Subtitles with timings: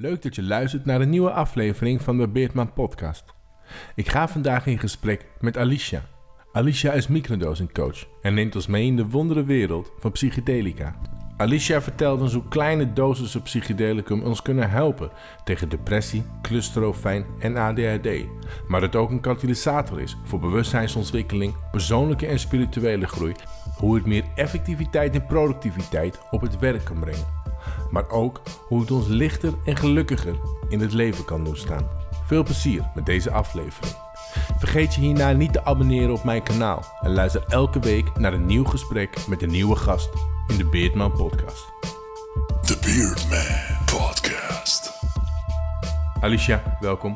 [0.00, 3.24] Leuk dat je luistert naar een nieuwe aflevering van de Beertman Podcast.
[3.94, 6.02] Ik ga vandaag in gesprek met Alicia.
[6.52, 10.94] Alicia is microdosing coach en neemt ons mee in de wondere wereld van psychedelica.
[11.36, 15.10] Alicia vertelt ons hoe kleine dosissen psychedelicum ons kunnen helpen
[15.44, 18.08] tegen depressie, clusterofijn en ADHD.
[18.68, 23.34] Maar het ook een katalysator is voor bewustzijnsontwikkeling, persoonlijke en spirituele groei.
[23.76, 27.39] Hoe het meer effectiviteit en productiviteit op het werk kan brengen.
[27.90, 30.34] Maar ook hoe het ons lichter en gelukkiger
[30.68, 31.88] in het leven kan doen staan.
[32.26, 33.94] Veel plezier met deze aflevering.
[34.58, 38.46] Vergeet je hierna niet te abonneren op mijn kanaal en luister elke week naar een
[38.46, 40.10] nieuw gesprek met een nieuwe gast
[40.46, 41.64] in de Beardman Podcast.
[42.62, 44.92] The Beardman Podcast.
[46.20, 47.14] Alicia, welkom.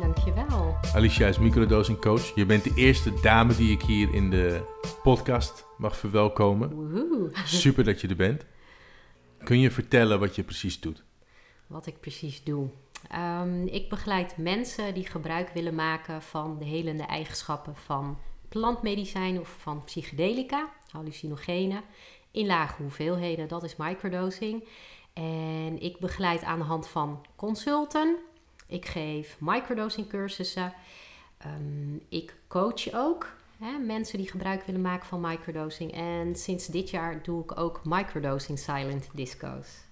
[0.00, 0.76] Dankjewel.
[0.94, 2.34] Alicia is microdosing coach.
[2.34, 4.60] Je bent de eerste dame die ik hier in de
[5.02, 6.74] podcast mag verwelkomen.
[6.74, 7.30] Woehoe.
[7.44, 8.44] Super dat je er bent.
[9.44, 11.02] Kun je vertellen wat je precies doet?
[11.66, 12.68] Wat ik precies doe.
[13.10, 19.56] Ehm, ik begeleid mensen die gebruik willen maken van de helende eigenschappen van plantmedicijn of
[19.58, 21.82] van psychedelica, hallucinogenen,
[22.30, 23.48] in lage hoeveelheden.
[23.48, 24.68] Dat is microdosing.
[25.12, 28.16] En ik begeleid aan de hand van consulten.
[28.66, 30.72] Ik geef microdosing cursussen.
[31.38, 35.92] Ehm, ik coach ook hè, mensen die gebruik willen maken van microdosing.
[35.92, 39.82] En sinds dit jaar doe ik ook microdosing silent disco's.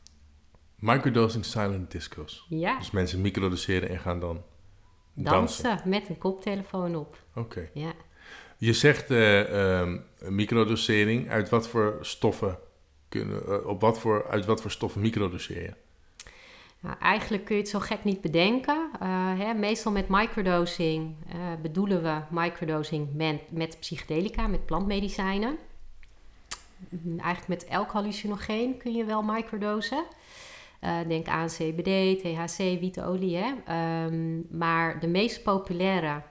[0.76, 2.46] Microdosing silent disco's.
[2.48, 4.42] Ja, Dus mensen microdoseren en gaan dan
[5.14, 5.62] dansen.
[5.64, 7.16] dansen met een koptelefoon op.
[7.34, 7.68] Oké.
[7.74, 7.92] Ja.
[8.56, 11.30] Je zegt eh, ehm, microdosering.
[11.30, 12.58] Uit wat voor stoffen
[13.08, 15.74] kunnen, eh, op wat voor, uit wat voor stoffen microdoseer je?
[16.82, 18.90] Nou, eigenlijk kun je het zo gek niet bedenken.
[19.00, 23.08] Eh, hè, meestal met microdosing eh, bedoelen we microdosing
[23.50, 25.58] met, psychedelica, met plantmedicijnen.
[26.88, 30.04] Mm, Eigenlijk met elk hallucinogeen kun je wel microdosen.
[30.80, 33.36] Eh, denk aan CBD, THC, wietolie.
[33.36, 33.52] Hè?
[33.66, 36.22] Ehm, maar de meest populaire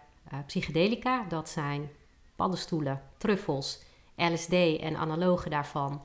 [0.46, 1.90] psychedelica, dat zijn
[2.36, 3.82] paddenstoelen, truffels,
[4.16, 6.02] LSD en analogen daarvan.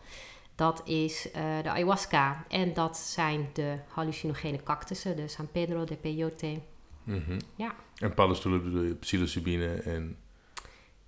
[0.57, 5.97] Dat is eh, de ayahuasca en dat zijn de hallucinogene cactussen, de San Pedro de
[5.97, 6.61] Peyote.
[7.05, 7.39] Mhm.
[7.57, 7.75] Ja.
[7.99, 10.17] En paddenstoelen bedoel je psilocybine en...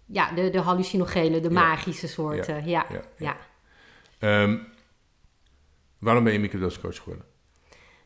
[0.06, 1.54] Ja, de, de hallucinogene, de Ja.
[1.54, 2.54] magische soorten.
[2.54, 3.36] Ja, ja, ja, ja.
[4.18, 4.58] Ehm,
[5.98, 7.24] waarom ben je microdose coach geworden?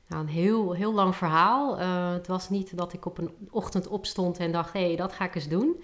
[0.06, 1.78] Nou, een heel, heel lang verhaal.
[1.78, 5.12] Eh, het was niet dat ik op een ochtend opstond en dacht, hé, hey, dat
[5.12, 5.82] ga ik eens doen.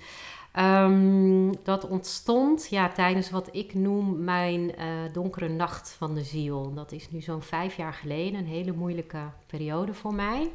[0.59, 6.75] Ehm, dat ontstond ja, tijdens wat ik noem mijn eh, donkere nacht van de ziel.
[6.75, 10.51] Dat is nu zo'n vijf jaar geleden, een hele moeilijke periode voor mij.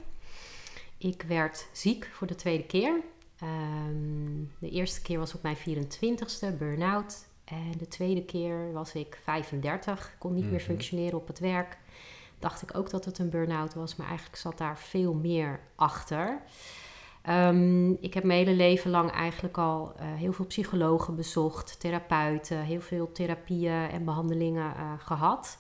[0.98, 3.00] Ik werd ziek voor de tweede keer.
[3.40, 7.26] Ehm, de eerste keer was op mijn 24ste, burn-out.
[7.44, 10.64] En de tweede keer was ik 35, ik kon niet meer Mhm.
[10.64, 11.78] functioneren op het werk.
[12.40, 16.42] Dacht ik ook dat het een burn-out was, maar eigenlijk zat daar veel meer achter.
[17.24, 22.62] Ehm, ik heb mijn hele leven lang eigenlijk al eh, heel veel psychologen bezocht, therapeuten,
[22.62, 25.58] heel veel therapieën en behandelingen eh, gehad.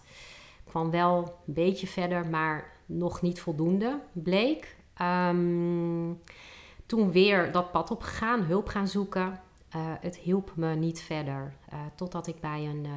[0.65, 4.75] Ik kwam wel een beetje verder, maar nog niet voldoende, bleek.
[4.93, 6.13] Ehm,
[6.85, 9.39] toen weer dat pad opgegaan, hulp gaan zoeken.
[9.69, 11.53] Eh, het hielp me niet verder,
[11.95, 12.87] totdat ik bij een,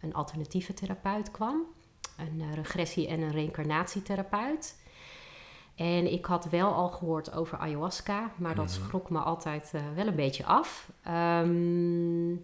[0.00, 1.62] een alternatieve therapeut kwam.
[2.16, 4.76] Een regressie- en een reïncarnatietherapeut.
[5.78, 8.84] En ik had wel al gehoord over ayahuasca, maar dat Mhm.
[8.86, 10.90] schrok me altijd eh, wel een beetje af.
[11.02, 12.34] Ehm,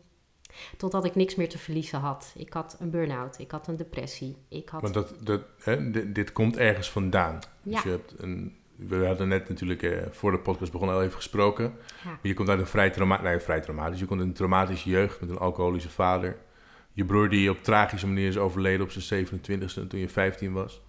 [0.77, 2.35] totdat ik niks meer te verliezen had.
[2.37, 4.37] Ik had een burn-out, ik had een depressie.
[4.49, 4.81] Ik had...
[4.83, 7.39] Want dat, dat, hè, dit, dit komt ergens vandaan.
[7.63, 7.81] Dus Ja.
[7.85, 8.57] je hebt een...
[8.77, 11.65] We hadden net natuurlijk eh, voor de podcast begonnen al even gesproken.
[11.65, 12.11] Ja.
[12.11, 13.99] Maar je komt uit een vrij, trauma nee, vrij traumatisch.
[14.01, 16.37] Je komt uit een traumatische jeugd met een alcoholische vader.
[16.93, 20.83] Je broer die op tragische manier is overleden op zijn 27e toen je 15 was.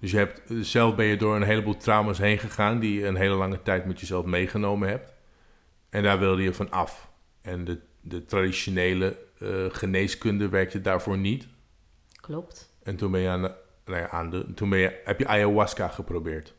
[0.00, 2.78] Dus je hebt, zelf ben je door een heleboel trauma's heen gegaan...
[2.78, 5.14] die je een hele lange tijd met jezelf meegenomen hebt.
[5.90, 7.08] En daar wilde je van af.
[7.42, 11.46] En de, de traditionele eh, geneeskunde werkte daarvoor niet.
[12.20, 12.74] Klopt.
[12.82, 13.54] En toen ben je aan de,
[13.84, 16.54] nou ja, aan de, toen ben je, heb je ayahuasca geprobeerd.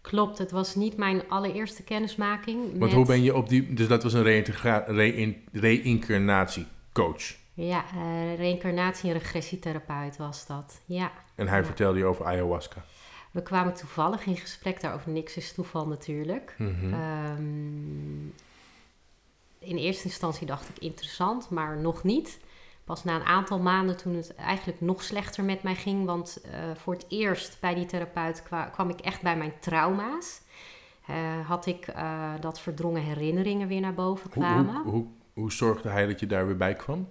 [0.00, 2.64] Klopt, het was niet mijn allereerste kennismaking.
[2.68, 3.72] Want met- hoe ben je op die...
[3.74, 4.22] Dus dat was een
[5.52, 7.34] reïncarnatiecoach.
[7.54, 10.80] Ja, eh reïncarnatie- en regressietherapeut was dat.
[10.84, 11.12] Ja.
[11.34, 11.64] En hij Ja.
[11.64, 12.84] vertelde je over ayahuasca.
[13.30, 15.10] We kwamen toevallig in gesprek daarover.
[15.10, 16.54] Niks is toeval natuurlijk.
[16.58, 16.92] Mhm.
[16.92, 18.24] Ehm,
[19.58, 22.40] in eerste instantie dacht ik interessant, maar nog niet.
[22.84, 26.04] Pas na een aantal maanden toen het eigenlijk nog slechter met mij ging.
[26.06, 30.40] Want eh, voor het eerst bij die therapeut kwa- kwam ik echt bij mijn trauma's.
[31.06, 31.16] Eh,
[31.48, 34.74] had ik eh, dat verdrongen herinneringen weer naar boven Hoe, kwamen.
[34.82, 37.08] hoe, hoe, hoe zorgde hij dat je daar weer bij kwam?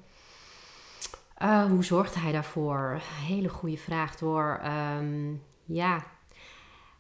[1.42, 3.00] Eh, hoe zorgde hij daarvoor?
[3.28, 4.60] Hele goede vraag door.
[4.64, 5.34] Ehm,
[5.66, 6.04] ja,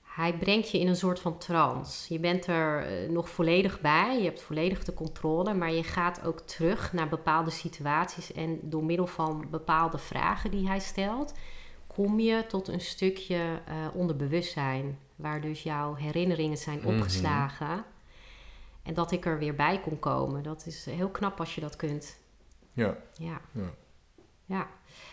[0.01, 2.13] Hij brengt je in een soort van trance.
[2.13, 6.25] Je bent er eh, nog volledig bij, je hebt volledig de controle, maar je gaat
[6.25, 11.33] ook terug naar bepaalde situaties en door middel van bepaalde vragen die hij stelt,
[11.87, 13.35] kom je tot een stukje
[13.65, 16.87] eh, onderbewustzijn, waar dus jouw herinneringen zijn Mhm.
[16.87, 17.83] opgeslagen.
[18.83, 20.43] En dat ik er weer bij kon komen.
[20.43, 22.19] Dat is heel knap als je dat kunt.
[22.73, 23.41] Ja, Ja.
[23.51, 23.69] Ja.
[24.51, 24.67] Ja.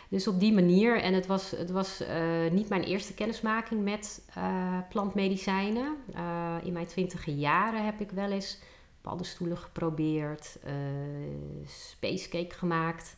[0.08, 1.00] Dus op die manier.
[1.00, 5.96] En het was, het was eh, niet mijn eerste kennismaking met eh, plantmedicijnen.
[6.14, 8.58] Eh, in mijn twintige jaren heb ik wel eens
[9.00, 10.58] paddenstoelen geprobeerd,
[11.66, 13.16] spacecake gemaakt.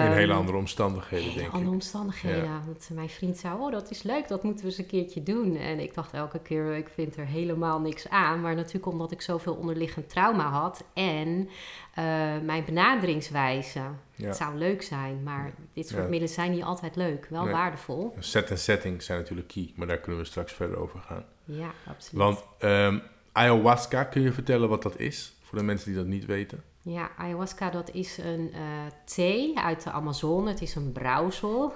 [0.00, 1.74] In Ehm, hele andere omstandigheden, hele denk andere ik.
[1.74, 2.44] omstandigheden.
[2.44, 2.62] Ja.
[2.66, 5.56] Want mijn vriend zei, oh, dat is leuk, dat moeten we eens een keertje doen.
[5.56, 8.40] En ik dacht elke keer, ik vind er helemaal niks aan.
[8.40, 11.48] Maar natuurlijk omdat ik zoveel onderliggend trauma had en
[11.94, 12.04] eh,
[12.42, 13.80] mijn benaderingswijze.
[14.14, 14.26] Ja.
[14.26, 17.26] Het zou leuk zijn, maar dit soort middelen zijn niet altijd leuk.
[17.30, 17.52] Wel Nee.
[17.52, 18.14] waardevol.
[18.18, 21.24] Set en setting zijn natuurlijk key, maar daar kunnen we straks verder over gaan.
[21.44, 22.22] Ja, absoluut.
[22.22, 22.98] Want ehm,
[23.32, 25.34] ayahuasca, kun je vertellen wat dat is?
[25.42, 26.62] Voor de mensen die dat niet weten.
[26.88, 28.60] Ja, ayahuasca dat is een eh,
[29.04, 30.48] thee uit de Amazone.
[30.48, 31.72] Het is een brouwsel.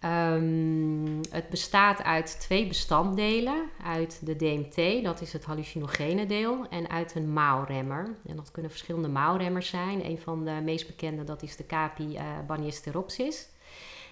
[0.00, 3.62] Ehm, het bestaat uit twee bestanddelen.
[3.84, 6.66] Uit de DMT, dat is het hallucinogene deel.
[6.70, 8.16] En uit een maalremmer.
[8.26, 10.04] En dat kunnen verschillende maalremmers zijn.
[10.04, 13.48] Een van de meest bekende dat is de Capi eh Baniesteropsis.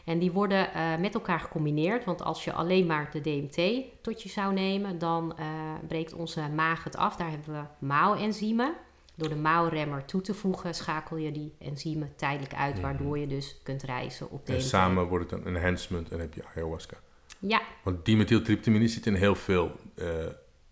[0.04, 2.04] En die worden eh, met elkaar gecombineerd.
[2.04, 5.46] Want als je alleen maar de DMT tot je zou nemen, dan eh,
[5.88, 7.16] breekt onze maag het af.
[7.16, 8.74] Daar hebben we maalenzymen.
[9.16, 13.60] Door de maalremmer toe te voegen, schakel je die enzymen tijdelijk uit, waardoor je dus
[13.62, 14.62] kunt reizen op En DMT.
[14.62, 16.96] samen wordt het een enhancement en heb je ayahuasca.
[17.38, 20.06] Ja, Want dimethyltryptamine zit in heel veel eh,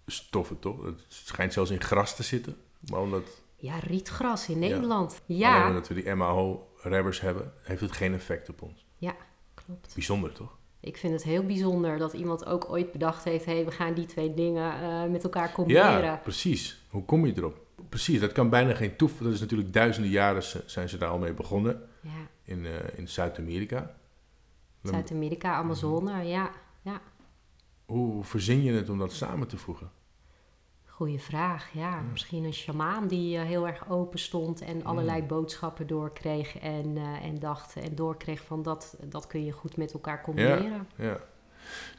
[0.07, 0.85] stoffen, toch?
[0.85, 2.57] Het schijnt zelfs in gras te zitten.
[2.91, 3.23] Maar omdat
[3.57, 4.69] ja, rietgras in Ja.
[4.69, 5.21] Nederland.
[5.29, 8.87] alleen Ja, omdat we die MAO-rebbers hebben, heeft het geen effect op ons.
[8.99, 9.17] ja,
[9.55, 9.95] klopt.
[9.95, 10.57] Bijzonder, toch?
[10.81, 13.95] Ik vind het heel bijzonder dat iemand ook ooit bedacht heeft: hé, hey, we gaan
[13.95, 16.03] die twee dingen eh, met elkaar combineren.
[16.03, 16.83] Ja, precies.
[16.89, 17.64] Hoe kom je erop?
[17.89, 19.25] Precies, dat kan bijna geen toeval.
[19.25, 22.11] Dat is natuurlijk duizenden jaren zijn ze daar al mee begonnen Ja,
[22.45, 23.95] in, eh, in Zuid-Amerika.
[24.83, 26.51] Zuid-Amerika, Amazone, ja,
[26.83, 27.01] ja.
[27.85, 29.91] Hoe verzin je het om dat samen te voegen?
[30.85, 32.01] Goeie vraag, ja.
[32.01, 37.25] Misschien een sjamaan die eh, heel erg open stond en allerlei boodschappen doorkreeg en, eh,
[37.25, 40.89] en dacht en doorkreeg van dat, dat kun je goed met elkaar combineren.
[40.97, 41.19] Ja.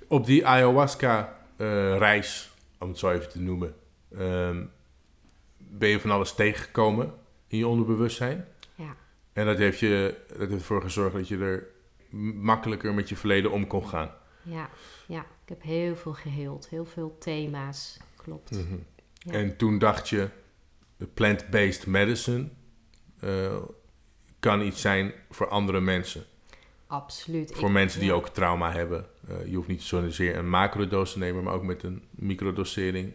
[0.08, 3.76] Op die ayahuasca-reis, om het zo even te noemen,
[4.18, 4.64] ehm,
[5.78, 7.14] ben je van alles tegengekomen
[7.48, 8.48] in je onderbewustzijn.
[8.76, 8.96] Ja.
[9.34, 11.68] En dat heeft, je, dat heeft ervoor gezorgd dat je er
[12.34, 14.12] makkelijker met je verleden om kon gaan.
[14.42, 14.70] Ja,
[15.08, 18.52] ja, ik heb heel veel geheeld, heel veel thema's, klopt.
[18.52, 18.76] Mhm.
[19.18, 19.32] Ja.
[19.32, 20.30] En toen dacht je,
[21.14, 22.50] plant-based medicine
[23.20, 23.56] eh,
[24.40, 26.24] kan iets zijn voor andere mensen.
[26.88, 27.52] Absoluut.
[27.54, 28.16] Voor Ik- mensen die ja.
[28.16, 29.06] ook trauma hebben.
[29.28, 33.14] Eh, je hoeft niet zozeer een macrodoos te nemen, maar ook met een microdosering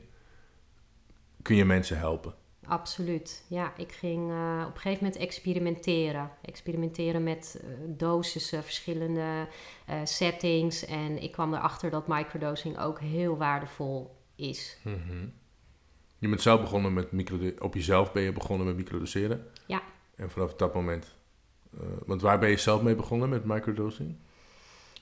[1.43, 2.35] kun je mensen helpen.
[2.67, 3.45] Absoluut.
[3.49, 6.31] Ja, ik ging eh, op een gegeven moment experimenteren.
[6.43, 9.49] Experimenteren met eh, dosissen, verschillende
[9.87, 10.85] eh, settings.
[10.85, 14.79] En ik kwam erachter dat microdosing ook heel waardevol is.
[16.19, 19.47] Je bent zelf begonnen met micro op jezelf ben je begonnen met microdoseren.
[19.67, 19.83] Ja.
[20.17, 21.17] En vanaf dat moment,
[22.07, 24.17] want waar ben je zelf mee begonnen met microdosing?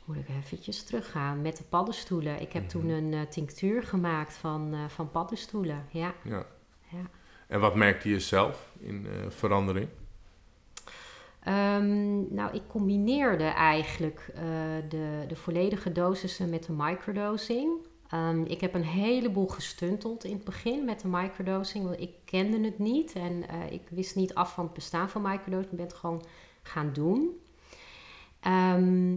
[0.05, 2.41] Moet ik eventjes teruggaan met de paddenstoelen.
[2.41, 2.71] Ik heb Mhm.
[2.71, 5.87] toen een tinctuur gemaakt van, van paddenstoelen.
[5.91, 6.47] Ja, Ja.
[6.91, 7.11] ja.
[7.49, 9.89] En wat merkte je zelf in eh, verandering?
[11.41, 14.43] Ehm, nou, ik combineerde eigenlijk eh,
[14.89, 17.71] de, de volledige dosissen met de microdosing.
[18.09, 22.65] Ehm, ik heb een heleboel gestunteld in het begin met de microdosing, want ik kende
[22.65, 25.71] het niet en eh, ik wist niet af van het bestaan van microdosing.
[25.71, 26.25] Ik ben het gewoon
[26.63, 27.41] gaan doen.
[28.41, 29.17] Ehm,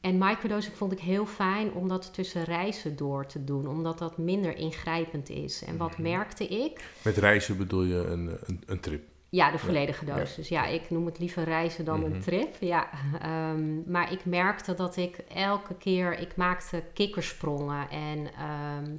[0.00, 4.18] en microdosing vond ik heel fijn om dat tussen reizen door te doen, omdat dat
[4.18, 5.64] minder ingrijpend is.
[5.64, 6.84] En wat merkte ik?
[7.04, 9.02] Met reizen bedoel je een, een, een trip.
[9.28, 10.48] Ja, de volledige dosis.
[10.48, 10.66] Ja.
[10.66, 12.12] ik noem het liever reizen dan Mhm.
[12.12, 12.56] een trip.
[12.60, 12.88] Ja,
[13.22, 17.90] ehm, maar ik merkte dat ik elke keer, ik maakte kikkersprongen.
[17.90, 18.96] En ehm,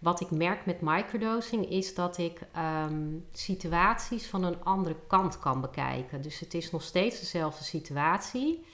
[0.00, 5.60] wat ik merk met microdosing is dat ik ehm, situaties van een andere kant kan
[5.60, 6.22] bekijken.
[6.22, 8.64] Dus het is nog steeds dezelfde situatie.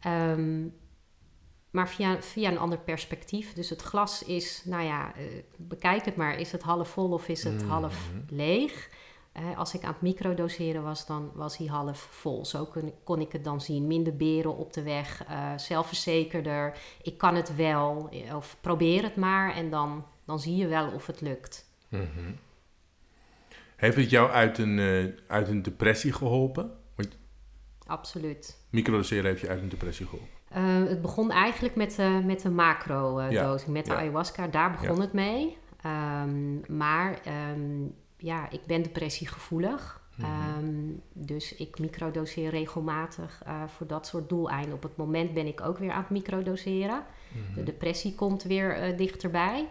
[0.00, 0.66] Ehm,
[1.76, 3.52] maar via, via een ander perspectief.
[3.52, 5.24] Dus het glas is, nou ja, eh,
[5.56, 6.38] bekijk het maar.
[6.38, 8.90] Is het half vol of is het half leeg?
[9.32, 12.44] Eh, als ik aan het microdoseren was, dan was hij half vol.
[12.44, 13.86] Zo kon, kon ik het dan zien.
[13.86, 16.78] Minder beren op de weg, eh, zelfverzekerder.
[17.02, 21.06] Ik kan het wel, of probeer het maar en dan, dan zie je wel of
[21.06, 21.68] het lukt.
[23.76, 24.78] Heeft het jou uit een,
[25.26, 26.70] uit een depressie geholpen?
[26.94, 27.16] Want
[27.86, 28.58] Absoluut.
[28.70, 30.35] microdoseren heeft je uit een depressie geholpen.
[30.48, 34.46] Eh, het begon eigenlijk met de, met de macro-dosing, met de ayahuasca.
[34.46, 35.56] Daar begon het mee.
[35.80, 37.84] Ehm, maar ehm,
[38.16, 40.04] ja, ik ben depressiegevoelig.
[40.16, 40.30] Mhm.
[40.30, 44.74] Ehm, dus ik microdoseer regelmatig eh, voor dat soort doeleinden.
[44.74, 47.04] Op het moment ben ik ook weer aan het microdoseren.
[47.32, 47.54] Mhm.
[47.54, 49.68] De depressie komt weer eh, dichterbij.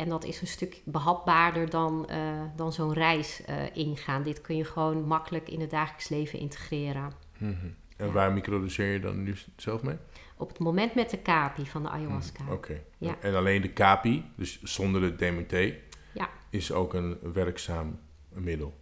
[0.00, 4.22] En dat is een stuk behapbaarder dan, eh, dan zo'n reis eh, ingaan.
[4.22, 7.12] Dit kun je gewoon makkelijk in het dagelijks leven integreren.
[7.38, 7.66] Mhm.
[8.00, 9.96] En waar microdoseer je dan nu zelf mee?
[10.36, 12.42] Op het moment met de capi van de ayahuasca.
[12.42, 12.52] Mhm.
[12.52, 12.82] Oké.
[12.98, 13.16] Ja.
[13.20, 15.74] En alleen de capi, dus zonder het DMT,
[16.12, 16.28] Ja.
[16.50, 18.78] is ook een werkzaam middel.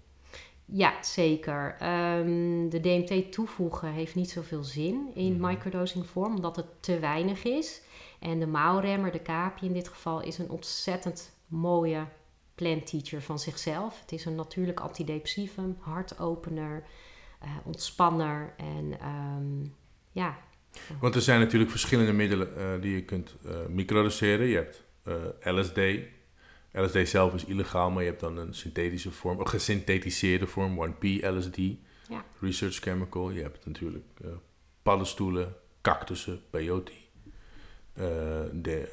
[0.64, 1.76] Ja, zeker.
[1.78, 5.46] Ehm, de DMT toevoegen heeft niet zoveel zin in Mhm.
[5.46, 7.82] microdosing vorm, omdat het te weinig is.
[8.18, 12.06] En de mouwremmer, de capi in dit geval, is een ontzettend mooie
[12.54, 14.00] plant teacher van zichzelf.
[14.00, 16.82] Het is een natuurlijk antidepressivum, hartopener,
[17.38, 19.66] eh, ontspanner en ehm,
[20.12, 20.38] ja,
[21.00, 24.46] Want er zijn natuurlijk verschillende middelen eh, die je kunt eh microdoseren.
[24.46, 24.84] Je hebt
[25.42, 25.78] LSD.
[26.72, 31.04] LSD zelf is illegaal, maar je hebt dan een synthetische vorm, een gesynthetiseerde vorm, 1P
[31.20, 31.56] LSD,
[32.08, 32.24] Ja.
[32.40, 33.30] research chemical.
[33.30, 34.04] Je hebt natuurlijk
[34.82, 36.92] paddenstoelen, cactussen, peyote,
[38.52, 38.92] de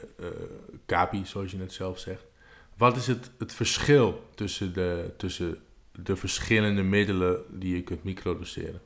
[0.85, 2.23] capi, zoals je net zelf zegt.
[2.77, 5.57] Wat is het, het verschil tussen de, tussen
[6.03, 8.81] de verschillende middelen die je kunt microdoseren?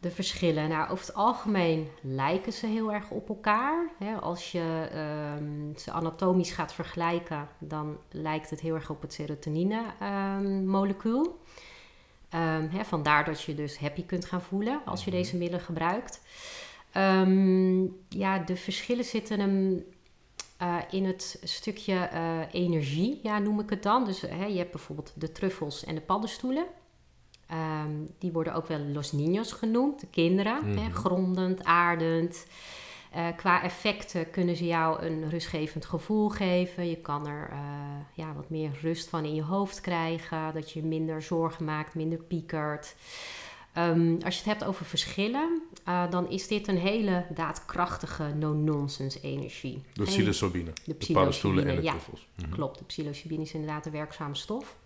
[0.00, 0.68] De verschillen.
[0.68, 3.90] Nou, over het algemeen lijken ze heel erg op elkaar.
[4.20, 11.40] Als je ehm, ze anatomisch gaat vergelijken, dan lijkt het heel erg op het serotonine-molecuul.
[12.28, 15.18] Ehm, hè, vandaar dat je dus happy kunt gaan voelen als je Mhm.
[15.20, 16.20] deze middelen gebruikt.
[16.92, 19.84] Ehm, ja, de verschillen zitten hem
[20.56, 24.04] eh, in het stukje eh, energie, ja, noem ik het dan.
[24.04, 26.66] Dus hè, je hebt bijvoorbeeld de truffels en de paddenstoelen.
[27.46, 30.64] Ehm, die worden ook wel los niños genoemd, de kinderen.
[30.64, 30.92] hè, Mhm.
[30.92, 32.46] grondend, aardend.
[33.12, 36.88] Eh, qua effecten kunnen ze jou een rustgevend gevoel geven.
[36.88, 37.50] Je kan er
[38.14, 40.54] ja, wat meer rust van in je hoofd krijgen.
[40.54, 42.94] Dat je minder zorgen maakt, minder piekert.
[43.76, 49.20] Ehm, als je het hebt over verschillen, eh, dan is dit een hele daadkrachtige no-nonsense
[49.20, 49.82] energie.
[49.92, 51.90] De psilocybine, de, psilocybine, paddenstoelen en de ja.
[51.90, 52.26] truffels.
[52.34, 52.50] Mhm.
[52.50, 54.76] Klopt, de psilocybine is inderdaad een werkzame stof.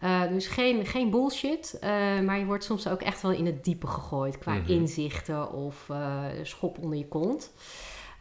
[0.00, 1.90] Eh, dus geen, geen bullshit, eh,
[2.20, 4.70] maar je wordt soms ook echt wel in het diepe gegooid qua Mhm.
[4.70, 5.90] inzichten of
[6.42, 7.52] schop onder je kont.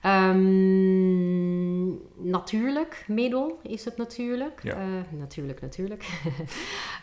[0.04, 1.88] Ehm,
[2.32, 4.60] natuurlijk, middel is het natuurlijk.
[4.64, 4.74] Ja.
[4.76, 4.88] Eh,
[5.20, 6.06] natuurlijk, natuurlijk.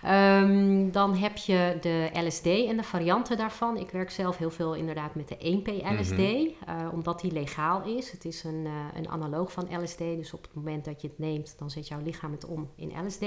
[0.03, 3.77] Ehm, dan heb je de LSD en de varianten daarvan.
[3.77, 6.47] Ik werk zelf heel veel inderdaad met de 1P-LSD, Mhm.
[6.67, 8.11] eh, omdat die legaal is.
[8.11, 11.19] Het is een, eh, een analoog van LSD, dus op het moment dat je het
[11.19, 13.25] neemt, dan zet jouw lichaam het om in LSD.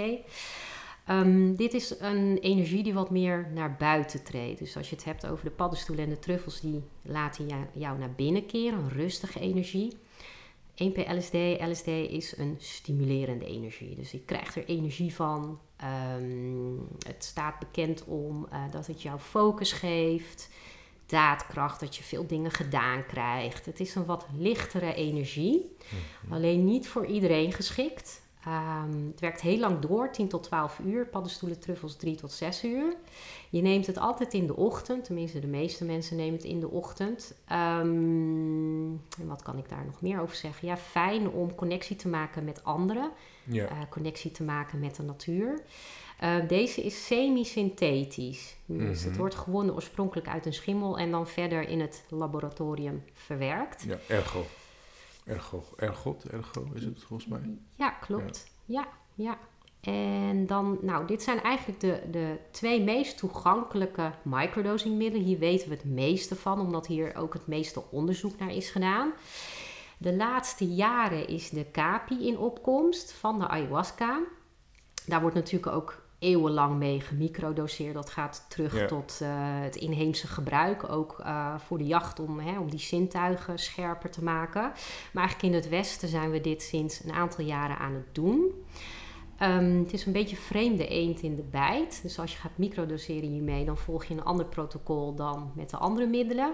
[1.06, 4.60] Ehm, dit is een energie die wat meer naar buiten treedt.
[4.60, 8.12] Dus als je het hebt over de paddenstoelen en de truffels, die laten jou, naar
[8.12, 9.98] binnen keren, een rustige energie.
[10.76, 13.96] 1P-LSD, LSD is een stimulerende energie.
[13.96, 15.60] Dus je krijgt er energie van.
[15.76, 20.50] Ehm, het staat bekend om eh, dat het jou focus geeft,
[21.06, 23.66] daadkracht, dat je veel dingen gedaan krijgt.
[23.66, 25.76] Het is een wat lichtere energie,
[26.30, 28.23] alleen niet voor iedereen geschikt.
[28.46, 31.06] Ehm, het werkt heel lang door, 10 tot 12 uur.
[31.08, 32.96] Paddenstoelen, truffels 3 tot 6 uur.
[33.50, 35.04] Je neemt het altijd in de ochtend.
[35.06, 37.34] Tenminste, de meeste mensen nemen het in de ochtend.
[37.48, 37.88] Ehm,
[39.20, 40.68] en wat kan ik daar nog meer over zeggen?
[40.68, 43.12] Ja, fijn om connectie te maken met anderen.
[43.44, 43.68] Ja.
[43.68, 45.62] eh, connectie te maken met de natuur.
[46.20, 48.56] Eh, deze is semi-synthetisch.
[48.66, 49.20] Dus het Mhm.
[49.20, 53.84] wordt gewonnen oorspronkelijk uit een schimmel en dan verder in het laboratorium verwerkt.
[53.88, 54.46] Ja, ergo.
[55.26, 57.58] Ergo, ergot, ergo is het volgens mij.
[57.76, 58.52] Ja, klopt.
[58.66, 59.38] Ja, ja.
[59.82, 65.26] En dan, nou, dit zijn eigenlijk de, de twee meest toegankelijke microdosingmiddelen.
[65.26, 69.12] Hier weten we het meeste van, omdat hier ook het meeste onderzoek naar is gedaan.
[69.98, 74.22] De laatste jaren is de capi in opkomst van de ayahuasca.
[75.06, 77.94] Daar wordt natuurlijk ook eeuwenlang mee gemicrodoseerd.
[77.94, 78.86] Dat gaat terug Ja.
[78.86, 83.60] tot eh, het inheemse gebruik, ook eh, voor de jacht om, hè, om die zintuigen
[83.60, 84.62] scherper te maken.
[85.12, 88.64] Maar eigenlijk in het Westen zijn we dit sinds een aantal jaren aan het doen.
[89.38, 92.00] Ehm, het is een beetje vreemde eend in de bijt.
[92.04, 95.78] Dus als je gaat microdoseren hiermee, dan volg je een ander protocol dan met de
[95.78, 96.54] andere middelen.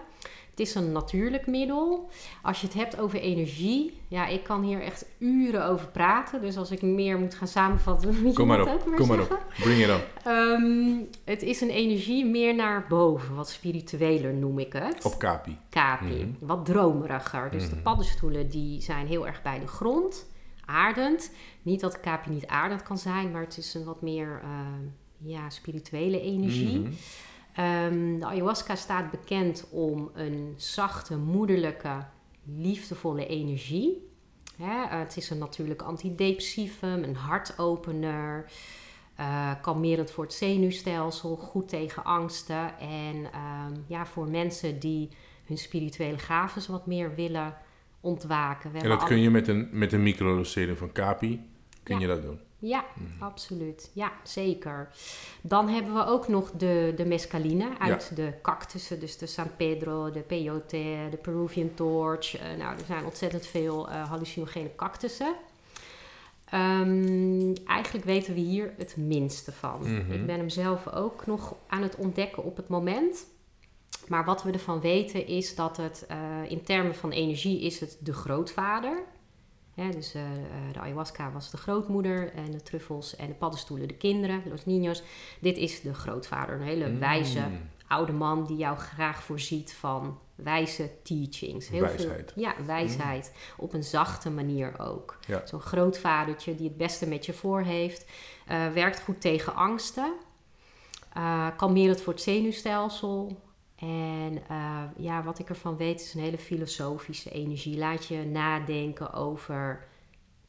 [0.50, 2.10] Het is een natuurlijk middel.
[2.44, 6.42] Als je het hebt over energie, ja, ik kan hier echt uren over praten.
[6.42, 9.20] Dus als ik meer moet gaan samenvatten, moet je maar op, ook maar kom maar
[9.22, 9.44] op.
[9.60, 10.00] Bring it on.
[10.32, 15.06] Ehm, het is een energie meer naar boven, wat spiritueler noem ik het.
[15.06, 15.58] Op Capi.
[15.70, 16.28] Kapi, Mhm.
[16.46, 17.52] wat dromeriger.
[17.52, 17.84] Dus de Mhm.
[17.84, 20.30] paddenstoelen die zijn heel erg bij de grond,
[20.70, 21.32] aardend.
[21.62, 24.50] Niet dat kapi niet aardend kan zijn, maar het is een wat meer eh,
[25.18, 26.80] ja, spirituele energie.
[26.80, 26.92] Mhm.
[27.54, 32.06] Ehm, de ayahuasca staat bekend om een zachte, moederlijke,
[32.44, 34.08] liefdevolle energie.
[34.58, 38.52] Hè, eh, het is een natuurlijk antidepressivum, een hartopener,
[39.16, 42.80] eh, kalmerend voor het zenuwstelsel, goed tegen angsten.
[42.80, 45.10] En ehm, ja, voor mensen die
[45.46, 47.58] hun spirituele gaven wat meer willen
[48.00, 48.72] ontwaken.
[48.72, 51.42] We En dat kun je met een, met een microdosering van Kapi,
[51.84, 52.02] kun Ja.
[52.02, 52.40] je dat doen.
[52.62, 52.86] Ja,
[53.20, 53.92] absoluut.
[53.94, 54.90] Ja, zeker.
[55.42, 59.00] Dan hebben we ook nog de, de mescaline uit de cactussen.
[59.00, 62.38] Dus de San Pedro, de peyote, de Peruvian torch.
[62.38, 65.36] Eh, nou, er zijn ontzettend veel eh, hallucinogene cactussen.
[66.46, 69.80] Ehm, eigenlijk weten we hier het minste van.
[69.82, 70.12] Mhm.
[70.12, 73.26] Ik ben hem zelf ook nog aan het ontdekken op het moment.
[74.08, 77.98] Maar wat we ervan weten is dat het eh, in termen van energie is het
[78.00, 79.04] de grootvader.
[79.76, 80.38] Hè, dus eh, eh,
[80.74, 85.04] de ayahuasca was de grootmoeder en de truffels en de paddenstoelen de kinderen, los niños.
[85.40, 87.70] Dit is de grootvader, een hele wijze Mm.
[87.88, 91.68] oude man die jou graag voorziet van wijze teachings.
[91.70, 92.32] Heel Wijsheid.
[92.34, 93.34] Veel, ja, wijsheid.
[93.58, 95.18] Op een zachte manier ook.
[95.28, 95.42] Ja.
[95.46, 98.06] Zo'n grootvadertje die het beste met je voor heeft.
[98.48, 100.14] Eh, werkt goed tegen angsten.
[101.14, 103.38] Eh kalmerend voor het zenuwstelsel.
[103.80, 107.78] En eh, ja, wat ik ervan weet is een hele filosofische energie.
[107.78, 109.88] Laat je nadenken over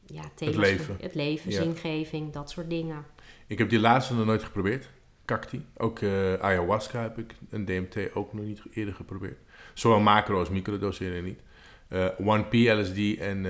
[0.07, 0.97] ja, van- leven.
[1.01, 1.63] het leven, Ja.
[1.63, 3.05] zingeving, dat soort dingen.
[3.47, 4.91] Ik heb die laatste nog nooit geprobeerd.
[5.25, 5.65] Cacti.
[5.77, 7.35] Ook eh, ayahuasca heb ik.
[7.51, 9.39] En DMT ook nog niet eerder geprobeerd.
[9.75, 11.41] Zowel macro als microdoseren niet.
[11.89, 13.47] Eh 1P, LSD en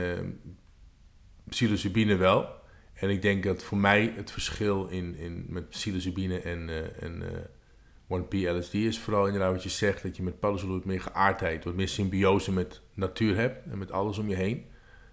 [1.48, 2.46] psilocybine wel.
[2.92, 6.68] En ik denk dat voor mij het verschil in, in, met psilocybine en,
[7.00, 7.22] en
[8.10, 10.02] eh 1P, LSD is vooral inderdaad wat je zegt.
[10.02, 13.66] Dat je met paddenstoelen wat meer geaardheid, wat meer symbiose met natuur hebt.
[13.70, 14.64] En met alles om je heen.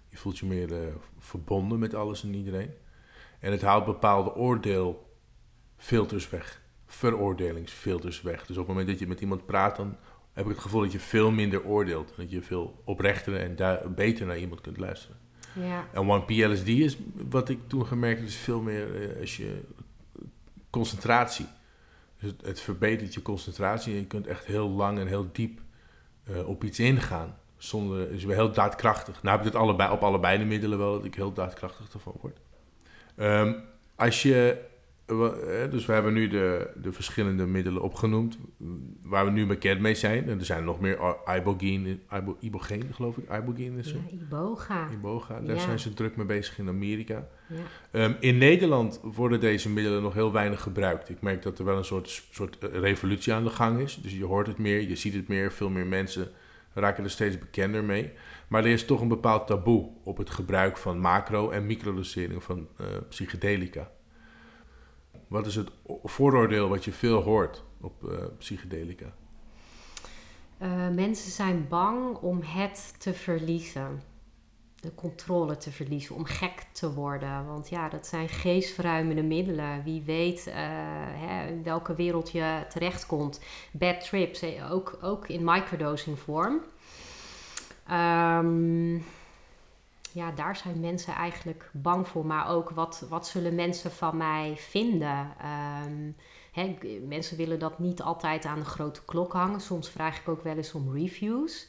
[0.08, 2.70] Je voelt je meer eh, verbonden met alles en iedereen.
[3.40, 6.60] En het haalt bepaalde oordeelfilters weg.
[6.86, 8.46] Veroordelingsfilters weg.
[8.46, 9.96] Dus op het moment dat je met iemand praat, dan
[10.32, 12.12] heb ik het gevoel dat je veel minder oordeelt.
[12.16, 13.56] Dat je veel oprechter en
[13.94, 15.16] beter naar iemand kunt luisteren.
[15.54, 19.36] Ja, En One PLSD is, wat ik toen gemerkt heb, is veel meer eh, als
[19.36, 19.60] je
[20.70, 21.46] concentratie.
[22.20, 25.60] Dus het, verbetert je concentratie en je kunt echt heel lang en heel diep
[26.24, 27.36] eh, op iets ingaan.
[27.56, 29.22] Zonder, dus heel daadkrachtig.
[29.22, 32.14] Nou heb ik het allebei, op allebei de middelen wel, dat ik heel daadkrachtig ervan
[32.20, 32.38] word.
[33.16, 33.54] Ehm,
[33.94, 34.64] als je,
[35.70, 38.38] dus we hebben nu de, de verschillende middelen opgenoemd,
[39.02, 40.28] waar we nu bekend mee zijn.
[40.28, 40.98] En er zijn nog meer,
[41.36, 43.96] ibogaine, ibo, ibogeen geloof ik, ibogaine is er.
[44.10, 44.88] ja iboga.
[44.92, 45.62] Iboga, daar Ja.
[45.62, 47.28] zijn ze druk mee bezig in Amerika.
[47.48, 47.56] Ja.
[47.90, 51.08] Ehm, in Nederland worden deze middelen nog heel weinig gebruikt.
[51.08, 53.98] Ik merk dat er wel een soort, soort eh, revolutie aan de gang is.
[54.02, 55.52] Dus je hoort het meer, je ziet het meer.
[55.52, 56.30] Veel meer mensen
[56.74, 58.10] raken er steeds bekender mee.
[58.48, 62.68] Maar er is toch een bepaald taboe op het gebruik van macro- en microdosering van
[62.76, 63.90] eh, psychedelica.
[65.28, 65.70] Wat is het
[66.04, 69.12] vooroordeel wat je veel hoort op eh, psychedelica?
[70.58, 74.02] Eh, mensen zijn bang om het te verliezen.
[74.80, 77.46] De controle te verliezen, om gek te worden.
[77.46, 79.82] Want ja, dat zijn geestverruimende middelen.
[79.84, 83.40] Wie weet eh, hè, in welke wereld je terechtkomt.
[83.72, 86.60] Bad trips, ook, ook in microdosing vorm.
[87.86, 88.98] Ehm,
[90.18, 92.26] ja, daar zijn mensen eigenlijk bang voor.
[92.26, 95.34] Maar ook wat, wat zullen mensen van mij vinden?
[95.40, 96.12] Ehm,
[97.08, 99.60] mensen willen dat niet altijd aan de grote klok hangen.
[99.60, 101.68] Soms vraag ik ook wel eens om reviews.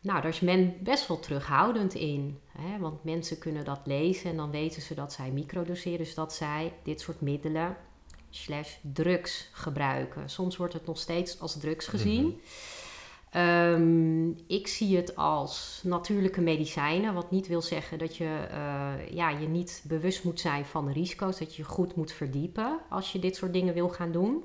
[0.00, 2.40] Nou, daar is men best wel terughoudend in.
[2.58, 2.78] Hè?
[2.78, 5.98] Want mensen kunnen dat lezen en dan weten ze dat zij microdoseren.
[5.98, 7.76] Dus dat zij dit soort middelen
[8.30, 10.30] slash drugs gebruiken.
[10.30, 12.40] Soms wordt het nog steeds als drugs gezien.
[13.30, 19.28] Ehm, ik zie het als natuurlijke medicijnen, wat niet wil zeggen dat je eh, ja,
[19.30, 23.12] je niet bewust moet zijn van de risico's, dat je je goed moet verdiepen als
[23.12, 24.44] je dit soort dingen wil gaan doen.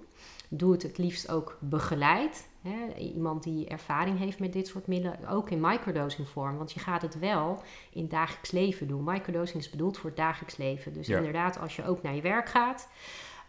[0.50, 2.50] Doe het het liefst ook begeleid.
[2.62, 3.00] Hè?
[3.00, 7.02] Iemand die ervaring heeft met dit soort middelen, ook in microdosing vorm, want je gaat
[7.02, 7.62] het wel
[7.94, 9.04] in dagelijks leven doen.
[9.04, 10.94] Microdosing is bedoeld voor het dagelijks leven.
[10.94, 11.18] Dus Ja.
[11.18, 12.88] inderdaad, als je ook naar je werk gaat,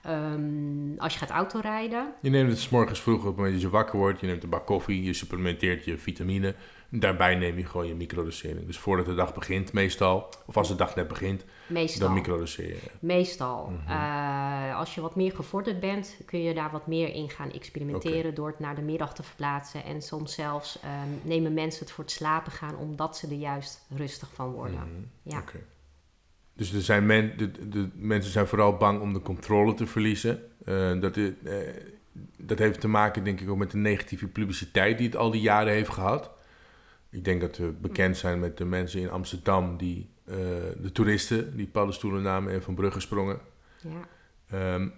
[0.03, 3.62] ehm, als je gaat autorijden, Je neemt het 's morgens vroeg op het moment dat
[3.62, 4.21] je wakker wordt.
[4.21, 6.55] Je neemt een bak koffie, je supplementeert je vitamine.
[6.95, 8.67] Daarbij neem je gewoon je microdosering.
[8.67, 12.07] Dus voordat de dag begint meestal, of als de dag net begint, meestal.
[12.07, 12.91] dan microdoseer je.
[12.99, 13.71] Meestal.
[13.71, 13.91] Mhm.
[13.91, 18.35] Eh, als je wat meer gevorderd bent, kun je daar wat meer in gaan experimenteren
[18.35, 19.85] door het naar de middag te verplaatsen.
[19.85, 23.87] En soms zelfs ehm, nemen mensen het voor het slapen gaan omdat ze er juist
[23.97, 24.79] rustig van worden.
[24.79, 25.03] Mhm.
[25.23, 25.43] Ja.
[26.55, 30.43] Dus er zijn men, de, de mensen zijn vooral bang om de controle te verliezen.
[30.65, 31.33] Eh, dat, eh,
[32.37, 35.41] dat heeft te maken, denk ik, ook met de negatieve publiciteit die het al die
[35.41, 36.31] jaren heeft gehad.
[37.11, 40.37] Ik denk dat we bekend zijn met de mensen in Amsterdam, die, eh,
[40.81, 43.41] de toeristen die paddenstoelen namen en van bruggen sprongen.
[43.81, 44.09] Ja.
[44.47, 44.88] Ehm,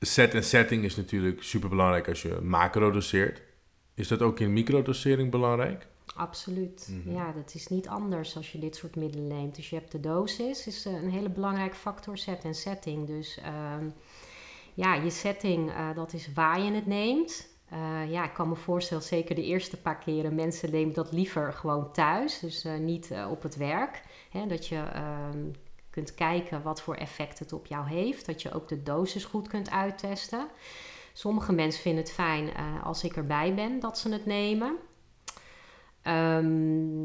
[0.00, 3.42] set en setting is natuurlijk super belangrijk als je macro doseert.
[3.94, 5.86] Is dat ook in microdosering belangrijk?
[6.16, 6.88] Absoluut.
[6.90, 7.14] Mhm.
[7.14, 9.54] Ja, dat is niet anders als je dit soort middelen neemt.
[9.54, 13.06] Dus je hebt de dosis, is eh, een hele belangrijke factor, set en setting.
[13.06, 13.88] Dus ehm,
[14.74, 17.50] ja, je setting, eh, dat is waar je het neemt.
[17.68, 21.52] Eh, ja, ik kan me voorstellen, zeker de eerste paar keren, mensen nemen dat liever
[21.52, 22.38] gewoon thuis.
[22.38, 24.02] Dus niet op het werk.
[24.30, 25.50] Hè, dat je ehm,
[25.90, 28.26] kunt kijken wat voor effect het op jou heeft.
[28.26, 30.46] Dat je ook de dosis goed kunt uittesten.
[31.12, 32.50] Sommige mensen vinden het fijn
[32.82, 34.76] als ik erbij ben dat ze het nemen.
[36.02, 37.04] Ehm,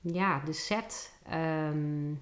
[0.00, 1.18] ja, de set.
[1.26, 2.14] ehm,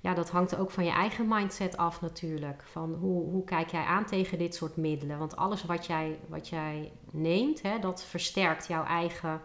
[0.00, 2.62] ja, dat hangt ook van je eigen mindset af natuurlijk.
[2.64, 5.18] Van hoe, hoe kijk jij aan tegen dit soort middelen?
[5.18, 9.40] Want alles wat jij, wat jij neemt, hè, dat versterkt jouw eigen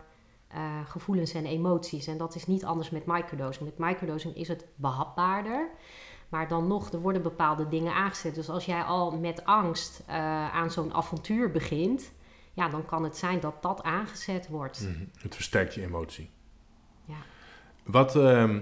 [0.47, 2.07] eh, gevoelens en emoties.
[2.07, 3.65] En dat is niet anders met microdosing.
[3.65, 5.69] Met microdosing is het behapbaarder.
[6.29, 8.35] Maar dan nog, er worden bepaalde dingen aangezet.
[8.35, 10.15] Dus als jij al met angst eh,
[10.55, 12.11] aan zo'n avontuur begint,
[12.55, 14.81] ja, dan kan het zijn dat dat aangezet wordt.
[14.81, 15.05] Mhm.
[15.21, 16.29] Het versterkt je emotie.
[17.05, 17.17] Ja.
[17.83, 18.61] Wat, ehm,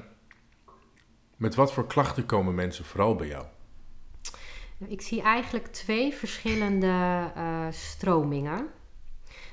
[1.35, 3.45] met wat voor klachten komen mensen vooral bij jou?
[4.77, 8.67] Nou, Ik zie eigenlijk twee verschillende eh, stromingen.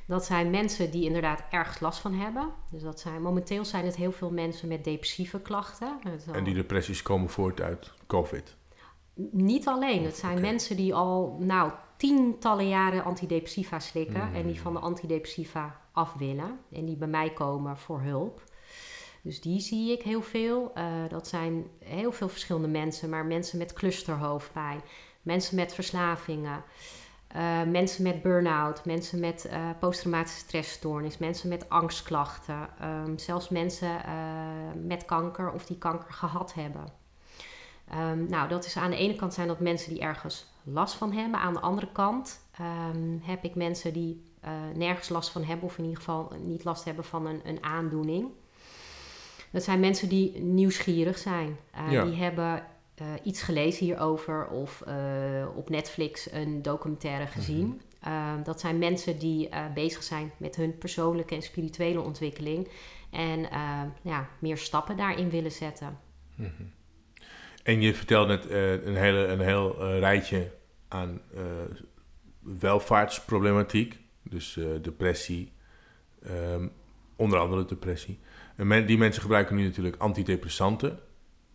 [0.06, 2.48] Dat zijn mensen die inderdaad erg last van hebben.
[2.70, 5.98] Dus dat zijn, momenteel zijn het heel veel mensen met depressieve klachten.
[6.32, 8.56] En die depressies komen voort uit COVID.
[9.32, 10.04] Niet alleen.
[10.04, 14.34] Het zijn mensen die al nou, tientallen jaren antidepressiva slikken Mm.
[14.34, 16.58] en die van de antidepressiva af willen.
[16.72, 18.42] En die bij mij komen voor hulp.
[19.22, 20.70] Dus die zie ik heel veel.
[20.74, 24.80] Eh, dat zijn heel veel verschillende mensen, maar mensen met clusterhoofdpijn,
[25.22, 26.62] mensen met verslavingen,
[27.28, 34.00] eh, mensen met burn-out, mensen met eh, posttraumatische stressstoornis, mensen met angstklachten, ehm, zelfs mensen
[34.86, 36.84] met kanker of die kanker gehad hebben.
[37.88, 41.12] Ehm, nou, dat is aan de ene kant zijn dat mensen die ergens last van
[41.12, 41.40] hebben.
[41.40, 45.78] Aan de andere kant ehm, heb ik mensen die eh, nergens last van hebben, of
[45.78, 48.28] in ieder geval niet last hebben van een, een aandoening.
[49.52, 51.56] Dat zijn mensen die nieuwsgierig zijn.
[51.70, 52.04] Eh, Ja.
[52.04, 54.82] Die hebben eh, iets gelezen hierover of
[55.54, 57.80] op Netflix een documentaire gezien.
[58.00, 62.68] Ehm, dat zijn mensen die bezig zijn met hun persoonlijke en spirituele ontwikkeling.
[63.10, 63.48] En
[64.02, 65.98] ja, meer stappen daarin willen zetten.
[67.62, 70.50] En je vertelt net eh, een, hele, een heel eh, rijtje
[70.88, 71.42] aan eh,
[72.40, 73.98] welvaartsproblematiek.
[74.22, 75.52] Dus depressie,
[76.22, 76.66] ehm,
[77.16, 78.18] onder andere depressie.
[78.56, 80.98] En die mensen gebruiken nu natuurlijk antidepressanten.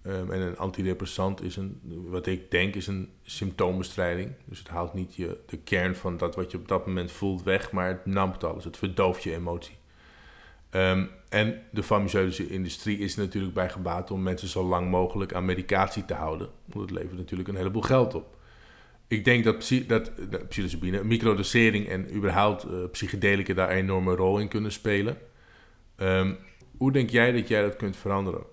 [0.02, 4.32] Ehm, en een antidepressant is een, wat ik denk, is een symptoombestrijding.
[4.46, 7.44] Dus het haalt niet je, de kern van dat wat je op dat moment voelt
[7.44, 8.64] weg, maar het nampt alles.
[8.64, 9.76] Het verdooft je emotie.
[10.70, 15.46] Ehm, en de farmaceutische industrie is natuurlijk bij gebaat om mensen zo lang mogelijk aan
[15.46, 16.50] medicatie te houden.
[16.66, 18.38] Want het levert natuurlijk een heleboel geld op.
[19.08, 24.40] Ik denk dat, dat eh, psilocybine, microdosering en überhaupt eh, psychedelica daar een enorme rol
[24.40, 25.18] in kunnen spelen.
[25.96, 26.34] Ehm,
[26.78, 28.44] hoe denk jij dat jij dat kunt veranderen?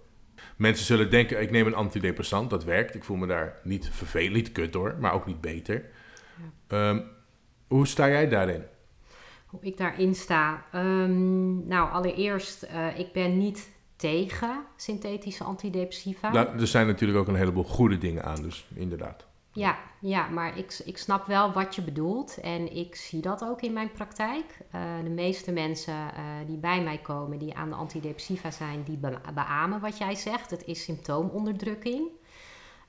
[0.56, 2.94] Mensen zullen denken, ik neem een antidepressant, dat werkt.
[2.94, 5.84] Ik voel me daar niet vervelend, niet kut door, maar ook niet beter.
[6.66, 7.00] Ehm,
[7.66, 8.62] hoe sta jij daarin?
[9.52, 10.62] Hoe ik daarin sta.
[10.72, 16.32] Ehm, nou, allereerst, eh, ik ben niet tegen synthetische antidepressiva.
[16.32, 19.26] Nou, er zijn natuurlijk ook een heleboel goede dingen aan, dus inderdaad.
[19.54, 23.62] Ja, ja, maar ik, ik snap wel wat je bedoelt en ik zie dat ook
[23.62, 24.44] in mijn praktijk.
[24.70, 28.96] Eh, de meeste mensen eh, die bij mij komen, die aan de antidepressiva zijn, die
[28.96, 30.50] be- beamen wat jij zegt.
[30.50, 32.08] Het is symptoomonderdrukking.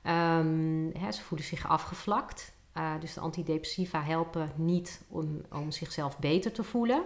[0.02, 2.53] Ehm, hè, ze voelen zich afgevlakt.
[2.74, 7.02] Eh, dus de antidepressiva helpen niet om, om zichzelf beter te voelen.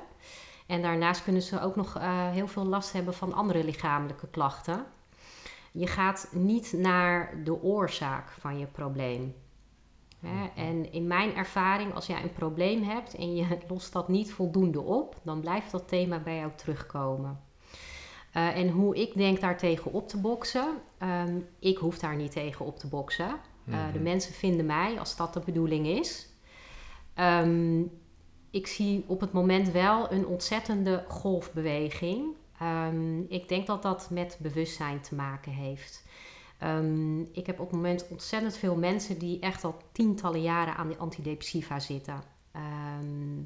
[0.67, 4.85] En daarnaast kunnen ze ook nog eh, heel veel last hebben van andere lichamelijke klachten.
[5.73, 9.35] Je gaat niet naar de oorzaak van je probleem.
[10.21, 10.47] Hè?
[10.55, 14.81] En in mijn ervaring, als jij een probleem hebt en je lost dat niet voldoende
[14.81, 17.41] op, dan blijft dat thema bij jou terugkomen.
[18.33, 22.33] Eh, en hoe ik denk daar tegen op te boksen, ehm, ik hoef daar niet
[22.33, 23.41] tegen op te boksen.
[23.71, 26.29] Eh, de mensen vinden mij als dat de bedoeling is.
[27.15, 27.83] Ehm,
[28.51, 32.25] ik zie op het moment wel een ontzettende golfbeweging.
[32.59, 36.07] Ehm, ik denk dat dat met bewustzijn te maken heeft.
[36.59, 40.89] Ehm, ik heb op het moment ontzettend veel mensen die echt al tientallen jaren aan
[40.89, 42.37] die antidepressiva zitten.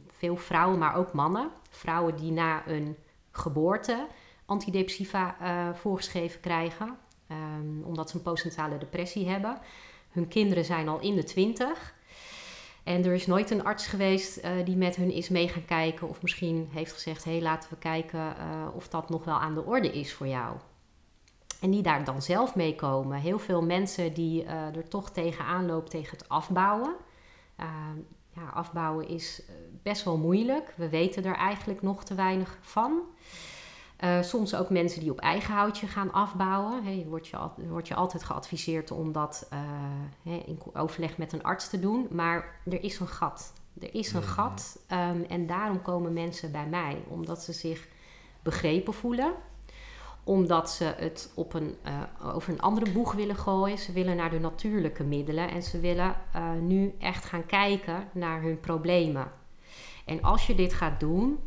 [0.06, 1.50] Veel vrouwen, maar ook mannen.
[1.70, 2.96] Vrouwen die na een
[3.30, 4.06] geboorte
[4.44, 6.96] antidepressiva eh, voorgeschreven krijgen,
[7.84, 9.58] omdat ze een postnatale depressie hebben.
[10.12, 11.94] Hun kinderen zijn al in de twintig.
[12.82, 16.08] En er is nooit een arts geweest eh, die met hun is mee gaan kijken.
[16.08, 19.54] Of misschien heeft gezegd: hé, hey, laten we kijken eh, of dat nog wel aan
[19.54, 20.56] de orde is voor jou.
[21.60, 23.18] En die daar dan zelf mee komen.
[23.18, 26.94] Heel veel mensen die eh, er toch tegenaan lopen tegen het afbouwen.
[27.60, 27.66] Uh,
[28.34, 29.42] ja, afbouwen is
[29.82, 30.74] best wel moeilijk.
[30.76, 33.00] We weten er eigenlijk nog te weinig van.
[34.04, 36.84] Uh, soms ook mensen die op eigen houtje gaan afbouwen.
[36.84, 37.38] He, wordt, je,
[37.68, 39.48] wordt je altijd geadviseerd om dat
[40.24, 42.06] uh, in overleg met een arts te doen.
[42.10, 43.52] Maar er is een gat.
[43.80, 47.02] Er is een gat um, en daarom komen mensen bij mij.
[47.08, 47.88] Omdat ze zich
[48.42, 49.32] begrepen voelen
[50.24, 53.78] omdat ze het op een, uh, over een andere boeg willen gooien.
[53.78, 56.14] Ze willen naar de natuurlijke middelen en ze willen
[56.60, 59.32] nu echt gaan kijken naar hun problemen.
[60.04, 61.38] En als je dit gaat doen,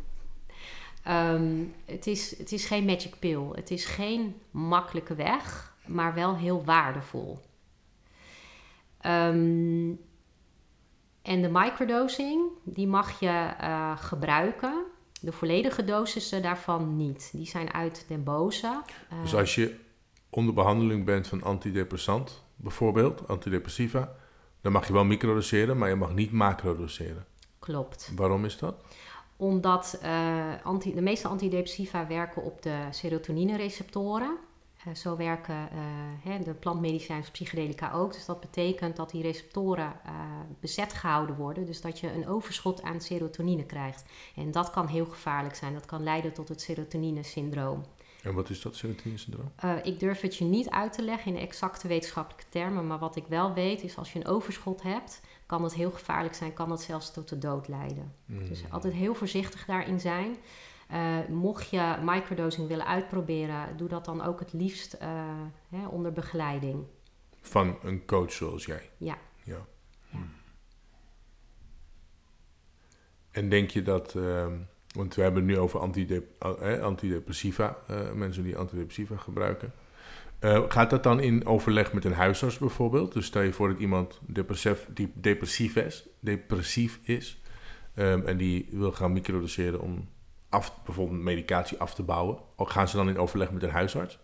[1.08, 3.48] um, het, is, het is geen magic pill.
[3.52, 7.38] Het is geen makkelijke weg, maar wel heel waardevol.
[9.06, 10.00] Um,
[11.22, 14.84] en de microdosing, die mag je uh, gebruiken
[15.20, 17.30] de volledige dosissen daarvan niet.
[17.32, 18.82] Die zijn uit den boze.
[19.22, 19.76] dus als je
[20.30, 24.16] onder behandeling bent van antidepressant, bijvoorbeeld, antidepressiva,
[24.60, 27.26] dan mag je wel microdoseren, maar je mag niet macrodoseren.
[27.58, 28.12] Klopt.
[28.16, 28.84] Waarom is dat?
[29.36, 34.36] Omdat uh, anti, de meeste antidepressiva werken op de serotonine-receptoren.
[34.88, 35.80] Uh, zo werken uh,
[36.22, 38.12] hè, de plantmedicijnen psychedelica ook.
[38.12, 39.92] Dus dat betekent dat die receptoren
[40.60, 41.66] bezet gehouden worden.
[41.66, 44.04] Dus dat je een overschot aan serotonine krijgt.
[44.36, 45.72] En dat kan heel gevaarlijk zijn.
[45.72, 47.84] Dat kan leiden tot het serotonine-syndroom.
[48.22, 49.50] En wat is dat serotonine-syndroom?
[49.82, 52.86] ik durf het je niet uit te leggen in exacte wetenschappelijke termen.
[52.86, 56.34] Maar wat ik wel weet is als je een overschot hebt, kan het heel gevaarlijk
[56.34, 56.52] zijn.
[56.52, 58.14] Kan het zelfs tot de dood leiden.
[58.24, 58.48] Mm.
[58.48, 60.36] Dus altijd heel voorzichtig daarin zijn.
[60.92, 65.08] Uh, mocht je microdosing willen uitproberen, doe dat dan ook het liefst uh,
[65.68, 66.84] hè, onder begeleiding.
[67.40, 68.90] Van een coach zoals jij?
[68.96, 69.18] Ja.
[69.42, 69.66] ja.
[70.10, 70.18] ja.
[73.30, 74.46] En denk je dat, uh,
[74.94, 77.76] want we hebben het nu over antidep uh, antidepressiva,
[78.14, 79.72] mensen die antidepressiva gebruiken.
[80.68, 83.12] Gaat dat dan in overleg met een huisarts bijvoorbeeld?
[83.12, 87.40] Dus stel je voor dat iemand depressief, die depressief is, depressief is
[87.96, 90.08] um, en die wil gaan microdoseren om
[90.48, 92.38] af, bijvoorbeeld medicatie af te bouwen.
[92.56, 94.18] Ook gaan ze dan in overleg met een huisarts?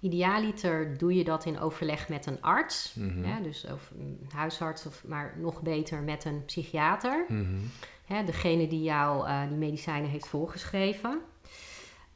[0.00, 2.94] Idealiter doe je dat in overleg met een arts.
[2.94, 3.24] Mhm.
[3.24, 7.24] hè, dus of een huisarts, of, maar nog beter met een psychiater.
[7.28, 7.56] Mhm.
[8.04, 11.20] Hè, degene die jou uh, die medicijnen heeft voorgeschreven.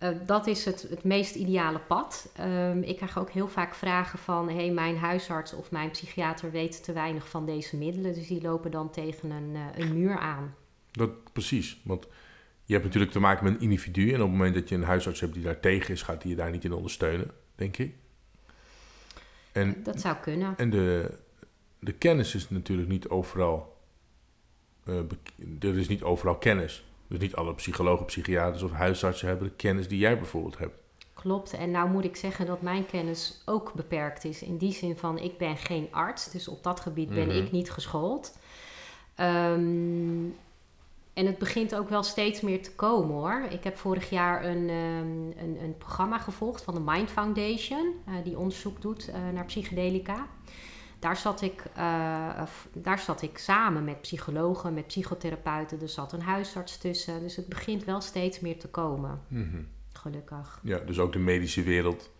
[0.02, 2.32] Uh, dat is het, het meest ideale pad.
[2.40, 4.48] Um, ik krijg ook heel vaak vragen van...
[4.48, 8.14] hey, mijn huisarts of mijn psychiater weet te weinig van deze middelen.
[8.14, 10.54] Dus die lopen dan tegen een, uh, een muur aan.
[10.90, 12.06] Dat precies, want
[12.64, 14.08] je hebt natuurlijk te maken met een individu.
[14.08, 16.30] En op het moment dat je een huisarts hebt die daar tegen is, gaat hij
[16.30, 17.94] je daar niet in ondersteunen, denk ik.
[19.52, 20.54] En, dat zou kunnen.
[20.56, 21.14] En de,
[21.78, 23.80] de kennis is natuurlijk niet overal.
[24.84, 24.98] Uh,
[25.60, 26.84] er is niet overal kennis.
[27.12, 30.74] Dus niet alle psychologen, psychiaters of huisartsen hebben de kennis die jij bijvoorbeeld hebt.
[31.14, 31.52] Klopt.
[31.52, 34.42] En nou moet ik zeggen dat mijn kennis ook beperkt is.
[34.42, 36.30] In die zin van, ik ben geen arts.
[36.30, 37.36] Dus op dat gebied ben Mhm.
[37.36, 38.38] ik niet geschoold.
[39.20, 40.34] Um,
[41.12, 43.42] en het begint ook wel steeds meer te komen hoor.
[43.50, 48.14] Ik heb vorig jaar een, um, een, een, programma gevolgd van de Mind Foundation, uh,
[48.24, 50.26] die onderzoek doet uh, naar psychedelica.
[51.02, 55.80] Daar zat, ik, uh, daar zat ik samen met psychologen, met psychotherapeuten.
[55.80, 57.20] Er zat een huisarts tussen.
[57.20, 59.20] Dus het begint wel steeds meer te komen.
[59.28, 59.68] Mm -hmm.
[59.92, 60.60] Gelukkig.
[60.62, 62.10] Ja, dus ook de medische wereld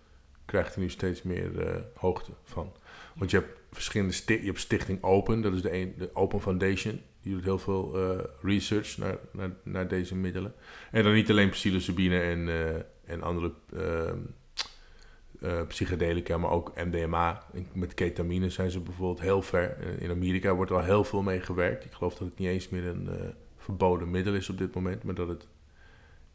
[0.45, 2.73] krijgt er nu steeds meer hoogte van.
[3.15, 6.41] Want je hebt verschillende sti je hebt Stichting Open, dat is de, een, de Open
[6.41, 7.01] Foundation.
[7.21, 10.55] Die doet heel veel uh, research naar, naar, naar, deze middelen.
[10.91, 12.49] En dan niet alleen psilocybine en,
[13.05, 13.53] en andere
[15.43, 17.45] uh, psychedelica, maar ook MDMA.
[17.73, 20.01] Met ketamine zijn ze bijvoorbeeld heel ver.
[20.01, 21.85] In Amerika wordt er al heel veel mee gewerkt.
[21.85, 25.15] Ik geloof dat het niet eens meer een verboden middel is op dit moment, maar
[25.15, 25.47] dat het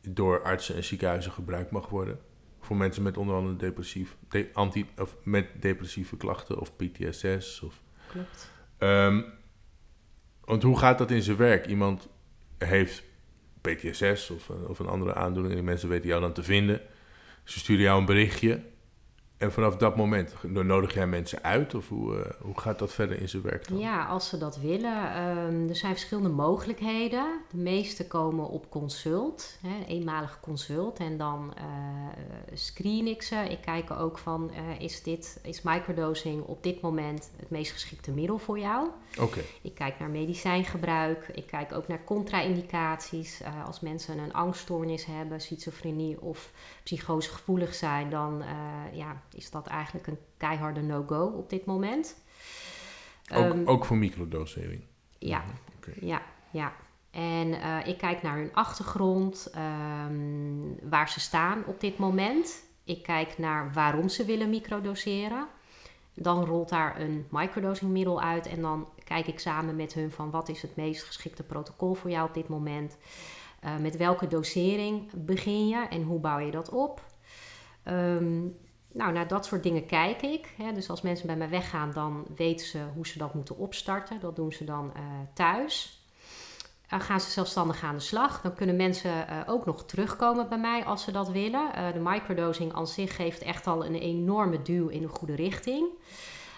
[0.01, 2.19] door artsen en ziekenhuizen gebruikt mag worden.
[2.59, 7.61] Voor mensen met onder andere depressief, de, anti, of met depressieve klachten of PTSS.
[7.61, 8.51] Of, Klopt.
[8.79, 9.25] Um,
[10.45, 11.67] want hoe gaat dat in zijn werk?
[11.67, 12.07] Iemand
[12.57, 13.03] heeft
[13.61, 16.81] PTSS of, of een andere aandoening en die mensen weten jou dan te vinden.
[17.43, 18.61] Ze sturen jou een berichtje.
[19.37, 21.75] En vanaf dat moment nodig jij mensen uit?
[21.75, 23.77] Of hoe, uh, hoe gaat dat verder in zijn werk dan?
[23.77, 25.21] Ja, als ze dat willen.
[25.27, 27.39] Um, er zijn verschillende mogelijkheden.
[27.51, 30.99] De meeste komen op consult, hè, eenmalig consult.
[30.99, 31.63] En dan uh,
[32.53, 33.35] screen ik ze.
[33.35, 38.11] Ik kijk ook van, uh, is, dit, is microdosing op dit moment het meest geschikte
[38.11, 38.87] middel voor jou?
[39.11, 39.21] Oké.
[39.23, 39.45] Okay.
[39.61, 41.27] Ik kijk naar medicijngebruik.
[41.33, 43.41] Ik kijk ook naar contra-indicaties.
[43.65, 46.51] als mensen een angststoornis hebben, schizofrenie of
[46.83, 48.43] psychose gevoelig zijn, dan
[48.91, 52.15] ja, is dat eigenlijk een keiharde no-go op dit moment.
[53.33, 54.81] Ook, um, ook voor microdosering?
[55.17, 55.43] Ja,
[55.77, 55.93] okay.
[55.99, 56.21] ja,
[56.51, 56.73] ja.
[57.11, 59.51] En uh, ik kijk naar hun achtergrond,
[60.07, 62.63] um, waar ze staan op dit moment.
[62.83, 65.47] Ik kijk naar waarom ze willen microdoseren.
[66.13, 70.49] Dan rolt daar een microdosingmiddel uit en dan kijk ik samen met hun van wat
[70.49, 72.97] is het meest geschikte protocol voor jou op dit moment.
[73.65, 77.05] Uh, met welke dosering begin je en hoe bouw je dat op?
[77.83, 78.47] Ehm,
[78.97, 80.53] nou, naar dat soort dingen kijk ik.
[80.57, 80.71] Hè.
[80.73, 84.19] Dus als mensen bij mij weggaan, dan weten ze hoe ze dat moeten opstarten.
[84.19, 85.01] Dat doen ze dan uh,
[85.33, 86.01] thuis.
[86.93, 88.41] Uh, gaan ze zelfstandig aan de slag.
[88.41, 91.93] Dan kunnen mensen uh, ook nog terugkomen bij mij als ze dat willen.
[91.93, 95.85] de microdosing aan zich geeft echt al een enorme duw in de goede richting.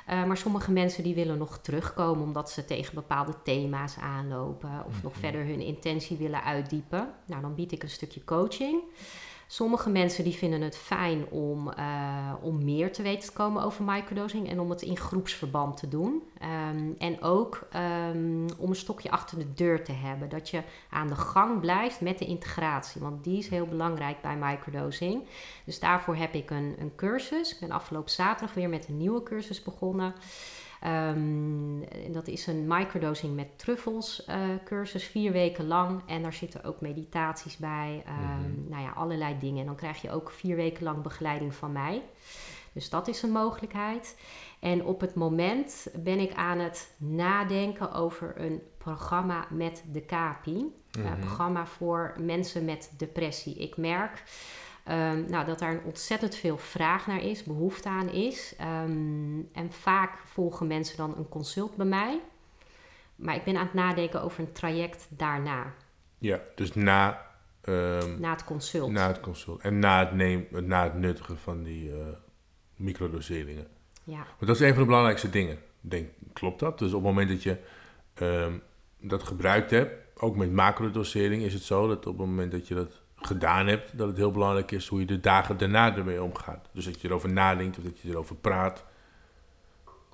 [0.06, 5.12] maar sommige mensen die willen nog terugkomen omdat ze tegen bepaalde thema's aanlopen of nog
[5.12, 5.21] Mhm.
[5.21, 7.10] verder hun intentie willen uitdiepen.
[7.25, 8.82] Nou, dan bied ik een stukje coaching.
[9.51, 13.83] Sommige mensen die vinden het fijn om, uh, om meer te weten te komen over
[13.83, 16.23] microdosing en om het in groepsverband te doen.
[16.71, 20.29] Um, en ook um, om een stokje achter de deur te hebben.
[20.29, 23.01] Dat je aan de gang blijft met de integratie.
[23.01, 25.23] Want die is heel belangrijk bij microdosing.
[25.63, 27.53] Dus daarvoor heb ik een, een cursus.
[27.53, 30.13] Ik ben afgelopen zaterdag weer met een nieuwe cursus begonnen.
[30.87, 36.01] Um, dat is een microdosing met truffels uh, cursus, vier weken lang.
[36.05, 38.69] En daar zitten ook meditaties bij, um, mm-hmm.
[38.69, 39.59] nou ja, allerlei dingen.
[39.59, 42.01] En dan krijg je ook vier weken lang begeleiding van mij.
[42.71, 44.17] Dus dat is een mogelijkheid.
[44.59, 50.73] En op het moment ben ik aan het nadenken over een programma met de CAPI.
[50.91, 53.55] Een uh, programma voor mensen met depressie.
[53.55, 54.23] Ik merk
[54.91, 58.56] Um, nou, dat daar een ontzettend veel vraag naar is, behoefte aan is.
[58.86, 62.21] Um, en vaak volgen mensen dan een consult bij mij.
[63.15, 65.73] Maar ik ben aan het nadenken over een traject daarna.
[66.17, 67.28] Ja, dus na...
[67.63, 68.91] Um, na het consult.
[68.91, 69.62] Na het consult.
[69.62, 71.95] En na het, neem, na het nuttigen van die uh,
[72.75, 73.67] microdoseringen.
[74.04, 74.17] Ja.
[74.17, 75.60] Want dat is een van de belangrijkste dingen.
[75.82, 76.80] Denk, klopt dat?
[76.80, 77.58] Dus op het moment dat je
[78.99, 82.75] dat gebruikt hebt, ook met macrodosering is het zo dat op het moment dat je
[82.75, 86.69] dat gedaan hebt, dat het heel belangrijk is hoe je de dagen daarna ermee omgaat.
[86.71, 88.84] Dus dat je erover nadenkt of dat je erover praat.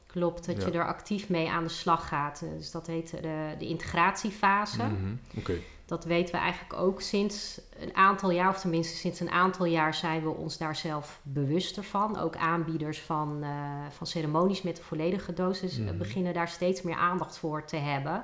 [0.07, 0.67] Klopt, dat Ja.
[0.67, 2.43] je er actief mee aan de slag gaat.
[2.57, 4.83] Dus dat heet de, de integratiefase.
[4.83, 5.51] Mhm.
[5.85, 9.93] Dat weten we eigenlijk ook sinds een aantal jaar, of tenminste sinds een aantal jaar
[9.93, 12.19] zijn we ons daar zelf bewuster van.
[12.19, 13.49] Ook aanbieders van, eh,
[13.89, 15.97] van ceremonies met de volledige dosis eh, Mhm.
[15.97, 18.23] beginnen daar steeds meer aandacht voor te hebben.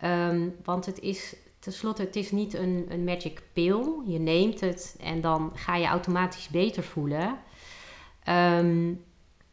[0.00, 3.86] Ehm, want het is tenslotte, het is niet een, een magic pill.
[4.06, 7.38] Je neemt het en dan ga je automatisch beter voelen.
[8.24, 8.92] Ehm,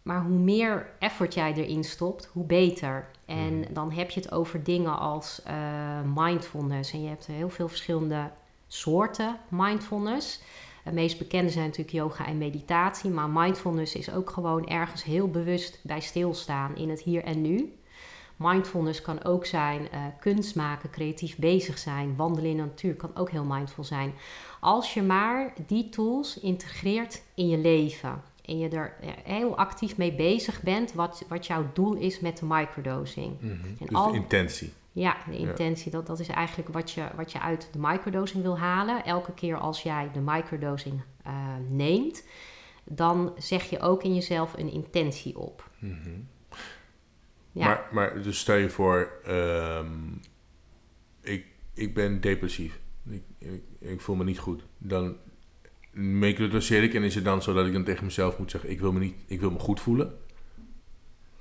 [0.02, 3.10] maar hoe meer effort jij erin stopt, hoe beter.
[3.26, 3.74] En Mhm.
[3.74, 6.91] dan heb je het over dingen als eh, mindfulness.
[6.93, 8.32] En je hebt heel veel verschillende
[8.67, 10.41] soorten mindfulness.
[10.84, 13.10] De meest bekende zijn natuurlijk yoga en meditatie.
[13.10, 17.77] Maar mindfulness is ook gewoon ergens heel bewust bij stilstaan in het hier en nu.
[18.38, 23.12] Mindfulness kan ook zijn eh, kunst maken, creatief bezig zijn, wandelen in de natuur kan
[23.15, 24.13] ook heel mindful zijn.
[24.60, 30.13] Als je maar die tools integreert in je leven en je er heel actief mee
[30.13, 33.36] bezig bent, wat, wat jouw doel is met de microdosing.
[33.39, 33.52] Mhm.
[33.52, 34.73] En Dus al- de intentie.
[34.91, 38.58] Ja, de intentie, dat, dat is eigenlijk wat je, wat je uit de microdosing wil
[38.58, 39.06] halen.
[39.06, 41.34] Elke keer als jij de microdosing eh,
[41.69, 42.23] neemt,
[42.84, 45.69] dan zeg je ook in jezelf een intentie op.
[45.80, 46.10] Mhm.
[47.58, 47.65] Ja.
[47.65, 49.88] Maar, maar dus stel je voor, ehm,
[51.22, 52.80] ik, ik ben depressief.
[53.10, 54.63] Ik, ik, ik voel me niet goed.
[54.78, 55.15] Dan
[55.91, 58.80] microdoseer ik en is het dan zo dat ik dan tegen mezelf moet zeggen, ik
[58.80, 60.17] wil me, niet, ik wil me goed voelen?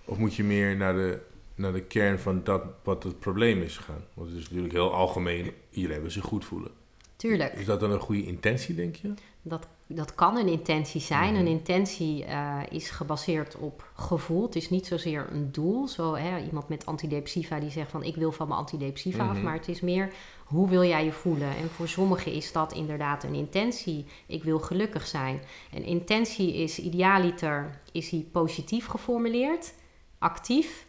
[0.04, 1.20] Of moet je meer naar de,
[1.54, 4.04] naar de kern van dat wat het probleem is gaan?
[4.14, 6.70] Want het is natuurlijk heel algemeen, iedereen wil zich goed voelen.
[7.16, 7.52] Tuurlijk.
[7.52, 9.14] Is dat dan een goede intentie, denk je?
[9.48, 11.32] Dat, dat kan een intentie zijn.
[11.32, 11.40] Mhm.
[11.40, 14.42] Een intentie eh, is gebaseerd op gevoel.
[14.42, 15.88] Het is niet zozeer een doel.
[15.88, 19.34] Zo hè, iemand met antidepressiva die zegt van ik wil van mijn antidepressiva af.
[19.34, 19.42] Mhm.
[19.42, 20.12] Maar het is meer
[20.44, 21.56] hoe wil jij je voelen.
[21.56, 24.06] En voor sommigen is dat inderdaad een intentie.
[24.26, 25.40] Ik wil gelukkig zijn.
[25.74, 29.74] Een intentie is idealiter is hij positief geformuleerd,
[30.18, 30.85] actief.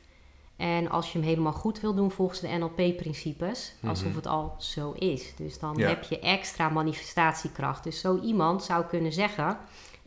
[0.57, 4.15] En als je hem helemaal goed wil doen volgens de NLP-principes, alsof Mhm.
[4.15, 5.33] het al zo is.
[5.35, 5.87] Dus dan Ja.
[5.87, 7.83] heb je extra manifestatiekracht.
[7.83, 9.57] Dus zo iemand zou kunnen zeggen: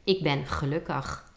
[0.04, 1.28] Ik ben gelukkig.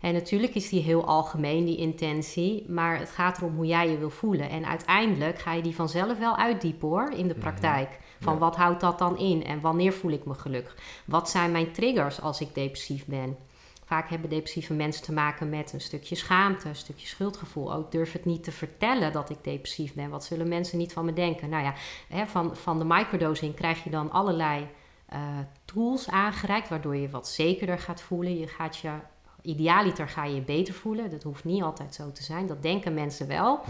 [0.00, 3.98] En natuurlijk is die heel algemeen, die intentie, maar het gaat erom hoe jij je
[3.98, 4.48] wil voelen.
[4.50, 7.98] En uiteindelijk ga je die vanzelf wel uitdiepen hoor, in de praktijk.
[8.20, 8.38] Van Ja.
[8.38, 10.76] wat houdt dat dan in en wanneer voel ik me gelukkig?
[11.04, 13.36] Wat zijn mijn triggers als ik depressief ben?
[13.84, 17.74] Vaak hebben depressieve mensen te maken met een stukje schaamte, een stukje schuldgevoel.
[17.74, 20.10] Ook durf het niet te vertellen dat ik depressief ben.
[20.10, 21.48] Wat zullen mensen niet van me denken?
[21.48, 21.74] Nou ja,
[22.08, 24.66] hè, van, van de microdosing krijg je dan allerlei
[25.06, 25.20] eh,
[25.64, 28.38] tools aangereikt, waardoor je wat zekerder gaat voelen.
[28.38, 28.90] Je gaat je,
[29.42, 31.10] idealiter ga je je beter voelen.
[31.10, 32.46] Dat hoeft niet altijd zo te zijn.
[32.46, 33.60] Dat denken mensen wel.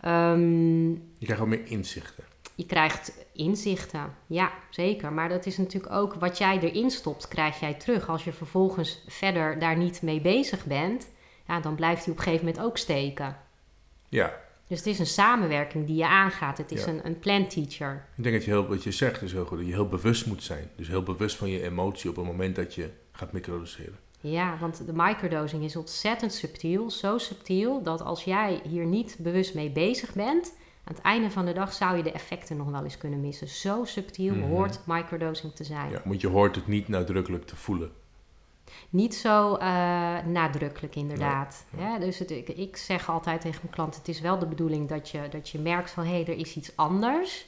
[0.00, 2.24] Ehm, Je krijgt ook meer inzichten.
[2.54, 5.12] Je krijgt inzichten, ja, zeker.
[5.12, 8.08] Maar dat is natuurlijk ook wat jij erin stopt, krijg jij terug.
[8.08, 11.08] Als je vervolgens verder daar niet mee bezig bent,
[11.46, 13.36] ja, dan blijft hij op een gegeven moment ook steken.
[14.08, 16.58] Ja, Dus het is een samenwerking die je aangaat.
[16.58, 16.90] Het is Ja.
[16.90, 18.04] een, een plan teacher.
[18.16, 19.58] ik denk dat je heel, wat je zegt is heel goed.
[19.58, 20.70] Dat je heel bewust moet zijn.
[20.76, 23.98] Dus heel bewust van je emotie op het moment dat je gaat microdoseren.
[24.20, 26.90] Ja, want de microdosing is ontzettend subtiel.
[26.90, 30.52] Zo subtiel dat als jij hier niet bewust mee bezig bent,
[30.84, 33.48] aan het einde van de dag zou je de effecten nog wel eens kunnen missen.
[33.48, 34.48] Zo subtiel Mhm.
[34.48, 35.90] hoort microdosing te zijn.
[35.90, 37.90] Ja, want je hoort het niet nadrukkelijk te voelen.
[38.90, 39.68] Niet zo eh,
[40.26, 41.64] nadrukkelijk, inderdaad.
[41.78, 44.88] Ja, dus het, ik, ik zeg altijd tegen mijn klanten: het is wel de bedoeling
[44.88, 47.46] dat je, dat je merkt van hé, hey, er is iets anders.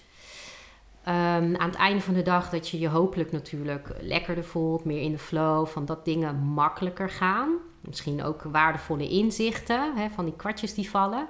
[1.05, 5.01] Ehm, aan het einde van de dag dat je je hopelijk natuurlijk lekkerder voelt, meer
[5.03, 7.51] in de flow, van dat dingen makkelijker gaan.
[7.81, 11.27] Misschien ook waardevolle inzichten hè, van die kwartjes die vallen.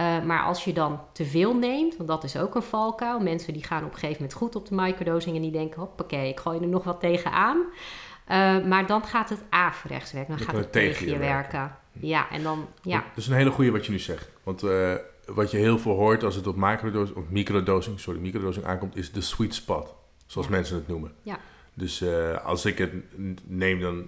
[0.00, 3.20] Eh, maar als je dan te veel neemt, want dat is ook een valkuil.
[3.20, 6.28] Mensen die gaan op een gegeven moment goed op de microdosing en die denken, hoppakee,
[6.28, 7.58] ik gooi er nog wat tegenaan.
[8.26, 11.76] Eh maar dan gaat het averechts werken, dan Dan gaat het tegen je werken.
[11.92, 14.30] Ja, en dan, ja, Dat is een hele goede wat je nu zegt.
[14.42, 14.94] Want eh,
[15.26, 19.12] wat je heel veel hoort als het op microdosing, of microdosing, sorry, microdosing aankomt, is
[19.12, 19.94] de sweet spot.
[20.26, 20.52] Zoals Ja.
[20.52, 21.12] mensen het noemen.
[21.22, 21.38] Ja.
[21.74, 22.04] Dus
[22.44, 22.92] als ik het
[23.46, 24.06] neem, dan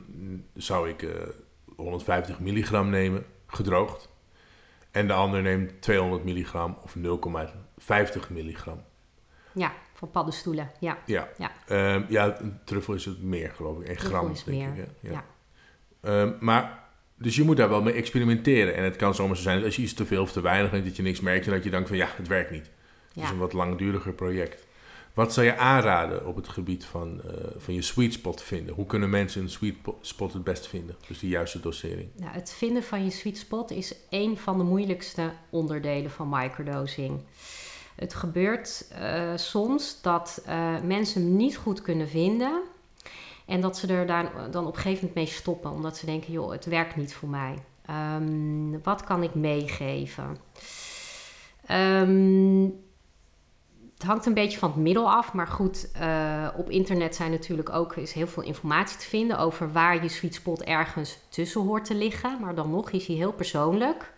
[0.54, 1.10] zou ik eh,
[1.76, 4.08] 150 milligram nemen, gedroogd.
[4.92, 8.82] En de ander neemt 200 milligram of 0,50 milligram.
[9.52, 10.98] ja, van paddenstoelen, ja.
[11.06, 11.28] Ja.
[11.38, 11.52] Ja.
[11.66, 13.86] Ehm, ja, een truffel is het meer, geloof ik.
[13.88, 14.88] 1 Truffel gram, is denk meer, ik.
[15.00, 15.10] hè?
[15.10, 15.24] ja.
[16.00, 16.78] Ehm, maar,
[17.16, 18.74] dus je moet daar wel mee experimenteren.
[18.74, 20.72] En het kan zomaar zo zijn dat als je iets te veel of te weinig
[20.72, 22.70] neemt, dat je niks merkt en dat je denkt van ja, het werkt niet.
[23.08, 23.30] Het is Ja.
[23.30, 24.66] een wat langduriger project.
[25.14, 28.74] Wat zou je aanraden op het gebied van, eh, van je sweet spot vinden?
[28.74, 30.96] Hoe kunnen mensen een sweet po- spot het best vinden?
[31.08, 32.08] Dus de juiste dosering.
[32.16, 37.20] Nou, het vinden van je sweet spot is een van de moeilijkste onderdelen van microdosing.
[37.96, 42.62] Het gebeurt eh, soms dat eh, mensen hem niet goed kunnen vinden.
[43.46, 45.70] En dat ze er daar dan op een gegeven moment mee stoppen.
[45.70, 47.54] Omdat ze denken, joh, het werkt niet voor mij.
[47.86, 50.36] Ehm, wat kan ik meegeven?
[51.66, 52.68] Ehm,
[54.02, 55.32] het hangt een beetje van het middel af.
[55.32, 59.72] Maar goed, eh, op internet zijn natuurlijk ook is heel veel informatie te vinden over
[59.72, 62.36] waar je sweet spot ergens tussen hoort te liggen.
[62.40, 64.12] Maar dan nog is hij heel persoonlijk.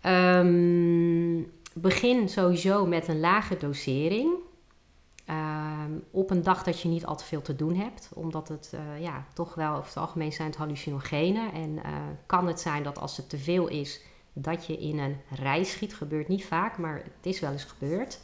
[0.00, 1.42] Ehm,
[1.74, 4.32] begin sowieso met een lage dosering.
[5.24, 8.08] Ehm, op een dag dat je niet al te veel te doen hebt.
[8.14, 11.52] Omdat het eh, ja, toch wel over het algemeen zijn het hallucinogenen.
[11.52, 11.92] En eh,
[12.26, 14.00] kan het zijn dat als het te veel is,
[14.32, 15.94] dat je in een rij schiet.
[15.94, 18.20] Gebeurt niet vaak, maar het is wel eens gebeurd.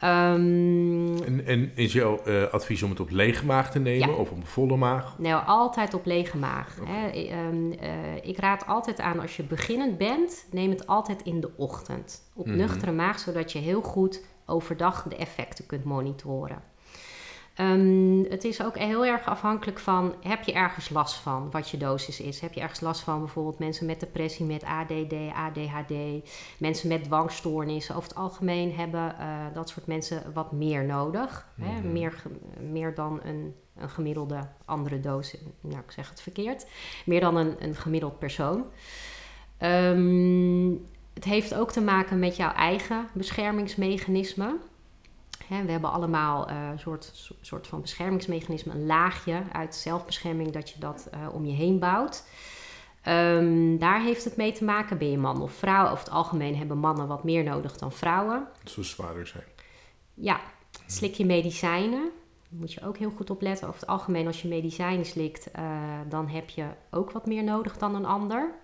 [0.00, 4.14] Ehm, En, en is jouw eh, advies om het op lege maag te nemen Ja.
[4.14, 5.18] of op volle maag?
[5.18, 6.76] Nou, altijd op lege maag.
[6.84, 7.08] Hè.
[7.08, 7.90] Ehm, eh,
[8.22, 12.30] ik raad altijd aan als je beginnend bent, neem het altijd in de ochtend.
[12.34, 12.56] Op Mhm.
[12.56, 16.62] nuchtere maag, zodat je heel goed overdag de effecten kunt monitoren.
[17.60, 21.76] Ehm, het is ook heel erg afhankelijk van, heb je ergens last van wat je
[21.76, 22.40] dosis is?
[22.40, 25.94] Heb je ergens last van bijvoorbeeld mensen met depressie, met ADD, ADHD,
[26.58, 27.94] mensen met dwangstoornissen?
[27.94, 31.48] Over het algemeen hebben eh, dat soort mensen wat meer nodig.
[31.60, 31.72] Hè?
[31.80, 31.92] Mhm.
[31.92, 32.22] Meer,
[32.70, 35.40] meer dan een, een gemiddelde andere dosis.
[35.60, 36.66] Nou, ik zeg het verkeerd.
[37.04, 38.64] Meer dan een, een gemiddeld persoon.
[39.58, 40.70] Ehm,
[41.14, 44.56] het heeft ook te maken met jouw eigen beschermingsmechanisme.
[45.50, 50.78] We hebben allemaal eh, een soort, soort van beschermingsmechanisme, een laagje uit zelfbescherming dat je
[50.78, 52.24] dat eh, om je heen bouwt.
[53.02, 54.98] Ehm, daar heeft het mee te maken.
[54.98, 55.84] Ben je man of vrouw?
[55.84, 58.46] Over het algemeen hebben mannen wat meer nodig dan vrouwen.
[58.58, 59.44] Het zou zwaarder zijn.
[60.14, 60.40] Ja,
[60.86, 62.10] slik je medicijnen.
[62.48, 63.68] Daar moet je ook heel goed op letten.
[63.68, 65.64] Over het algemeen, als je medicijnen slikt, eh,
[66.08, 68.54] dan heb je ook wat meer nodig dan een ander.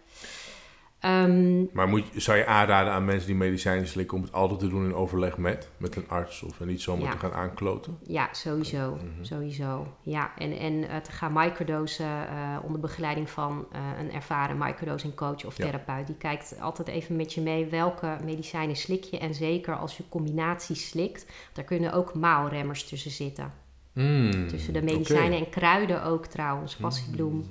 [1.00, 4.68] Ehm, Maar moet, zou je aanraden aan mensen die medicijnen slikken om het altijd te
[4.68, 7.10] doen in overleg met, met een arts of niet zomaar Ja.
[7.10, 7.98] te gaan aankloten?
[8.06, 8.94] Ja, sowieso.
[8.94, 9.24] Mhm.
[9.24, 9.86] Sowieso.
[10.02, 15.14] Ja, en, en eh, te gaan microdosen eh, onder begeleiding van eh, een ervaren microdosing
[15.14, 15.64] coach of Ja.
[15.64, 16.06] therapeut.
[16.06, 19.18] Die kijkt altijd even met je mee welke medicijnen slik je.
[19.18, 23.52] En zeker als je combinaties slikt, daar kunnen ook maalremmers tussen zitten.
[23.92, 27.44] Mm, Tussen de medicijnen en kruiden ook trouwens, passiebloem.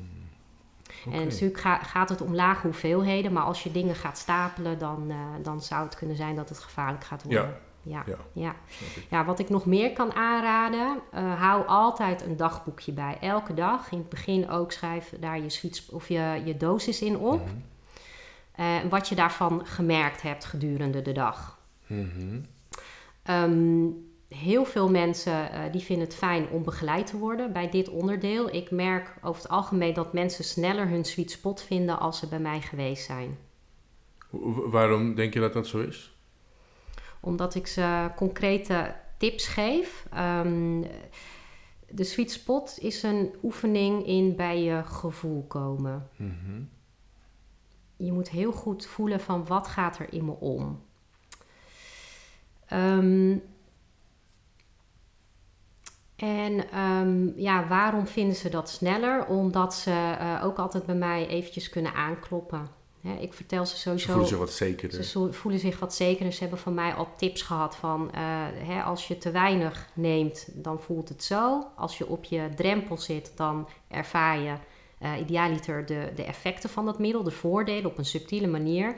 [1.11, 5.05] En natuurlijk ga- gaat het om lage hoeveelheden, maar als je dingen gaat stapelen, dan,
[5.09, 7.41] eh, dan zou het kunnen zijn dat het gevaarlijk gaat worden.
[7.41, 8.03] Ja.
[8.05, 8.21] Ja.
[8.33, 8.55] Ja.
[9.09, 9.25] Ja.
[9.25, 13.17] Wat ik nog meer kan aanraden, eh, hou altijd een dagboekje bij.
[13.21, 13.91] Elke dag.
[13.91, 17.41] In het begin ook schrijf daar je, sweet, of je, je dosis in op.
[17.45, 17.55] Mhm.
[18.51, 21.57] Eh, wat je daarvan gemerkt hebt gedurende de dag.
[23.23, 23.85] Ehm,
[24.35, 28.53] heel veel mensen eh, die vinden het fijn om begeleid te worden bij dit onderdeel.
[28.55, 32.39] Ik merk over het algemeen dat mensen sneller hun sweet spot vinden als ze bij
[32.39, 33.37] mij geweest zijn.
[34.29, 36.13] Wa- Waarom denk je dat dat zo is?
[37.19, 40.05] Omdat ik ze concrete tips geef.
[40.11, 40.81] Ehm,
[41.89, 46.09] de sweet spot is een oefening in bij je gevoel komen.
[46.15, 46.61] Mhm.
[47.97, 50.81] je moet heel goed voelen van wat gaat er in me om.
[52.67, 53.37] Ehm,
[56.15, 59.25] en ehm, ja, waarom vinden ze dat sneller?
[59.25, 62.67] Omdat ze eh, ook altijd bij mij eventjes kunnen aankloppen.
[63.01, 64.11] Hè, ik vertel ze sowieso.
[64.11, 65.03] Voelen ze wat zekerder.
[65.03, 66.33] Ze voelen zich wat zekerder.
[66.33, 68.21] Ze hebben van mij al tips gehad van eh,
[68.53, 71.67] hè, als je te weinig neemt, dan voelt het zo.
[71.75, 74.53] Als je op je drempel zit, dan ervaar je
[74.99, 78.95] eh idealiter de, de effecten van dat middel, de voordelen op een subtiele manier.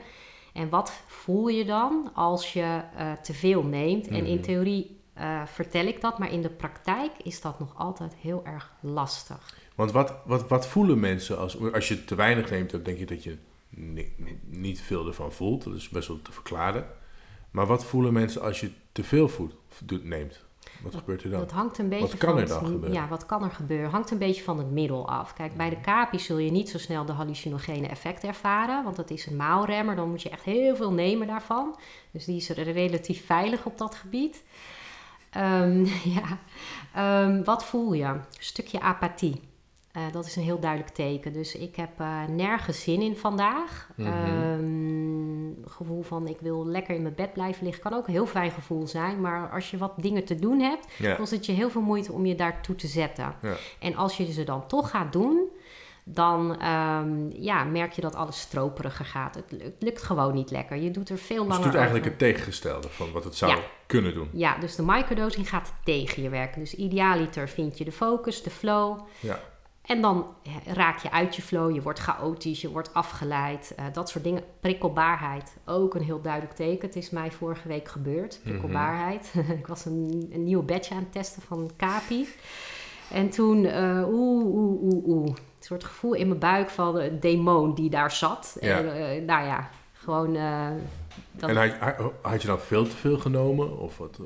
[0.52, 2.80] En wat voel je dan als je
[3.22, 4.08] te veel neemt?
[4.08, 4.42] En in Mhm.
[4.42, 8.72] theorie eh, vertel ik dat, maar in de praktijk is dat nog altijd heel erg
[8.80, 9.54] lastig.
[9.74, 13.06] Want wat, wat, wat voelen mensen als, als je te weinig neemt, dan denk je
[13.06, 13.36] dat je
[13.68, 15.64] ni- ni- niet veel ervan voelt.
[15.64, 16.86] Dat is best wel te verklaren.
[17.50, 19.54] Maar wat voelen mensen als je te veel voelt,
[19.84, 20.46] doet- neemt?
[20.82, 21.40] Wat gebeurt er dan?
[21.40, 22.92] Dat hangt een beetje Wat kan van er het- gebeuren?
[22.92, 23.90] Ja, wat kan er gebeuren?
[23.90, 25.32] Hangt een beetje van het middel af.
[25.34, 29.10] Kijk, bij de capi zul je niet zo snel de hallucinogene effect ervaren, want dat
[29.10, 29.96] is een maalremmer.
[29.96, 31.78] Dan moet je echt heel veel nemen daarvan.
[32.10, 34.42] Dus die is er relatief veilig op dat gebied.
[35.30, 35.84] Ehm,
[36.18, 36.38] ja.
[36.94, 38.04] Ehm, wat voel je?
[38.04, 39.40] Een stukje apathie.
[39.92, 41.32] Eh, dat is een heel duidelijk teken.
[41.32, 43.90] Dus ik heb eh, nergens zin in vandaag.
[43.96, 47.82] Ehm, gevoel van ik wil lekker in mijn bed blijven liggen.
[47.82, 49.20] Kan ook een heel fijn gevoel zijn.
[49.20, 52.26] Maar als je wat dingen te doen hebt, kost het je heel veel moeite om
[52.26, 53.34] je daartoe te zetten.
[53.78, 55.48] En als je ze dan toch gaat doen,
[56.10, 59.34] dan ehm, ja, merk je dat alles stroperiger gaat.
[59.34, 60.76] Het, lu- het lukt gewoon niet lekker.
[60.76, 62.18] Je doet er veel Dus langer het doet eigenlijk over.
[62.26, 63.58] het tegengestelde van wat het zou Ja.
[63.86, 64.28] kunnen doen.
[64.32, 66.60] Ja, dus de microdosing gaat tegen je werken.
[66.60, 68.98] Dus idealiter vind je de focus, de flow.
[69.20, 69.40] Ja.
[69.82, 73.72] En dan eh, raak je uit je flow, je wordt chaotisch, je wordt afgeleid.
[73.76, 74.42] eh, dat soort dingen.
[74.60, 76.86] Prikkelbaarheid, ook een heel duidelijk teken.
[76.86, 79.32] Het is mij vorige week gebeurd, prikkelbaarheid.
[79.58, 82.28] ik was een, een nieuw badge aan het testen van Capi.
[83.12, 85.34] En toen, eh, oeh, oeh, oeh, oeh.
[85.68, 88.56] Een soort gevoel in mijn buik van een demon die daar zat.
[88.60, 88.78] Ja.
[88.78, 90.36] En, eh, nou ja, gewoon...
[90.36, 90.68] eh,
[91.32, 93.78] dat- En had, had je dan veel te veel genomen?
[93.78, 94.18] Of wat,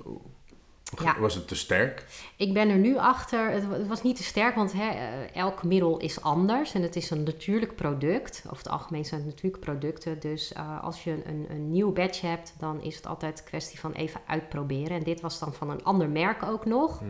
[1.03, 1.19] Ja.
[1.21, 2.05] was het te sterk?
[2.37, 3.51] Ik ben er nu achter.
[3.51, 6.75] Het, wa- het was niet te sterk, want hè, eh, elk middel is anders.
[6.75, 8.43] En het is een natuurlijk product.
[8.47, 10.21] Over het algemeen zijn het natuurlijke producten.
[10.21, 14.21] Dus als je een, een nieuw badge hebt, dan is het altijd kwestie van even
[14.27, 14.97] uitproberen.
[14.97, 17.01] En dit was dan van een ander merk ook nog.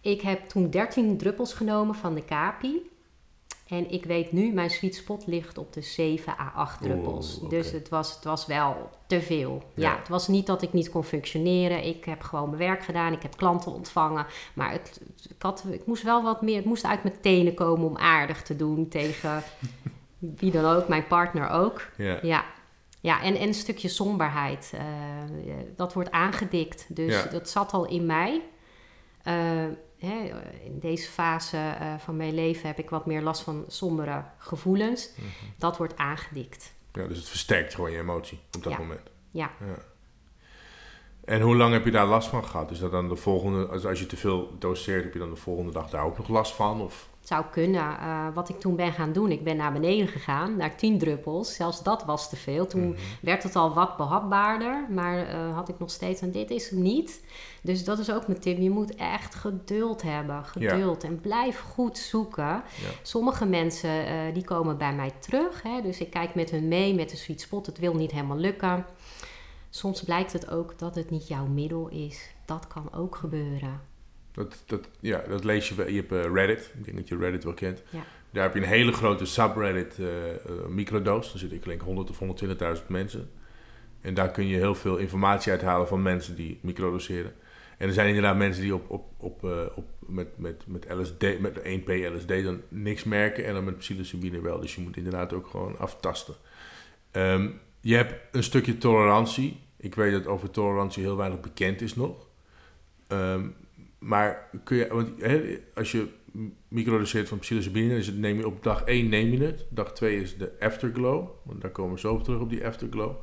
[0.00, 2.90] Ik heb toen 13 druppels genomen van de Capi.
[3.68, 7.40] En ik weet nu, mijn sweet spot ligt op de 7 à 8 druppels.
[7.48, 9.62] Dus het was, het was wel te veel.
[9.74, 9.90] Ja.
[9.90, 9.98] Ja.
[9.98, 11.84] het was niet dat ik niet kon functioneren.
[11.84, 13.12] Ik heb gewoon mijn werk gedaan.
[13.12, 14.26] Ik heb klanten ontvangen.
[14.54, 16.56] Maar het, ik, had, ik moest wel wat meer...
[16.56, 19.42] Het moest uit mijn tenen komen om aardig te doen tegen
[20.38, 20.88] wie dan ook.
[20.88, 21.82] Mijn partner ook.
[21.96, 22.18] Ja.
[22.22, 22.44] Ja,
[23.00, 24.72] ja en, en een stukje somberheid.
[24.74, 24.82] eh,
[25.76, 26.86] dat wordt aangedikt.
[26.88, 27.30] Dus Ja.
[27.30, 28.42] dat zat al in mij.
[29.22, 29.64] Eh,
[29.98, 30.30] hè,
[30.64, 35.10] in deze fase eh, van mijn leven heb ik wat meer last van sombere gevoelens.
[35.16, 35.26] Mhm.
[35.58, 36.72] Dat wordt aangedikt.
[36.92, 38.78] ja, dus het versterkt gewoon je emotie op dat Ja.
[38.78, 39.00] moment.
[39.30, 39.50] Ja.
[41.24, 42.70] En hoe lang heb je daar last van gehad?
[42.70, 45.36] Is dat dan de volgende, als, als je te veel doseert, heb je dan de
[45.36, 46.80] volgende dag daar ook nog last van?
[46.80, 47.08] Of?
[47.28, 47.98] Zou kunnen.
[47.98, 51.54] Eh, wat ik toen ben gaan doen, ik ben naar beneden gegaan, naar 10 druppels.
[51.54, 52.66] Zelfs dat was te veel.
[52.66, 56.70] Toen werd het al wat behapbaarder, maar eh, had ik nog steeds, en dit is
[56.70, 57.24] hem niet.
[57.62, 58.58] Dus dat is ook mijn tip.
[58.58, 60.44] Je moet echt geduld hebben.
[60.44, 61.04] Geduld.
[61.04, 62.62] En blijf goed zoeken.
[63.02, 65.62] Sommige mensen eh, die komen bij mij terug.
[65.62, 67.66] Hè, dus ik kijk met hun mee met de sweet spot.
[67.66, 68.86] Het wil niet helemaal lukken.
[69.70, 72.30] Soms blijkt het ook dat het niet jouw middel is.
[72.44, 73.96] Dat kan ook gebeuren.
[74.38, 75.88] Dat, dat, ja, dat lees je wel.
[75.88, 77.82] Je hebt eh, Reddit, ik denk dat je Reddit wel kent.
[77.90, 78.02] Ja.
[78.30, 80.06] Daar heb je een hele grote subreddit, eh,
[80.68, 81.30] microdose.
[81.30, 83.30] Daar zitten ik denk 100 of 120.000 mensen.
[84.00, 87.32] En daar kun je heel veel informatie uithalen van mensen die microdoseren.
[87.78, 89.42] En er zijn inderdaad mensen die op, op, op,
[89.74, 94.40] op, met, met, met, LSD, met 1P LSD dan niks merken en dan met psilocybine
[94.40, 94.60] wel.
[94.60, 96.34] Dus je moet inderdaad ook gewoon aftasten.
[97.10, 97.48] Ehm,
[97.80, 99.60] je hebt een stukje tolerantie.
[99.76, 102.26] Ik weet dat over tolerantie heel weinig bekend is nog.
[103.06, 103.46] Ehm,
[103.98, 106.08] maar kun je, want hè, als je
[106.68, 109.66] microdoseert van psilocybine, is het, neem je op dag 1 neem je het.
[109.70, 113.14] Dag 2 is de afterglow, want daar komen we zo op terug op die afterglow.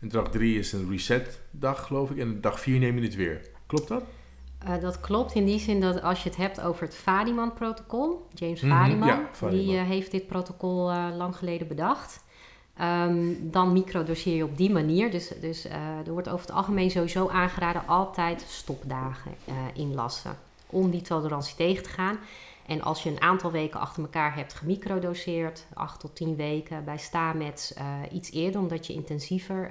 [0.00, 2.18] En dag 3 is een reset dag, geloof ik.
[2.18, 3.40] En dag 4 neem je het weer.
[3.66, 4.02] Klopt dat?
[4.58, 8.60] Eh, dat klopt in die zin dat als je het hebt over het Fadiman-protocol, James
[8.60, 9.64] Mhm, Fadiman, ja, Fadiman.
[9.64, 12.24] die eh, heeft dit protocol eh, lang geleden bedacht.
[12.76, 15.10] Ehm, dan microdoseer je op die manier.
[15.10, 20.38] Dus, dus eh, er wordt over het algemeen sowieso aangeraden altijd stopdagen eh, inlassen.
[20.66, 22.18] Om die tolerantie tegen te gaan.
[22.66, 26.98] En als je een aantal weken achter elkaar hebt gemicrodoseerd, 8 tot 10 weken bij
[26.98, 29.70] Stamets, eh, iets eerder, omdat je intensiever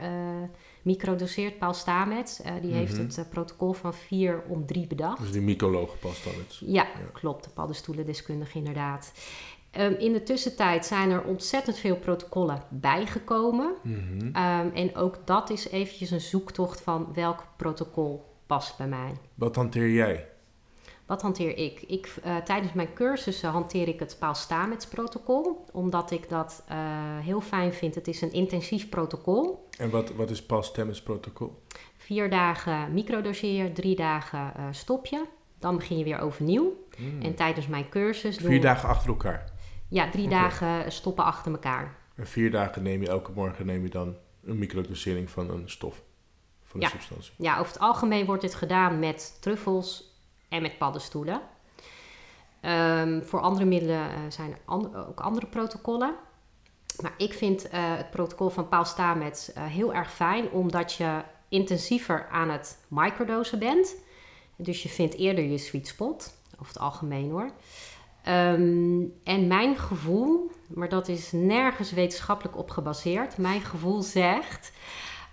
[0.82, 1.58] microdoseert.
[1.60, 3.02] Paul Stamets, die heeft Mhm.
[3.16, 5.20] het protocol van 4 om 3 bedacht.
[5.22, 6.58] Dus die mycoloog past dan het.
[6.66, 7.44] Ja, klopt.
[7.44, 9.12] De paddenstoelendeskundige inderdaad.
[9.72, 13.74] Ehm, in de tussentijd zijn er ontzettend veel protocollen bijgekomen.
[13.84, 14.30] Mhm.
[14.34, 19.12] Ehm, en ook dat is eventjes een zoektocht van welk protocol past bij mij.
[19.36, 20.28] Wat hanteer jij?
[21.06, 21.82] Wat hanteer ik?
[21.82, 26.78] ik eh, tijdens mijn cursussen hanteer ik het Paul Stamets protocol, omdat ik dat eh,
[27.20, 27.96] heel fijn vind.
[27.96, 29.68] Het is een intensief protocol.
[29.78, 31.62] En wat, wat is pas Temmens protocol?
[31.98, 35.26] Vier dagen microdoseer, drie dagen eh, stop je.
[35.60, 36.74] Dan begin je weer overnieuw.
[37.22, 38.38] En tijdens mijn cursus...
[38.38, 38.48] Hmm.
[38.48, 39.51] Vier dagen achter elkaar.
[39.92, 41.96] Ja, drie dagen stoppen achter elkaar.
[42.16, 46.02] En vier dagen neem je elke morgen neem je dan een microdosering van een stof.
[46.64, 46.92] Van een Ja.
[46.92, 47.32] substantie.
[47.38, 50.14] Ja, over het algemeen wordt dit gedaan met truffels
[50.50, 51.42] en met paddenstoelen.
[52.62, 56.16] Ehm, voor andere middelen eh, zijn er an- ook andere protocollen.
[57.02, 61.22] Maar ik vind eh, het protocol van Paul Stamets eh, heel erg fijn, omdat je
[61.50, 63.96] intensiever aan het microdosen bent.
[64.56, 67.52] Dus je vindt eerder je sweet spot, over het algemeen hoor.
[68.24, 74.72] Ehm, en mijn gevoel, maar dat is nergens wetenschappelijk op gebaseerd, mijn gevoel zegt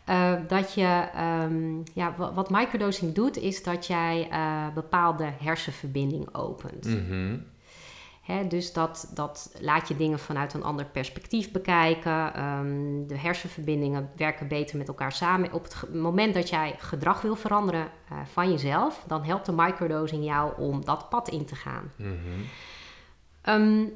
[0.05, 6.34] eh, dat je, ehm, ja, wa- wat microdosing doet, is dat jij eh, bepaalde hersenverbinding
[6.34, 6.84] opent.
[6.86, 7.36] Mhm.
[8.22, 12.34] Hè, dus dat, dat laat je dingen vanuit een ander perspectief bekijken.
[12.34, 15.53] Ehm, de hersenverbindingen werken beter met elkaar samen.
[15.53, 20.24] Op het moment dat jij gedrag wil veranderen eh, van jezelf, dan helpt de microdosing
[20.24, 21.93] jou om dat pad in te gaan.
[21.97, 22.12] Mhm.
[23.49, 23.87] Ehm,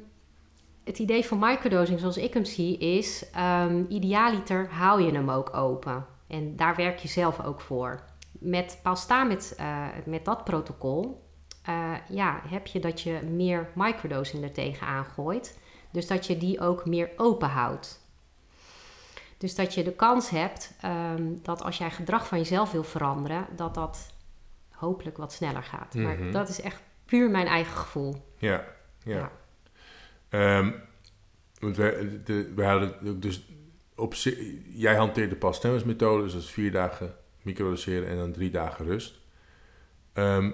[0.83, 5.55] het idee van microdosing, zoals ik hem zie, is ehm, idealiter hou je hem ook
[5.55, 6.05] open.
[6.27, 8.03] En daar werk je zelf ook voor.
[8.31, 11.27] Met Palsta, met, eh, met dat protocol,
[11.63, 15.59] eh, ja, heb je dat je meer microdosing er tegenaan gooit.
[15.91, 18.01] Dus dat je die ook meer open houdt.
[19.37, 23.45] Dus dat je de kans hebt ehm, dat als jij gedrag van jezelf wil veranderen,
[23.55, 24.13] dat dat
[24.71, 25.93] hopelijk wat sneller gaat.
[25.93, 26.03] Mhm.
[26.03, 28.15] Maar dat is echt puur mijn eigen gevoel.
[28.37, 28.63] Ja,
[29.03, 29.17] ja.
[29.17, 29.31] Ja.
[30.33, 30.71] Ehm,
[31.59, 33.45] want we, de, we hadden dus
[33.95, 34.13] op
[34.69, 38.49] jij hanteert de Paul Stemmers methode, dus dat is vier dagen microdoseren en dan drie
[38.49, 39.19] dagen rust.
[40.13, 40.51] Ehm,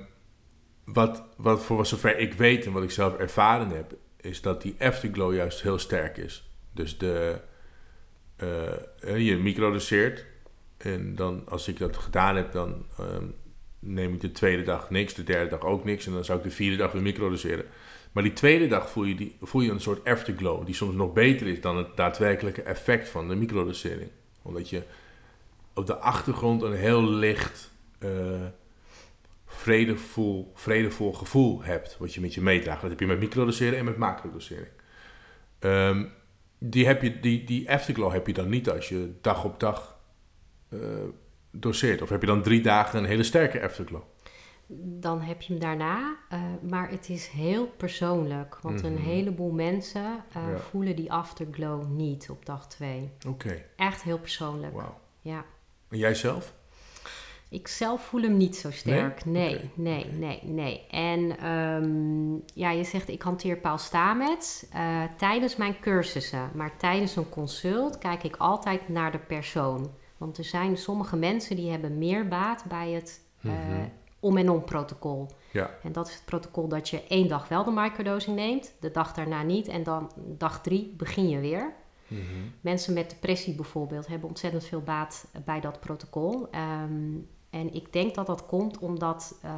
[0.86, 4.76] wat, wat voor zover ik weet en wat ik zelf ervaren heb, is dat die
[4.80, 6.50] afterglow juist heel sterk is.
[6.72, 7.40] Dus de,
[8.36, 10.26] eh, je microdoseert
[10.78, 13.26] en dan als ik dat gedaan heb, dan ehm,
[13.80, 16.44] neem ik de tweede dag niks, de derde dag ook niks en dan zou ik
[16.44, 17.66] de vierde dag weer microdoseren.
[18.12, 21.14] Maar die tweede dag voel je, die, voel je een soort afterglow, die soms nog
[21.14, 24.10] beter is dan het daadwerkelijke effect van de microdosering.
[24.42, 24.84] Omdat je
[25.74, 28.10] op de achtergrond een heel licht, eh,
[29.46, 32.82] vredevol, vredevol gevoel hebt, wat je met je meedraagt.
[32.82, 34.72] Dat heb je met microdoseren en met macrodosering.
[35.60, 36.06] Ehm,
[36.58, 40.00] die, heb je, die, die afterglow heb je dan niet als je dag op dag
[40.70, 40.80] eh,
[41.52, 42.02] doseert.
[42.02, 44.04] Of heb je dan drie dagen een hele sterke afterglow?
[44.78, 46.16] Dan heb je hem daarna.
[46.30, 48.60] eh, maar het is heel persoonlijk.
[48.62, 49.02] Want een Mhm.
[49.04, 50.58] heleboel mensen eh, Ja.
[50.58, 53.10] voelen die afterglow niet op dag 2.
[53.28, 54.74] Oké, Echt heel persoonlijk.
[54.74, 54.98] wauw.
[55.22, 55.46] Ja.
[55.90, 56.54] En jij zelf?
[57.50, 59.26] Ik zelf voel hem niet zo sterk.
[59.26, 60.86] Nee, nee, nee, nee.
[60.88, 66.50] En ehm, ja, je zegt ik hanteer Paul Stamets eh, tijdens mijn cursussen.
[66.54, 69.92] Maar tijdens een consult kijk ik altijd naar de persoon.
[70.18, 73.56] Want er zijn sommige mensen die hebben meer baat bij het Mhm.
[74.20, 75.28] Om- en om-protocol.
[75.52, 75.70] Ja.
[75.84, 79.14] En dat is het protocol dat je één dag wel de microdosing neemt, de dag
[79.14, 81.74] daarna niet en dan dag drie begin je weer.
[82.08, 82.22] Mhm.
[82.62, 86.48] Mensen met depressie bijvoorbeeld hebben ontzettend veel baat bij dat protocol.
[86.52, 87.18] Ehm,
[87.50, 89.52] en ik denk dat dat komt omdat eh,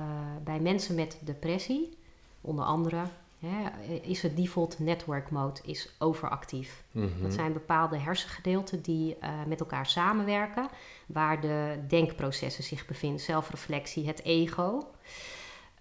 [0.43, 1.97] bij mensen met depressie,
[2.41, 3.01] onder andere,
[3.41, 3.69] hè,
[4.01, 6.83] is het default network mode is overactief.
[6.91, 7.21] Mhm.
[7.21, 10.69] Dat zijn bepaalde hersengedeelten die eh, met elkaar samenwerken,
[11.05, 14.87] waar de denkprocessen zich bevinden, zelfreflectie, het ego.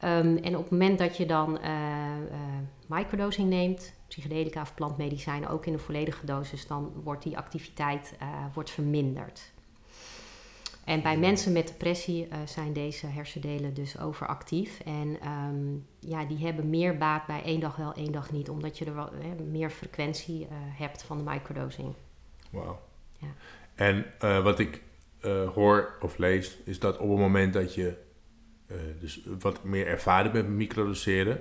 [0.00, 2.38] Ehm, en op het moment dat je dan eh, eh,
[2.86, 8.28] microdosing neemt, psychedelica of plantmedicijnen, ook in een volledige dosis, dan wordt die activiteit eh,
[8.54, 9.52] wordt verminderd.
[10.90, 14.80] En bij mensen met depressie eh, zijn deze hersendelen dus overactief.
[14.84, 18.48] En ehm, ja, die hebben meer baat bij één dag wel, één dag niet.
[18.48, 21.94] Omdat je er wel, hè, meer frequentie eh, hebt van de microdosing.
[22.50, 22.80] Wauw.
[23.18, 23.28] Ja.
[23.74, 24.82] En eh, wat ik
[25.54, 27.96] hoor of lees, is dat op het moment dat je
[29.00, 31.40] dus wat meer ervaren bent met microdoseren,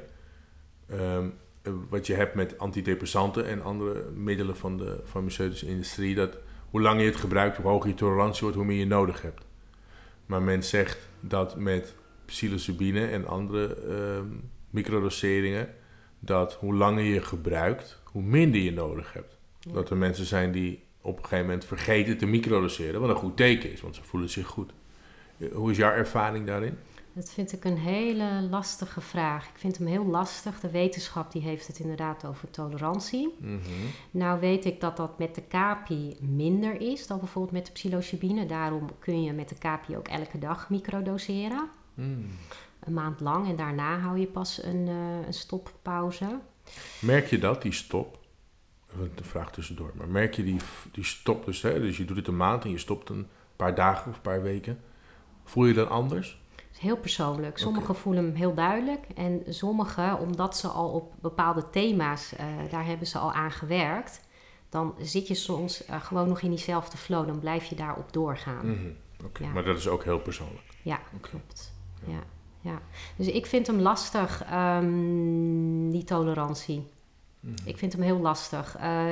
[0.87, 1.29] ehm,
[1.61, 6.37] eh, wat je hebt met antidepressanten en andere middelen van de farmaceutische industrie, dat
[6.69, 9.45] hoe langer je het gebruikt, hoe hoger je tolerantie wordt, hoe meer je nodig hebt.
[10.25, 11.95] Maar men zegt dat met
[12.25, 14.25] psilocybine en andere ehm,
[14.69, 15.67] microdoseringen,
[16.19, 19.37] dat hoe langer je gebruikt, hoe minder je nodig hebt.
[19.67, 23.37] Dat er mensen zijn die op een gegeven moment vergeten te microdoseren, wat een goed
[23.37, 24.71] teken is, want ze voelen zich goed.
[25.37, 26.77] Eh, Hoe is jouw ervaring daarin?
[27.13, 29.47] Dat vind ik een hele lastige vraag.
[29.47, 30.59] Ik vind hem heel lastig.
[30.59, 33.35] De wetenschap die heeft het inderdaad over tolerantie.
[33.39, 33.59] Mhm.
[34.11, 38.45] Nou weet ik dat dat met de capi minder is dan bijvoorbeeld met de psilocybine.
[38.45, 41.69] Daarom kun je met de capi ook elke dag microdoseren.
[41.93, 42.25] Mm.
[42.79, 46.39] Een maand lang en daarna hou je pas een, eh, een stoppauze.
[47.01, 48.19] Merk je dat, die stop?
[48.99, 49.91] Een vraag tussendoor.
[49.95, 50.59] Maar merk je die,
[50.91, 51.79] die stop dus, hè?
[51.79, 54.41] Dus je doet het een maand en je stopt een paar dagen of een paar
[54.41, 54.79] weken.
[55.43, 56.38] Voel je dat anders?
[56.71, 57.57] Is heel persoonlijk.
[57.57, 59.05] Sommigen voelen hem heel duidelijk.
[59.15, 64.21] En sommigen, omdat ze al op bepaalde thema's, eh, daar hebben ze al aan gewerkt.
[64.69, 67.27] Dan zit je soms eh, gewoon nog in diezelfde flow.
[67.27, 68.71] Dan blijf je daarop doorgaan.
[68.71, 68.89] Mhm.
[69.25, 69.49] Oké, Ja.
[69.49, 70.67] maar dat is ook heel persoonlijk.
[70.81, 71.29] Ja, Oké.
[71.29, 71.73] klopt.
[72.05, 72.19] Ja,
[72.61, 72.81] ja.
[73.15, 76.87] Dus ik vind hem lastig, ehm, die tolerantie.
[77.39, 77.53] Mhm.
[77.65, 78.75] Ik vind hem heel lastig.
[78.75, 79.07] Eh,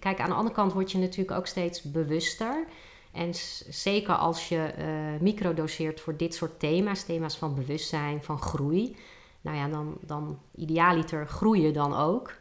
[0.00, 2.64] kijk, aan de andere kant word je natuurlijk ook steeds bewuster.
[3.12, 3.34] En
[3.68, 8.96] zeker als je eh microdoseert voor dit soort thema's, thema's van bewustzijn, van groei.
[9.40, 12.34] Nou ja, dan, dan idealiter groei je dan ook.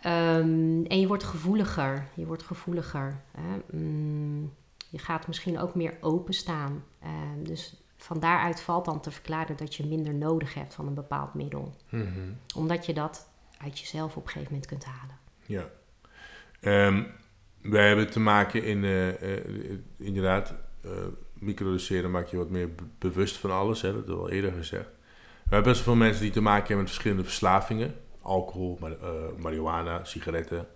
[0.00, 2.08] Ehm, en je wordt gevoeliger.
[2.14, 3.20] Je wordt gevoeliger.
[3.30, 3.76] Hè?
[3.78, 4.52] Mm,
[4.88, 6.84] je gaat misschien ook meer openstaan.
[7.00, 10.94] Ehm dus van daaruit valt dan te verklaren dat je minder nodig hebt van een
[10.94, 11.74] bepaald middel.
[11.88, 12.32] Mhm.
[12.56, 15.18] Omdat je dat uit jezelf op een gegeven moment kunt halen.
[15.46, 15.68] Ja.
[16.60, 17.04] Ehm
[17.70, 19.44] wij hebben te maken in, eh, eh,
[19.98, 20.54] inderdaad,
[20.84, 20.90] eh
[21.40, 24.52] microdoseren maak je wat meer be- bewust van alles, hè, dat hebben we al eerder
[24.52, 24.88] gezegd.
[25.44, 27.94] We hebben best wel veel mensen die te maken hebben met verschillende verslavingen.
[28.22, 28.96] Alcohol, mar-
[29.38, 30.66] marihuana, sigaretten.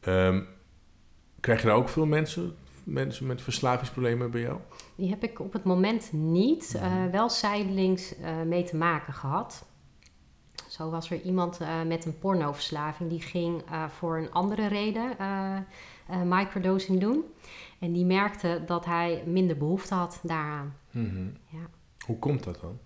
[0.00, 0.42] Ehm,
[1.40, 2.54] krijg je daar ook veel mensen,
[2.84, 4.58] mensen met verslavingsproblemen bij jou?
[4.94, 8.14] Die heb ik op het moment niet, eh, wel zijdelings
[8.46, 9.66] mee te maken gehad.
[10.68, 15.16] Zo was er iemand met een pornoverslaving die ging voor een andere reden
[16.24, 17.24] microdosing doen.
[17.78, 20.74] En die merkte dat hij minder behoefte had daaraan.
[20.90, 21.26] Mhm.
[21.50, 21.58] Ja.
[22.06, 22.78] Hoe komt dat dan?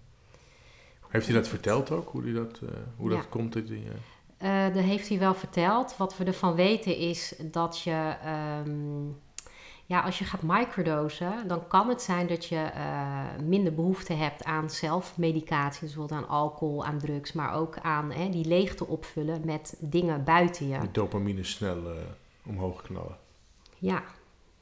[1.09, 3.17] Heeft hij dat verteld ook, hoe, die dat, eh, hoe Ja.
[3.17, 3.53] dat komt?
[3.53, 5.97] Dat die, eh, Eh, dat heeft hij wel verteld.
[5.97, 9.05] Wat we ervan weten is dat je, ehm,
[9.87, 14.45] ja, als je gaat microdosen, dan kan het zijn dat je eh, minder behoefte hebt
[14.45, 19.41] aan zelfmedicatie, dus bijvoorbeeld aan alcohol, aan drugs, maar ook aan hè, die leegte opvullen
[19.45, 20.79] met dingen buiten je.
[20.79, 21.97] die dopamine snel eh,
[22.47, 23.17] omhoog knallen.
[23.79, 24.03] Ja,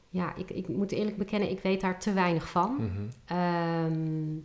[0.09, 2.75] ja ik, ik moet eerlijk bekennen, ik weet daar te weinig van.
[2.75, 3.01] Mhm.
[3.25, 4.35] Ehm,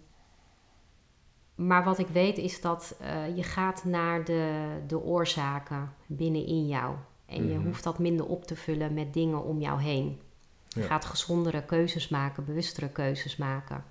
[1.55, 6.95] maar wat ik weet is dat eh, je gaat naar de, de oorzaken binnenin jou.
[7.27, 7.67] En je Mhm.
[7.67, 10.21] hoeft dat minder op te vullen met dingen om jou heen.
[10.69, 10.87] Je Ja.
[10.87, 13.85] gaat gezondere keuzes maken, bewustere keuzes maken.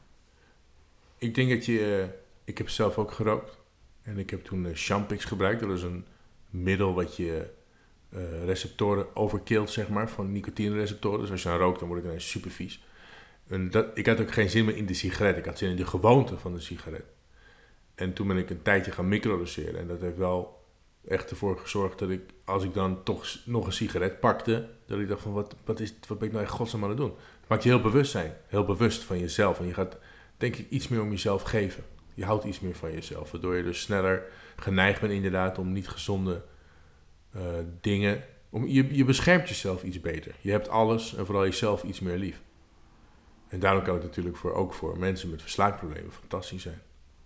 [1.17, 2.07] Ik denk dat je...
[2.09, 3.57] eh, ik heb zelf ook gerookt.
[4.01, 5.61] En ik heb toen eh, Champix gebruikt.
[5.61, 6.05] Dat is een
[6.49, 7.53] middel wat je
[8.45, 10.09] receptoren overkilt, zeg maar.
[10.09, 11.19] Van nicotine-receptoren.
[11.19, 12.83] Dus als je dan rookt, dan word ik ineens super vies.
[13.47, 15.37] En dat, ik had ook geen zin meer in de sigaret.
[15.37, 17.03] Ik had zin in de gewoonte van de sigaret.
[17.95, 19.79] En toen ben ik een tijdje gaan microdoseren.
[19.79, 20.63] En dat heeft wel
[21.07, 25.07] echt ervoor gezorgd dat ik, als ik dan toch nog een sigaret pakte, dat ik
[25.07, 27.13] dacht van, wat, wat, is, wat ben ik nou echt godsnaam aan het doen?
[27.47, 28.33] Maakt je heel bewust zijn.
[28.47, 29.59] Heel bewust van jezelf.
[29.59, 29.97] En je gaat,
[30.37, 31.83] denk ik, iets meer om jezelf geven.
[32.13, 33.31] Je houdt iets meer van jezelf.
[33.31, 34.23] Waardoor je dus sneller
[34.55, 36.43] geneigd bent inderdaad om niet gezonde
[37.35, 37.41] eh,
[37.81, 38.23] dingen...
[38.49, 40.35] Om, je, je beschermt jezelf iets beter.
[40.41, 42.41] Je hebt alles en vooral jezelf iets meer lief.
[43.47, 46.81] En daarom kan het natuurlijk voor, ook voor mensen met verslaafproblemen fantastisch zijn.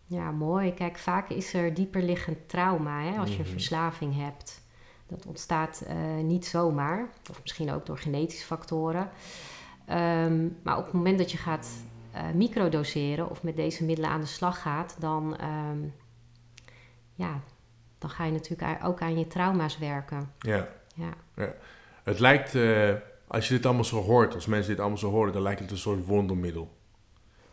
[0.05, 0.73] Ja, mooi.
[0.73, 3.43] Kijk, vaak is er dieperliggend trauma hè, als je Mhm.
[3.45, 4.61] een verslaving hebt.
[5.07, 9.09] Dat ontstaat eh, niet zomaar, of misschien ook door genetische factoren.
[9.85, 11.69] Ehm, maar op het moment dat je gaat
[12.11, 15.77] eh, microdoseren of met deze middelen aan de slag gaat, dan, ehm,
[17.13, 17.41] ja,
[17.99, 20.31] dan ga je natuurlijk ook aan je trauma's werken.
[20.39, 20.67] Ja.
[20.95, 21.53] Ja.
[22.03, 22.93] Het lijkt, eh,
[23.27, 25.71] als je dit allemaal zo hoort, als mensen dit allemaal zo horen, dan lijkt het
[25.71, 26.77] een soort wondermiddel.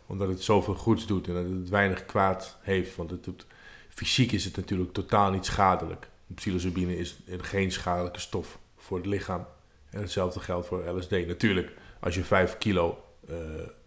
[0.06, 2.96] Omdat het zoveel goeds doet en dat het weinig kwaad heeft.
[2.96, 3.46] Want het doet,
[3.88, 6.08] fysiek is het natuurlijk totaal niet schadelijk.
[6.34, 9.46] Psilocybine is geen schadelijke stof voor het lichaam.
[9.90, 11.10] En hetzelfde geldt voor LSD.
[11.10, 13.34] Natuurlijk, als je 5 kilo eh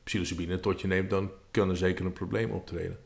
[0.04, 3.00] psilocybine tot je neemt, dan kan er zeker een probleem optreden.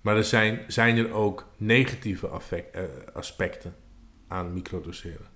[0.00, 2.82] Maar er zijn, zijn er ook negatieve affect- eh,
[3.12, 3.74] aspecten
[4.28, 5.26] aan microdoseren.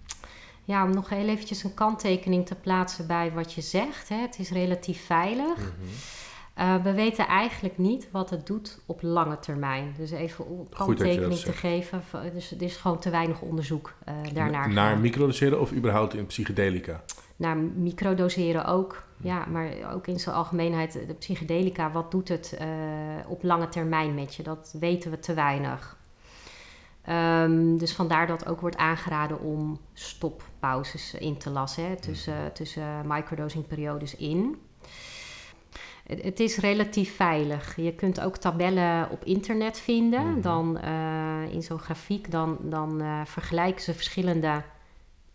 [0.64, 4.08] Ja, om nog heel eventjes een kanttekening te plaatsen bij wat je zegt.
[4.08, 4.16] Hè.
[4.16, 5.56] Het is relatief veilig.
[5.56, 5.68] Mhm.
[6.58, 9.94] Uh, we weten eigenlijk niet wat het doet op lange termijn.
[9.96, 12.02] Dus even om kanttekening te geven.
[12.32, 14.72] Dus er is gewoon te weinig onderzoek uh, daarnaar.
[14.72, 17.04] Naar microdoseren of überhaupt in psychedelica?
[17.36, 19.04] Naar microdoseren ook.
[19.16, 21.90] Ja, maar ook in zijn algemeenheid de psychedelica.
[21.90, 22.66] Wat doet het uh,
[23.26, 24.42] op lange termijn met je?
[24.42, 25.96] Dat weten we te weinig.
[27.08, 31.88] Um, dus vandaar dat ook wordt aangeraden om stoppauzes in te lassen.
[31.88, 34.56] Hè, tussen, tussen microdosingperiodes in.
[36.06, 37.76] Het, het is relatief veilig.
[37.76, 40.30] Je kunt ook tabellen op internet vinden.
[40.30, 40.40] Mhm.
[40.40, 44.62] Dan eh, in zo'n grafiek, dan, dan eh, vergelijken ze verschillende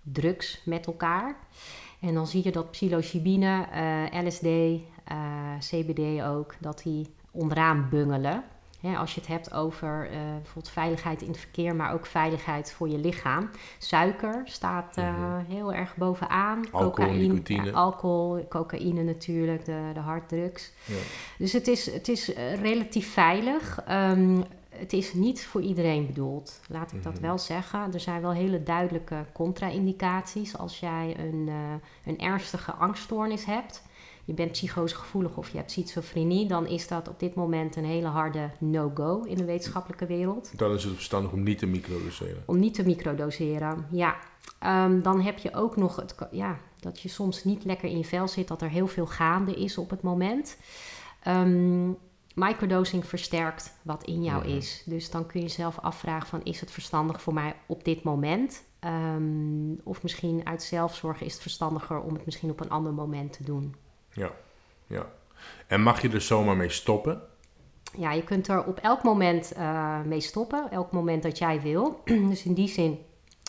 [0.01, 1.35] drugs met elkaar.
[1.99, 3.65] En dan zie je dat psilocybine,
[4.11, 4.77] eh, LSD, eh,
[5.59, 8.43] CBD ook, dat die onderaan bungelen.
[8.97, 12.89] Als je het hebt over eh, bijvoorbeeld veiligheid in het verkeer, maar ook veiligheid voor
[12.89, 13.49] je lichaam.
[13.77, 15.39] Suiker staat Mhm.
[15.47, 16.57] heel erg bovenaan.
[16.71, 17.65] Alcohol, cocaïne, nicotine.
[17.65, 20.71] ja, alcohol, cocaïne natuurlijk, de, de harddrugs.
[20.85, 20.95] Ja.
[21.37, 22.27] Dus het is, het is
[22.61, 23.81] relatief veilig.
[23.87, 24.41] Ehm,
[24.79, 27.21] het is niet voor iedereen bedoeld, laat ik dat Mhm.
[27.21, 27.93] wel zeggen.
[27.93, 30.57] Er zijn wel hele duidelijke contra-indicaties.
[30.57, 31.55] Als jij een, eh,
[32.05, 33.83] een ernstige angststoornis hebt,
[34.25, 38.07] je bent psychosegevoelig of je hebt schizofrenie, dan is dat op dit moment een hele
[38.07, 40.57] harde no-go in de wetenschappelijke wereld.
[40.57, 42.43] Dan is het verstandig om niet te microdoseren.
[42.45, 44.15] Om niet te microdoseren, ja.
[44.59, 48.03] Ehm, dan heb je ook nog het, ja, dat je soms niet lekker in je
[48.05, 50.57] vel zit, dat er heel veel gaande is op het moment.
[51.23, 51.89] Ehm,
[52.39, 54.83] microdosing versterkt wat in jou is.
[54.85, 58.63] Dus dan kun je zelf afvragen van is het verstandig voor mij op dit moment?
[58.79, 63.33] Ehm, of misschien uit zelfzorg is het verstandiger om het misschien op een ander moment
[63.33, 63.75] te doen.
[64.13, 64.31] Ja,
[64.87, 65.05] ja.
[65.67, 67.21] En mag je er zomaar mee stoppen?
[67.97, 72.01] Ja, je kunt er op elk moment eh, mee stoppen, elk moment dat jij wil.
[72.29, 72.99] dus in die zin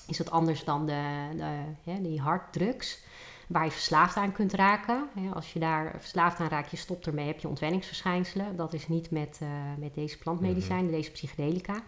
[0.07, 3.03] is het anders dan de, de, hè, die harddrugs,
[3.51, 5.09] waar je verslaafd aan kunt raken.
[5.33, 8.57] Als je daar verslaafd aan raakt, je stopt ermee, heb je ontwenningsverschijnselen.
[8.57, 9.49] Dat is niet met, eh,
[9.79, 11.83] met deze plantmedicijnen, deze psychedelica.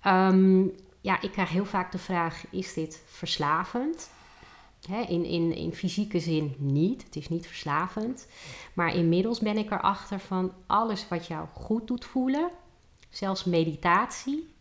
[0.00, 0.62] Ehm,
[1.00, 4.10] ja, ik krijg heel vaak de vraag, is dit verslavend?
[4.88, 7.02] Hè, in, in, in fysieke zin niet.
[7.02, 8.28] Het is niet verslavend.
[8.74, 12.50] Maar inmiddels ben ik erachter van alles wat jou goed doet voelen,
[13.08, 14.54] zelfs meditatie.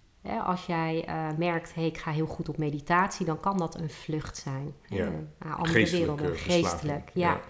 [0.46, 3.90] Als jij eh, merkt, hey, ik ga heel goed op meditatie, dan kan dat een
[3.90, 4.74] vlucht zijn.
[4.88, 5.10] Ja.
[5.40, 7.12] naar andere werelden, geestelijk.
[7.14, 7.42] Ja,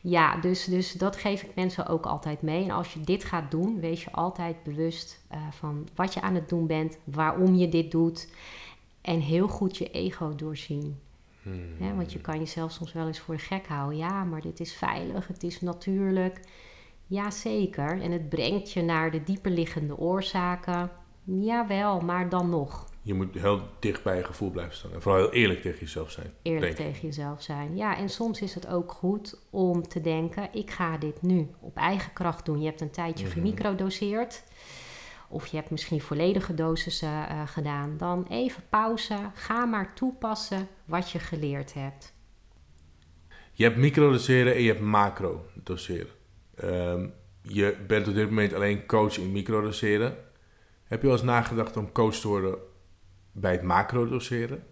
[0.00, 0.36] ja.
[0.36, 2.64] dus, dus dat geef ik mensen ook altijd mee.
[2.64, 6.34] En als je dit gaat doen, wees je altijd bewust eh, van wat je aan
[6.34, 8.28] het doen bent, waarom je dit doet.
[9.00, 10.98] En heel goed je ego doorzien.
[11.42, 11.86] Hmm.
[11.86, 13.98] Hè, want je kan jezelf soms wel eens voor de gek houden.
[13.98, 16.40] Ja, maar dit is veilig, het is natuurlijk.
[17.06, 18.02] Ja, zeker.
[18.02, 20.90] En het brengt je naar de dieperliggende oorzaken.
[21.26, 22.88] Jawel, maar dan nog.
[23.02, 24.92] Je moet heel dicht bij je gevoel blijven staan.
[24.92, 26.32] En vooral heel eerlijk tegen jezelf zijn.
[26.42, 27.76] Eerlijk tegen jezelf zijn.
[27.76, 31.76] Ja, en soms is het ook goed om te denken: ik ga dit nu op
[31.76, 32.60] eigen kracht doen.
[32.60, 33.34] Je hebt een tijdje Mhm.
[33.34, 34.42] gemicrodoseerd.
[35.28, 37.96] Of je hebt misschien volledige dosissen eh, gedaan.
[37.96, 39.16] Dan even pauze.
[39.34, 42.14] Ga maar toepassen wat je geleerd hebt.
[43.52, 46.12] Je hebt microdoseren en je hebt macrodoseren.
[46.56, 47.06] Ehm
[47.42, 50.16] je bent op dit moment alleen coach in microdoseren.
[50.86, 52.58] Heb je wel eens nagedacht om coach te worden
[53.32, 54.64] bij het macrodoseren?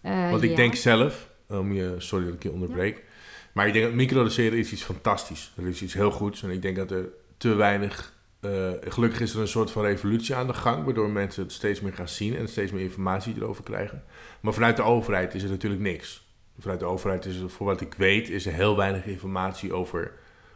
[0.00, 0.56] Eh, Want ik ja.
[0.56, 3.04] denk zelf, om je, sorry dat ik je onderbreek,
[3.52, 5.52] maar ik denk dat microdoseren is iets fantastisch.
[5.56, 6.42] Dat is iets heel goeds.
[6.42, 10.34] En ik denk dat er te weinig, eh, gelukkig is er een soort van revolutie
[10.34, 13.64] aan de gang, waardoor mensen het steeds meer gaan zien en steeds meer informatie erover
[13.64, 14.04] krijgen.
[14.40, 16.26] Maar vanuit de overheid is er natuurlijk niks.
[16.58, 20.12] Vanuit de overheid is er, voor wat ik weet, is er heel weinig informatie over,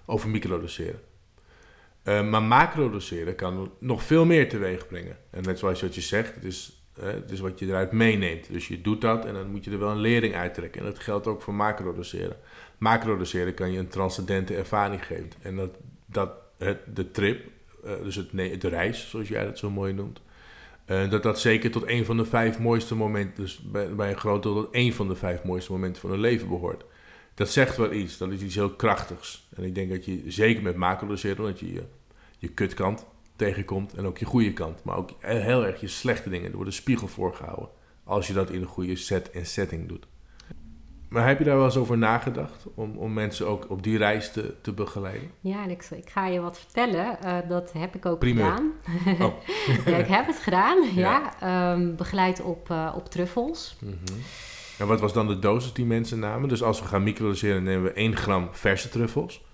[0.06, 1.00] over microdoseren.
[2.08, 5.16] Eh, maar macrodoseren kan nog veel meer teweeg brengen.
[5.30, 8.52] En net zoals wat je zegt, het is, eh, het is wat je eruit meeneemt.
[8.52, 10.80] Dus je doet dat en dan moet je er wel een lering uittrekken.
[10.80, 12.36] En dat geldt ook voor macrodoseren.
[12.78, 15.32] Macrodoseren kan je een transcendente ervaring geven.
[15.42, 15.70] En dat,
[16.06, 16.30] dat
[16.94, 17.46] de trip,
[17.84, 20.20] eh, dus het, nee, de reis, zoals jij dat zo mooi noemt,
[20.86, 24.42] dat dat zeker tot een van de vijf mooiste momenten, dus bij, bij een groot
[24.42, 26.84] deel tot één van de vijf mooiste momenten van hun leven behoort.
[27.34, 29.48] Dat zegt wel iets, dat is iets heel krachtigs.
[29.56, 31.82] En ik denk dat je zeker met macrodoseren, omdat je je,
[32.38, 36.46] je kutkant tegenkomt en ook je goede kant, maar ook heel erg je slechte dingen.
[36.46, 37.68] Er wordt een spiegel voorgehouden
[38.04, 40.06] als je dat in een goede set en setting doet.
[41.08, 44.32] Maar heb je daar wel eens over nagedacht om, om mensen ook op die reis
[44.32, 45.30] te, te begeleiden?
[45.40, 47.22] Ja, en ik, ga je wat vertellen.
[47.22, 48.44] Eh, dat heb ik ook Primeur.
[48.44, 48.72] gedaan.
[49.20, 49.34] Oh.
[49.92, 51.32] ja, ik heb het gedaan, Ja.
[51.40, 51.72] ja.
[51.72, 53.76] Ehm, begeleid op, eh, op truffels.
[54.78, 56.48] En wat was dan de dosis die mensen namen?
[56.48, 59.44] Dus als we gaan microdoseren, nemen we 1 gram verse truffels.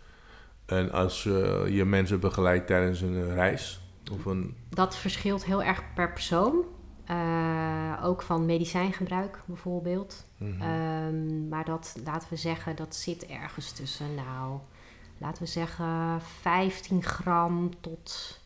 [0.66, 3.80] En als eh, je mensen begeleidt tijdens een eh, reis,
[4.12, 6.64] of een, Dat verschilt heel erg per persoon.
[7.04, 10.26] Eh, ook van medicijngebruik bijvoorbeeld.
[10.36, 10.62] Mhm.
[10.62, 14.58] Ehm, maar dat, laten we zeggen, dat zit ergens tussen, nou,
[15.18, 18.40] laten we zeggen 15 gram tot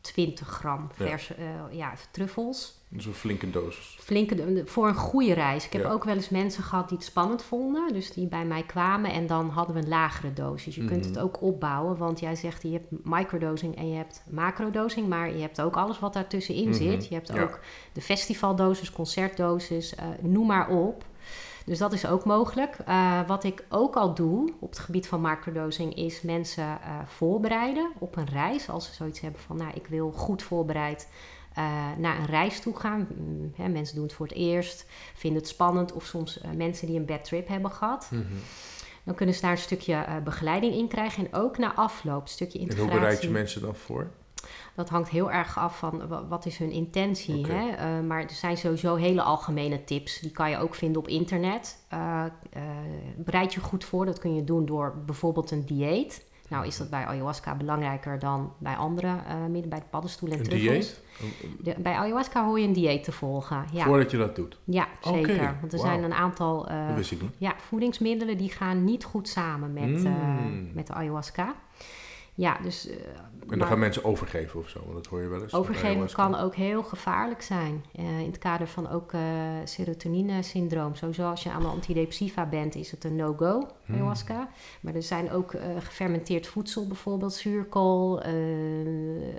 [0.00, 1.06] 20 gram Ja.
[1.06, 2.80] verse eh, ja, truffels.
[2.94, 3.96] Dus een flinke dosis.
[4.00, 5.66] flinke voor een goede reis.
[5.66, 5.90] Ik heb Ja.
[5.90, 9.26] ook wel eens mensen gehad die het spannend vonden, dus die bij mij kwamen en
[9.26, 10.74] dan hadden we een lagere dosis.
[10.74, 11.08] Je kunt Mhm.
[11.08, 15.40] het ook opbouwen, want jij zegt je hebt microdosing en je hebt macrodosing, maar je
[15.40, 16.72] hebt ook alles wat daartussenin Mhm.
[16.72, 17.08] zit.
[17.08, 17.42] Je hebt Ja.
[17.42, 17.60] ook
[17.92, 21.04] de festivaldosis, concertdosis, eh, noem maar op.
[21.66, 22.76] Dus dat is ook mogelijk.
[22.86, 27.90] Eh, wat ik ook al doe op het gebied van microdosing is mensen eh, voorbereiden
[27.98, 28.68] op een reis.
[28.68, 31.08] Als ze zoiets hebben van, nou, ik wil goed voorbereid
[31.54, 31.64] eh,
[31.98, 33.08] naar een reis toe gaan.
[33.56, 35.92] Hè, mensen doen het voor het eerst, vinden het spannend.
[35.92, 38.08] Of soms eh, mensen die een bad trip hebben gehad.
[38.10, 38.22] Mhm.
[39.04, 41.26] Dan kunnen ze daar een stukje eh, begeleiding in krijgen.
[41.26, 42.90] En ook na afloop, een stukje En integratie.
[42.92, 44.10] hoe bereid je mensen dan voor?
[44.74, 47.38] Dat hangt heel erg af van wa- wat is hun intentie.
[47.38, 47.52] Oké.
[47.52, 48.02] Hè?
[48.02, 50.20] Maar er zijn sowieso hele algemene tips.
[50.20, 51.78] Die kan je ook vinden op internet.
[53.16, 54.04] Bereid je goed voor.
[54.06, 56.24] Dat kun je doen door bijvoorbeeld een dieet.
[56.52, 60.44] Nou is dat bij ayahuasca belangrijker dan bij andere uh, midden bij de paddenstoelen en
[60.44, 61.00] Een truffels.
[61.60, 63.64] De, bij ayahuasca hoor je een dieet te volgen.
[63.72, 64.58] Ja, Voordat je dat doet?
[64.64, 65.56] ja zeker.
[65.60, 66.96] Want er zijn een aantal eh,
[67.38, 70.70] ja, voedingsmiddelen die gaan niet goed samen met, eh, Mm.
[70.74, 71.54] met de ayahuasca.
[72.34, 72.88] Ja, dus...
[72.88, 75.54] eh, En dan maar- gaan mensen overgeven of zo, want dat hoor je wel eens.
[75.54, 77.84] Overgeven kan ook heel gevaarlijk zijn.
[77.94, 79.20] eh, in het kader van ook eh
[79.64, 80.94] serotonine-syndroom.
[80.94, 83.94] Sowieso als je aan de antidepressiva bent, is het een no-go, Hmm.
[83.94, 84.48] ayahuasca.
[84.80, 88.22] Maar er zijn ook gefermenteerd voedsel, bijvoorbeeld zuurkool,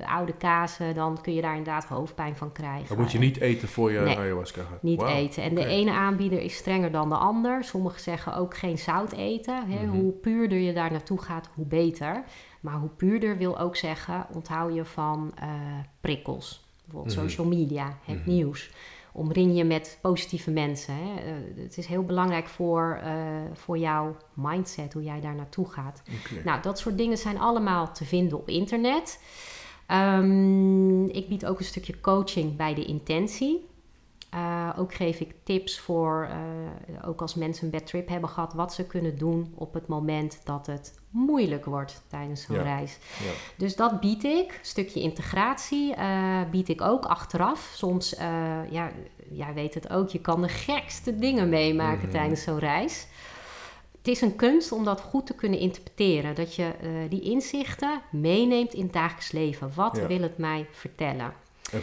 [0.06, 0.96] oude kazen.
[0.96, 2.88] Dan kun je daar inderdaad hoofdpijn van krijgen.
[2.88, 4.84] Dat moet je niet eten voor je Nee, ayahuasca gaat.
[4.84, 5.44] Niet eten.
[5.44, 7.64] En de ene aanbieder is strenger dan de ander.
[7.64, 9.68] Sommigen zeggen ook geen zout eten.
[9.68, 9.86] Hè?
[9.86, 9.96] Mhm.
[10.00, 12.24] Hoe puurder je daar naartoe gaat, hoe beter.
[12.64, 15.50] Maar hoe puurder wil ook zeggen, onthoud je van eh,
[16.02, 16.66] prikkels.
[16.84, 17.26] Bijvoorbeeld Mhm.
[17.28, 18.30] social media, het Mhm.
[18.30, 18.72] nieuws.
[19.12, 20.94] Omring je met positieve mensen.
[20.94, 21.16] Hè?
[21.20, 23.16] Eh, het is heel belangrijk voor, eh,
[23.54, 26.02] voor jouw mindset, hoe jij daar naartoe gaat.
[26.46, 29.24] Nou, dat soort dingen zijn allemaal te vinden op internet.
[29.88, 33.66] Ehm, ik bied ook een stukje coaching bij de intentie.
[34.34, 38.54] Eh, ook geef ik tips voor, eh, ook als mensen een bad trip hebben gehad,
[38.54, 42.62] wat ze kunnen doen op het moment dat het moeilijk wordt tijdens zo'n Ja.
[42.62, 42.98] reis.
[43.24, 43.32] Ja.
[43.58, 44.52] Dus dat bied ik.
[44.52, 47.72] Een stukje integratie eh, bied ik ook achteraf.
[47.76, 48.10] Soms,
[48.70, 48.92] ja,
[49.30, 52.12] jij weet het ook, je kan de gekste dingen meemaken Mhm.
[52.12, 53.08] tijdens zo'n reis.
[53.98, 56.36] Het is een kunst om dat goed te kunnen interpreteren.
[56.36, 56.72] Dat je
[57.10, 59.72] die inzichten meeneemt in het dagelijks leven.
[59.76, 60.08] Wat Ja.
[60.08, 61.34] wil het mij vertellen?
[61.72, 61.82] En,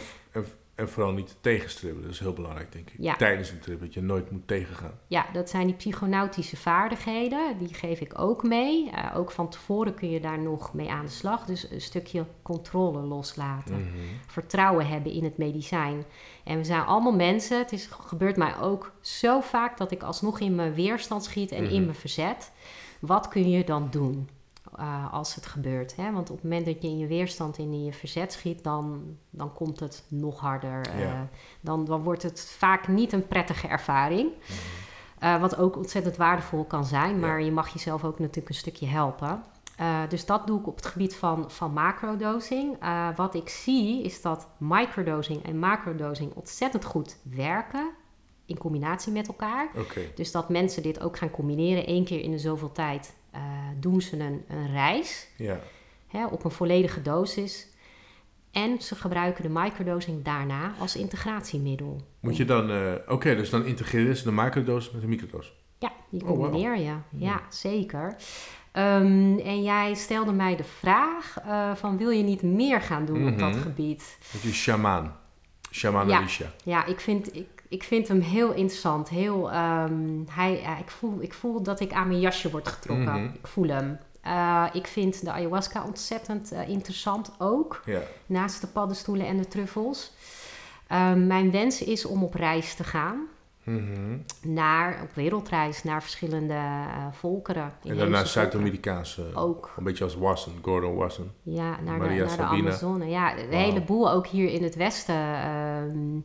[0.75, 2.95] en, vooral niet tegenstribbelen, dat is heel belangrijk, denk ik.
[2.97, 3.15] Ja.
[3.15, 4.99] Tijdens een trip, dat je nooit moet tegengaan.
[5.07, 7.57] Ja, dat zijn die psychonautische vaardigheden.
[7.57, 8.89] Die geef ik ook mee.
[8.91, 11.45] Eh, ook van tevoren kun je daar nog mee aan de slag.
[11.45, 13.75] Dus een stukje controle loslaten.
[13.79, 13.97] Mhm.
[14.27, 16.03] Vertrouwen hebben in het medicijn.
[16.43, 17.57] En we zijn allemaal mensen.
[17.57, 21.63] Het is, gebeurt mij ook zo vaak dat ik alsnog in mijn weerstand schiet en
[21.63, 21.73] Mhm.
[21.73, 22.51] in mijn verzet.
[22.99, 24.29] Wat kun je dan doen
[24.75, 25.95] eh, als het gebeurt?
[25.95, 26.11] Hè?
[26.11, 29.53] Want op het moment dat je in je weerstand in je verzet schiet, dan, dan
[29.53, 30.81] komt het nog harder.
[30.87, 31.19] eh,
[31.61, 34.31] dan, dan wordt het vaak niet een prettige ervaring.
[35.19, 37.45] Eh, wat ook ontzettend waardevol kan zijn, maar Ja.
[37.45, 39.43] je mag jezelf ook natuurlijk een stukje helpen.
[40.09, 42.77] Dus dat doe ik op het gebied van, van macrodosing.
[43.15, 47.89] Wat ik zie is dat microdosing en macrodosing ontzettend goed werken
[48.45, 49.69] in combinatie met elkaar.
[50.15, 51.89] Dus dat mensen dit ook gaan combineren.
[51.89, 53.41] Eén keer in de zoveel tijd eh,
[53.79, 55.59] doen ze een, een reis Ja.
[56.07, 57.67] hè, op een volledige dosis.
[58.51, 62.01] En ze gebruiken de microdosing daarna als integratiemiddel.
[62.19, 62.69] Moet je dan...
[62.71, 65.53] eh, Oké, dus dan integreer je de macrodosis met de microdosis.
[65.79, 66.93] Ja, die Oh, combineer je.
[67.09, 68.15] Ja, zeker.
[68.71, 73.27] Ehm, en jij stelde mij de vraag eh, van wil je niet meer gaan doen
[73.33, 73.61] op dat Mhm.
[73.61, 74.17] gebied?
[74.31, 75.11] Dat is shaman.
[75.71, 76.17] Shaman Ja.
[76.17, 76.51] Alicia.
[76.63, 79.09] Ja, ik vind, ik, ik vind hem heel interessant.
[79.09, 83.23] Heel, ehm, hij, ik, voel, ik voel dat ik aan mijn jasje word getrokken.
[83.23, 83.33] Mhm.
[83.33, 83.99] Ik voel hem.
[84.21, 87.81] Eh, ik vind de ayahuasca ontzettend eh, interessant ook.
[87.85, 88.01] Ja.
[88.25, 90.11] Naast de paddenstoelen en de truffels.
[90.87, 93.27] Ehm, mijn wens is om op reis te gaan.
[93.63, 94.17] Mhm.
[94.41, 97.63] Naar, op wereldreis naar verschillende eh, volkeren.
[97.63, 98.27] En inheemse volkeren.
[98.27, 99.25] Zuid-Amerikaanse.
[99.33, 99.73] Ook.
[99.77, 101.31] Een beetje als Wasson, Gordon Wasson.
[101.43, 102.43] Ja, naar, de, naar de.
[102.43, 103.05] Amazone.
[103.09, 103.59] Ja, een Wauw.
[103.63, 105.15] heleboel ook hier in het Westen.
[105.15, 106.19] ehm,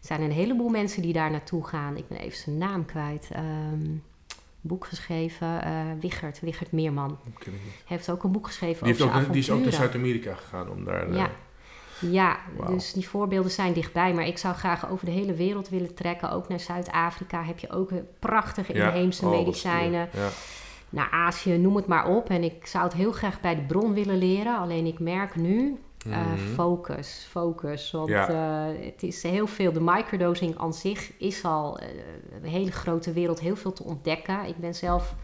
[0.00, 1.96] zijn een heleboel mensen die daar naartoe gaan.
[1.96, 3.28] Ik ben even zijn naam kwijt.
[3.32, 3.86] Ehm,
[4.60, 7.18] boek geschreven, eh Wichert, Wichert Meerman.
[7.44, 7.52] Hij
[7.84, 9.72] heeft ook een boek geschreven Die, heeft over ook, zijn die is ook naar.
[9.72, 11.08] Zuid-Amerika gegaan om daar...
[11.08, 11.30] eh, Ja.
[12.00, 14.14] Ja, dus die voorbeelden zijn dichtbij.
[14.14, 16.30] Maar ik zou graag over de hele wereld willen trekken.
[16.32, 18.86] Ook naar Zuid-Afrika heb je ook eh, prachtige ja.
[18.88, 20.08] inheemse Oh, medicijnen.
[20.14, 20.28] Ja.
[20.88, 22.28] Naar Azië, noem het maar op.
[22.30, 24.58] En ik zou het heel graag bij de bron willen leren.
[24.58, 25.78] Alleen ik merk nu,
[26.10, 26.38] eh, Mhm.
[26.54, 27.90] focus, focus.
[27.90, 28.28] Want Ja.
[28.28, 31.88] eh, het is heel veel, de microdosing aan zich is al eh,
[32.42, 34.44] een hele grote wereld, heel veel te ontdekken.
[34.46, 35.14] Ik ben zelf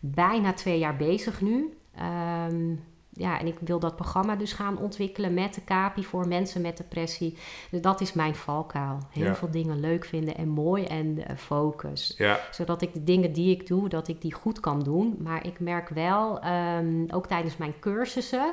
[0.00, 1.76] bijna twee jaar bezig nu.
[1.94, 2.70] Ehm,
[3.12, 6.76] ja, en ik wil dat programma dus gaan ontwikkelen met de CAPI voor mensen met
[6.76, 7.36] depressie.
[7.70, 8.98] Dus dat is mijn valkuil.
[9.10, 9.34] Heel Ja.
[9.34, 12.40] veel dingen leuk vinden en mooi en focus ja.
[12.50, 15.16] zodat ik de dingen die ik doe, dat ik die goed kan doen.
[15.22, 18.52] Maar ik merk wel, ehm, ook tijdens mijn cursussen,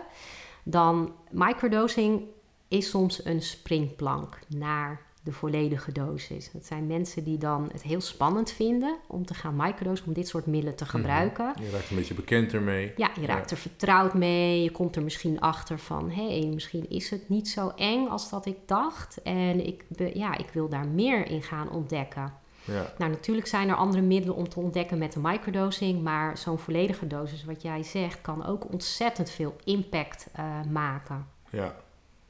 [0.70, 2.22] dan microdosing
[2.68, 6.49] is soms een springplank naar de volledige dosis.
[6.51, 10.28] Het zijn mensen die dan het heel spannend vinden om te gaan microdosen, om dit
[10.28, 11.53] soort middelen te gebruiken.
[11.59, 12.91] Je raakt een beetje bekend ermee.
[12.95, 14.63] Ja, je raakt er vertrouwd mee.
[14.63, 16.09] Je komt er misschien achter van...
[16.09, 19.22] hé, hey, misschien is het niet zo eng als dat ik dacht.
[19.22, 22.34] En ik, ja, ik wil daar meer in gaan ontdekken.
[22.68, 22.93] Ja.
[22.97, 26.01] Nou, natuurlijk zijn er andere middelen om te ontdekken met de microdosing...
[26.01, 28.22] maar zo'n volledige dosis, wat jij zegt...
[28.22, 31.28] kan ook ontzettend veel impact eh, maken.
[31.49, 31.76] Ja,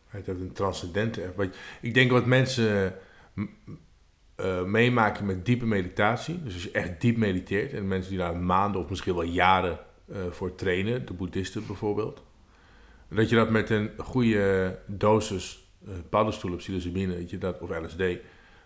[0.08, 1.58] het heeft een transcendente effect.
[1.82, 2.94] Ik denk wat mensen
[4.36, 8.38] eh, meemaken met diepe meditatie, dus als je echt diep mediteert, en mensen die daar
[8.38, 9.80] maanden of misschien wel jaren
[10.12, 12.24] eh, voor trainen, de boeddhisten bijvoorbeeld,
[13.10, 15.66] dat je dat met een goede dosis
[16.10, 18.02] paddenstoel, psilocybine, dat je dat, of LSD,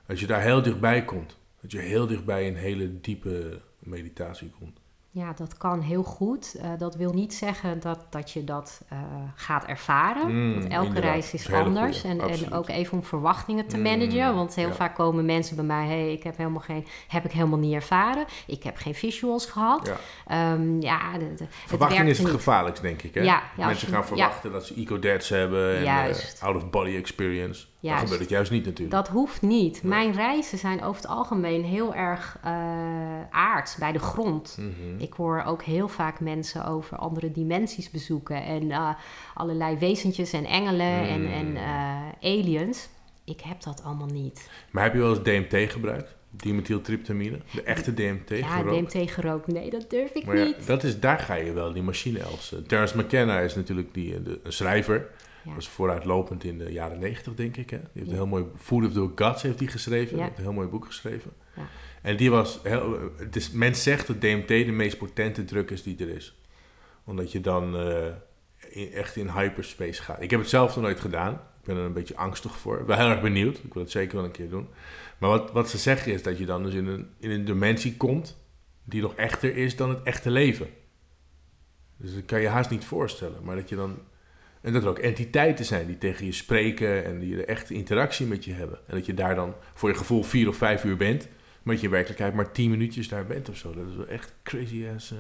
[0.08, 4.80] als je daar heel dichtbij komt, dat je heel dichtbij een hele diepe meditatie komt.
[5.14, 6.56] Ja, dat kan heel goed.
[6.62, 8.98] Eh, dat wil niet zeggen dat, dat je dat eh,
[9.36, 10.36] gaat ervaren.
[10.36, 11.12] Mm, want elke inderdaad.
[11.12, 12.02] reis is anders.
[12.02, 14.36] goeie, En, en ook even om verwachtingen te Mm, managen.
[14.36, 14.74] Want heel ja.
[14.74, 15.86] vaak komen mensen bij mij...
[15.88, 16.86] hey, ik heb helemaal geen...
[17.08, 18.26] heb ik helemaal niet ervaren.
[18.48, 19.88] Ik heb geen visuals gehad.
[19.88, 19.98] Ja.
[20.54, 23.14] Ehm, ja, de- de- het Verwachting is het gevaarlijkst, denk ik.
[23.14, 23.22] Hè?
[23.22, 27.66] Ja, Mensen gaan verwachten dat ze eco-dads hebben en eh, out-of-body experience.
[27.82, 28.04] Dan Juist.
[28.04, 28.92] gebeurt het juist niet natuurlijk.
[28.92, 29.84] Dat hoeft niet.
[29.84, 29.90] Nee.
[29.92, 32.52] Mijn reizen zijn over het algemeen heel erg eh
[33.32, 34.58] aards, bij de grond.
[34.60, 35.00] Mhm.
[35.02, 38.90] Ik hoor ook heel vaak mensen over andere dimensies bezoeken en eh,
[39.34, 41.28] allerlei wezentjes en engelen en, Mm.
[41.32, 42.90] en eh, aliens.
[43.26, 44.50] Ik heb dat allemaal niet.
[44.72, 46.16] Maar heb je wel eens DMT gebruikt?
[46.30, 47.40] Dimethyltryptamine?
[47.54, 48.92] De echte DMT ja, gerookt?
[48.94, 49.48] DMT gerookt.
[49.48, 50.68] Nee, dat durf ik Maar ja, niet.
[50.68, 52.54] dat is, daar ga je wel, die machine els.
[52.54, 55.10] Eh, Terence McKenna is natuurlijk die, de, een schrijver.
[55.44, 55.54] Ja.
[55.54, 57.70] Was vooruitlopend in de jaren negentig, denk ik.
[57.70, 57.78] Hè?
[57.78, 58.12] Die heeft Ja.
[58.12, 58.46] een heel mooi...
[58.58, 60.18] Food of the Gods heeft hij geschreven.
[60.18, 60.24] Ja.
[60.24, 61.32] heeft een heel mooi boek geschreven.
[61.56, 61.62] Ja.
[62.02, 62.60] En die was...
[62.64, 66.36] Heel, het is, men zegt dat DMT de meest potente druk is die er is.
[67.04, 68.06] Omdat je dan eh,
[68.70, 70.22] in- echt in hyperspace gaat.
[70.22, 71.34] Ik heb het zelf nog nooit gedaan.
[71.34, 72.80] Ik ben er een beetje angstig voor.
[72.80, 73.58] Ik ben heel erg benieuwd.
[73.64, 74.68] Ik wil het zeker wel een keer doen.
[75.18, 77.98] Maar wat, wat ze zeggen is dat je dan dus in een, in een dimensie
[77.98, 78.38] komt...
[78.84, 80.68] die nog echter is dan het echte leven.
[81.98, 83.44] Dus dat kan je haast niet voorstellen.
[83.44, 83.98] Maar dat je dan...
[84.62, 87.06] En dat er ook entiteiten zijn die tegen je spreken...
[87.06, 88.78] en die er echt interactie met je hebben.
[88.88, 91.28] En dat je daar dan voor je gevoel vier of vijf uur bent...
[91.64, 93.74] maar dat je in werkelijkheid maar tien minuutjes daar bent of zo.
[93.74, 95.12] Dat is wel echt crazy as...
[95.12, 95.18] eh.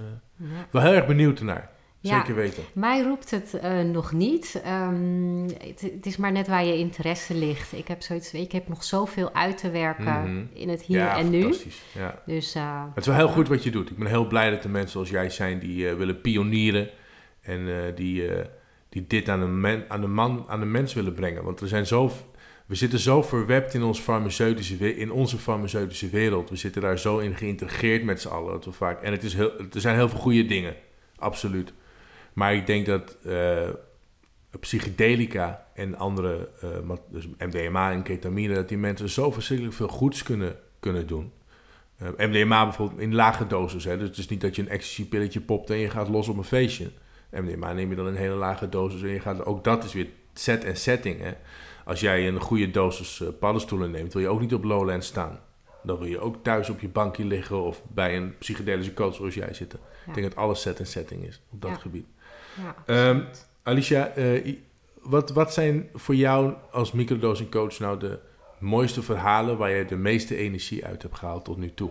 [0.50, 0.68] Ja.
[0.72, 1.70] Wel heel erg benieuwd ernaar.
[2.00, 2.18] Ja.
[2.18, 2.64] Zeker weten.
[2.74, 4.62] Mij roept het eh, nog niet.
[4.64, 7.74] Ehm, het, het is maar net waar je interesse ligt.
[7.74, 10.44] Ik heb zoiets, ik heb nog zoveel uit te werken Mhm.
[10.54, 11.42] in het hier ja, en nu.
[11.42, 11.82] fantastisch.
[11.96, 12.22] Ja.
[12.26, 13.89] Dus eh, Het is wel heel goed wat je doet.
[13.89, 16.89] Ik ben heel blij dat er mensen zoals jij zijn die willen pionieren.
[17.42, 18.24] En die,
[18.92, 21.44] die dit aan de, aan, de man, aan de mens willen brengen.
[21.44, 22.12] Want er zijn zo,
[22.66, 26.50] we zitten zo verwebt in, ons farmaceutische, we- in onze farmaceutische wereld.
[26.50, 28.52] We zitten daar zo in geïntegreerd met z'n allen.
[28.52, 30.76] Dat we vaak, en het is heel, er zijn heel veel goede dingen.
[31.18, 31.74] Absoluut.
[32.34, 33.70] Maar ik denk dat eh,
[34.60, 40.24] psychedelica en andere, eh, dus MDMA en ketamine, dat die mensen zo verschrikkelijk veel goeds
[40.24, 41.32] kunnen, kunnen doen.
[41.98, 43.84] Eh, MDMA bijvoorbeeld in lage doses.
[43.84, 43.98] Hè?
[43.98, 46.44] Dus het is niet dat je een ecstasy-pilletje popt en je gaat los op een
[46.44, 46.92] feestje.
[47.32, 49.45] MDMA neem je dan een hele lage dosis en je gaat...
[49.45, 51.19] Ook dat is weer set en setting.
[51.21, 51.32] Hè?
[51.86, 55.39] Als jij een goede dosis eh, paddenstoelen neemt, wil je ook niet op lowland staan.
[55.84, 59.34] Dan wil je ook thuis op je bankje liggen of bij een psychedelische coach zoals
[59.34, 59.79] jij zitten.
[59.84, 60.07] Ja.
[60.07, 61.77] Ik denk dat alles set en setting is op dat Ja.
[61.77, 62.05] gebied.
[62.57, 63.21] ja, Ehm.
[63.63, 64.55] Alicia, eh,
[65.01, 68.19] wat, wat zijn voor jou als microdosing coach nou de
[68.59, 71.89] mooiste verhalen waar je de meeste energie uit hebt gehaald tot nu toe?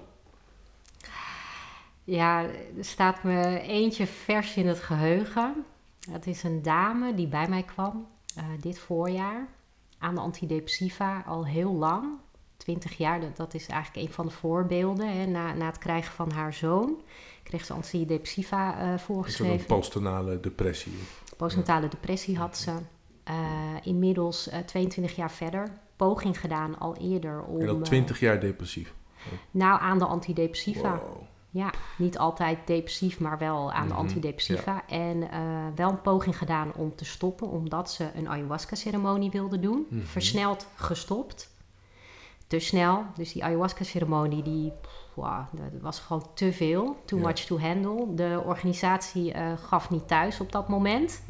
[2.11, 2.43] Ja,
[2.77, 5.65] er staat me eentje vers in het geheugen.
[6.11, 8.07] Het is een dame die bij mij kwam
[8.37, 9.49] eh, dit voorjaar
[9.99, 12.07] aan de antidepressiva al heel lang.
[12.57, 15.19] 20 jaar, dat, dat is eigenlijk een van de voorbeelden.
[15.19, 15.27] Hè.
[15.27, 17.03] Na, na het krijgen van haar zoon
[17.43, 19.67] kreeg ze antidepressiva Is dat een voorgeschreven.
[19.67, 20.93] postnatale depressie?
[21.37, 22.73] Postnatale depressie had ze.
[23.25, 23.37] Eh,
[23.83, 25.69] inmiddels eh, 22 jaar verder.
[25.97, 27.61] Poging gedaan al eerder om...
[27.61, 28.95] En al eh, 20 jaar depressief.
[29.51, 31.01] nou, aan de antidepressiva.
[31.05, 31.30] Wow.
[31.53, 34.83] Ja, niet altijd depressief, maar wel aan de Mhm, antidepressiva.
[34.89, 35.41] En eh,
[35.75, 39.87] wel een poging gedaan om te stoppen, omdat ze een ayahuasca-ceremonie wilde doen.
[39.91, 40.05] Mhm.
[40.05, 41.51] Versneld gestopt.
[42.47, 43.05] Te snel.
[43.17, 44.73] Dus die ayahuasca-ceremonie, die
[45.53, 46.97] dat was gewoon te veel.
[47.05, 47.27] Too Ja.
[47.27, 48.15] much to handle.
[48.15, 51.23] De organisatie eh, gaf niet thuis op dat moment.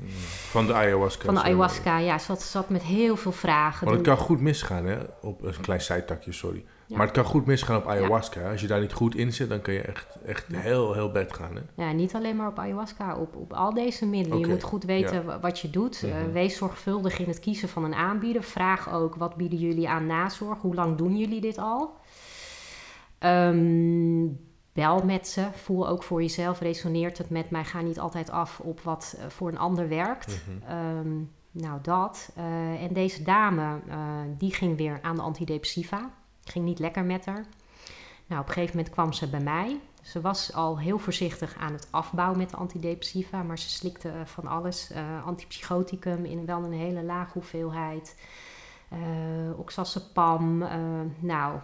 [0.51, 1.25] Van de ayahuasca.
[1.25, 3.85] Van de ayahuasca, ja, ze zat, zat met heel veel vragen.
[3.85, 4.99] Want het kan goed misgaan, hè?
[5.21, 6.65] Op een klein zijtakje, sorry.
[6.91, 6.97] Ja.
[6.97, 8.51] Maar het kan goed misgaan op ayahuasca.
[8.51, 10.59] Als je daar niet goed in zit, dan kun je echt, echt Ja.
[10.59, 11.85] heel, heel bad gaan, hè?
[11.85, 14.39] Ja, niet alleen maar op ayahuasca, op, op al deze middelen.
[14.39, 16.03] Je moet goed weten wa- wat je doet.
[16.03, 16.33] Eh, Mhm.
[16.33, 18.43] wees zorgvuldig in het kiezen van een aanbieder.
[18.43, 20.61] Vraag ook, wat bieden jullie aan nazorg?
[20.61, 21.91] Hoe lang doen jullie dit al?
[23.19, 24.27] Ehm,
[24.73, 25.47] bel met ze.
[25.55, 27.65] Voel ook voor jezelf, resoneert het met mij?
[27.65, 30.41] Ga niet altijd af op wat eh, voor een ander werkt.
[30.61, 30.71] Mhm.
[30.73, 31.09] Ehm,
[31.53, 32.33] Nou, dat.
[32.37, 33.79] Eh, en deze dame,
[34.39, 36.11] die ging weer aan de antidepressiva.
[36.51, 37.45] Ging niet lekker met haar.
[38.27, 39.81] Nou, op een gegeven moment kwam ze bij mij.
[40.03, 44.15] Ze was al heel voorzichtig aan het afbouwen met de antidepressiva, maar ze slikte eh,
[44.25, 44.91] van alles.
[44.91, 48.17] eh antipsychoticum in wel een hele lage hoeveelheid.
[48.89, 48.99] eh
[49.59, 50.65] oxazepam.
[51.19, 51.59] nou,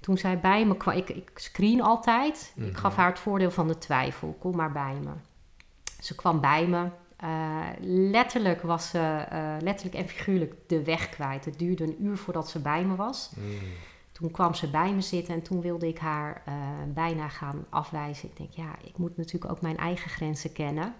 [0.00, 2.52] toen zij bij me kwam, ik, ik screen altijd.
[2.56, 2.74] Ik Mhm.
[2.74, 4.36] gaf haar het voordeel van de twijfel.
[4.40, 5.10] Kom maar bij me.
[6.00, 6.88] Ze kwam bij me.
[8.10, 9.24] Letterlijk was ze,
[9.60, 11.44] letterlijk en figuurlijk, de weg kwijt.
[11.44, 13.30] Het duurde een uur voordat ze bij me was.
[13.36, 13.58] Mm.
[14.14, 16.54] Toen kwam ze bij me zitten en toen wilde ik haar eh,
[16.94, 18.28] bijna gaan afwijzen.
[18.28, 20.94] Ik denk, ja, ik moet natuurlijk ook mijn eigen grenzen kennen.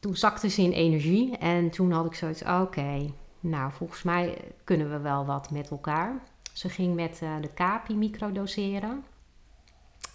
[0.00, 4.90] Toen zakte ze in energie en toen had ik zoiets, oké, nou, volgens mij kunnen
[4.90, 6.22] we wel wat met elkaar.
[6.52, 9.04] Ze ging met eh, de CAPI microdoseren.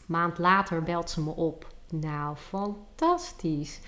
[0.05, 1.67] Maand later belt ze me op.
[1.89, 3.79] Nou, fantastisch.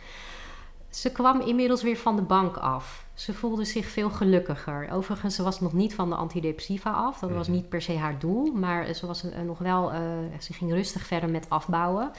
[0.96, 3.06] Ze kwam inmiddels weer van de bank af.
[3.14, 4.90] Ze voelde zich veel gelukkiger.
[4.92, 7.20] Overigens, ze was nog niet van de antidepressiva af.
[7.20, 7.56] Dat was Mhm.
[7.56, 8.52] niet per se haar doel.
[8.54, 9.92] Maar ze was eh, nog wel.
[9.94, 10.00] eh,
[10.40, 12.12] ze ging rustig verder met afbouwen.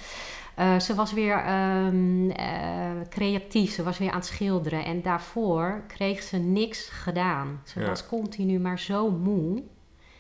[0.55, 3.73] Eh, ze was weer ehm, eh, creatief.
[3.73, 4.85] Ze was weer aan het schilderen.
[4.85, 7.61] En daarvoor kreeg ze niks gedaan.
[7.65, 7.87] Ze Ja.
[7.87, 9.63] was continu maar zo moe.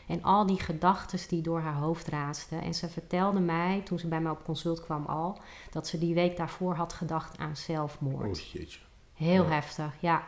[0.06, 2.62] En al die gedachten die door haar hoofd raasden.
[2.62, 5.38] En ze vertelde mij, toen ze bij mij op consult kwam al,
[5.70, 8.38] dat ze die week daarvoor had gedacht aan zelfmoord.
[8.38, 8.78] Oh, jeetje.
[9.14, 9.50] Heel Ja.
[9.50, 10.24] heftig, ja.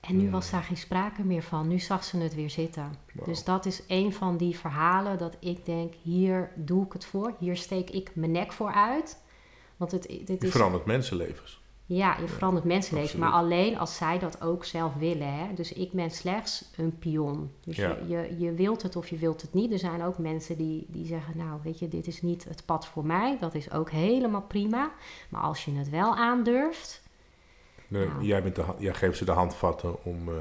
[0.00, 0.30] En nu Ja.
[0.30, 1.68] was daar geen sprake meer van.
[1.68, 2.92] Nu zag ze het weer zitten.
[3.24, 7.34] Dus dat is een van die verhalen dat ik denk, hier doe ik het voor.
[7.38, 9.22] Hier steek ik mijn nek voor uit.
[9.76, 11.57] Want het, dit Je is, verandert mensenlevens.
[11.90, 13.18] Ja, je verandert mensenleven.
[13.18, 15.34] Maar alleen als zij dat ook zelf willen.
[15.34, 15.54] Hè?
[15.54, 17.50] Dus ik ben slechts een pion.
[17.64, 17.88] Dus Ja.
[17.88, 19.72] je, je, je wilt het of je wilt het niet.
[19.72, 22.86] Er zijn ook mensen die, die zeggen, nou weet je, dit is niet het pad
[22.86, 23.36] voor mij.
[23.40, 24.90] Dat is ook helemaal prima.
[25.28, 27.02] Maar als je het wel aandurft,
[27.88, 28.22] Nee, Nou.
[28.24, 30.28] jij, bent de, jij geeft ze de handvatten om...
[30.28, 30.34] eh,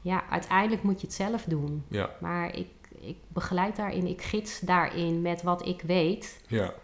[0.00, 1.84] ja, uiteindelijk moet je het zelf doen.
[1.88, 2.68] ja, Maar ik,
[3.00, 6.40] ik begeleid daarin, ik gids daarin met wat ik weet.
[6.46, 6.74] ja,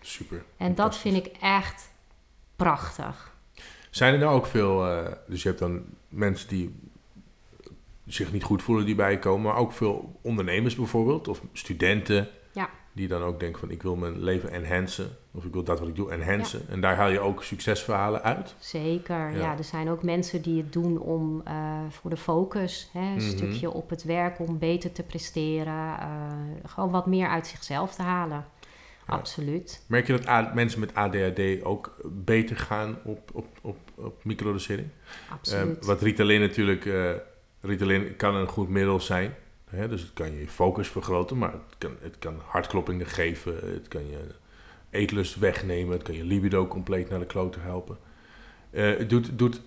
[0.00, 0.44] super.
[0.56, 1.94] En dat vind ik echt
[2.56, 3.34] prachtig.
[3.90, 4.86] Zijn er nou ook veel...
[4.90, 6.80] eh, dus je hebt dan mensen die
[8.06, 9.42] zich niet goed voelen die bij je komen...
[9.42, 12.28] maar ook veel ondernemers bijvoorbeeld, of studenten...
[12.52, 12.68] Ja.
[12.92, 15.16] die dan ook denken van ik wil mijn leven enhancen...
[15.32, 16.60] of ik wil dat wat ik doe enhancen.
[16.68, 18.54] En daar haal je ook succesverhalen uit.
[18.58, 19.36] Zeker, Ja.
[19.38, 19.56] ja.
[19.58, 22.90] Er zijn ook mensen die het doen om eh, voor de focus.
[22.92, 23.20] Hè, een Mhm.
[23.20, 25.98] stukje op het werk om beter te presteren.
[25.98, 26.06] eh,
[26.64, 28.44] gewoon wat meer uit zichzelf te halen.
[29.06, 29.84] Absoluut.
[29.86, 34.88] Merk je dat mensen met ADHD ook beter gaan op, op, op, op microdosering?
[35.30, 35.78] Absoluut.
[35.78, 36.86] Eh, wat Ritalin natuurlijk...
[36.86, 37.10] eh,
[37.60, 39.34] Ritalin kan een goed middel zijn.
[39.70, 39.88] Hè?
[39.88, 43.54] Dus het kan je focus vergroten, maar het kan, het kan hartkloppingen geven.
[43.72, 44.18] Het kan je
[44.90, 45.92] eetlust wegnemen.
[45.92, 47.98] Het kan je libido compleet naar de kloten helpen.
[48.70, 49.60] Eh, het doet, doet,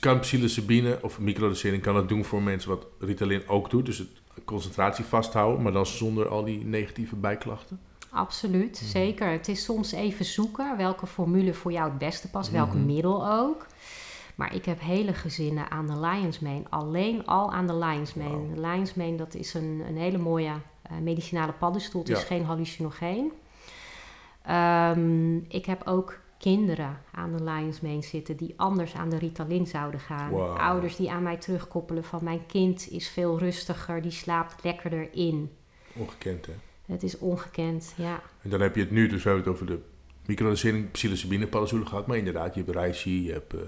[0.00, 3.86] kan psilocybine of microdosering kan het doen voor mensen wat Ritalin ook doet.
[3.86, 4.08] Dus het
[4.44, 7.80] concentratie vasthouden, maar dan zonder al die negatieve bijklachten.
[8.10, 8.90] Absoluut, Mhm.
[8.90, 9.30] zeker.
[9.30, 12.86] Het is soms even zoeken welke formule voor jou het beste past, welk Mhm.
[12.86, 13.66] middel ook.
[14.34, 18.54] Maar ik heb hele gezinnen aan de Lion's Mane, alleen al aan de Lion's Mane.
[18.54, 20.52] De Lion's Mane, dat is een, een hele mooie
[20.82, 22.00] eh, medicinale paddenstoel.
[22.02, 23.32] Het is geen hallucinogeen.
[24.42, 29.66] Ehm, ik heb ook kinderen aan de Lion's Mane zitten die anders aan de Ritalin
[29.66, 30.58] zouden gaan.
[30.58, 35.50] Ouders die aan mij terugkoppelen van mijn kind is veel rustiger, die slaapt lekkerder in.
[35.94, 36.52] Ongekend, hè?
[36.88, 38.22] Het is ongekend, ja.
[38.42, 39.80] En dan heb je het nu, dus we hebben het over de
[40.26, 42.06] microdosering psilocybine paddenstoelen gehad.
[42.06, 43.60] Maar inderdaad, je hebt reishi, je hebt eh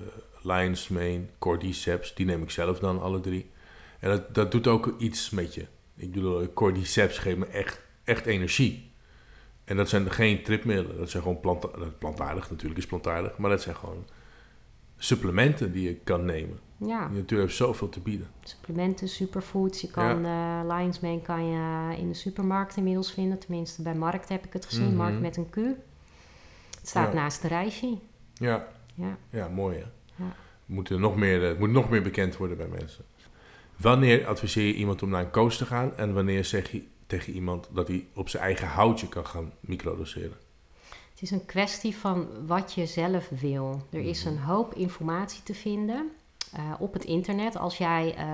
[0.42, 2.14] lion's mane, cordyceps.
[2.14, 3.50] Die neem ik zelf dan, alle drie.
[3.98, 5.66] En dat, dat doet ook iets met je.
[5.96, 8.90] Ik bedoel, eh, cordyceps geeft me echt, echt energie.
[9.64, 10.96] En dat zijn geen tripmiddelen.
[10.96, 13.38] Dat zijn gewoon dat- plantaardig, natuurlijk is plantaardig.
[13.38, 14.04] Maar dat zijn gewoon
[15.04, 16.58] supplementen die je kan nemen.
[16.76, 18.26] Ja, De natuur heeft zoveel te bieden.
[18.44, 19.80] supplementen, superfoods.
[19.80, 23.38] Je kan eh Lion's Mane kan je in de supermarkt inmiddels vinden.
[23.38, 24.86] Tenminste, bij Markt heb ik het gezien.
[24.86, 24.96] Mhm.
[24.96, 25.54] Markt met een Q.
[25.56, 27.14] Het staat Ja.
[27.20, 28.00] naast de reishi.
[28.34, 29.16] Ja, Ja.
[29.30, 29.84] ja mooi hè.
[30.24, 30.32] Ja.
[30.66, 33.04] Moet er nog meer, eh, het moet nog meer bekend worden bij mensen.
[33.76, 37.32] Wanneer adviseer je iemand om naar een coach te gaan en wanneer zeg je tegen
[37.32, 40.36] iemand dat hij op zijn eigen houtje kan gaan microdoseren?
[41.20, 43.82] Het is een kwestie van wat je zelf wil.
[43.90, 44.32] Er is Mhm.
[44.32, 46.10] een hoop informatie te vinden
[46.52, 47.56] eh, op het internet.
[47.56, 48.26] Als jij eh,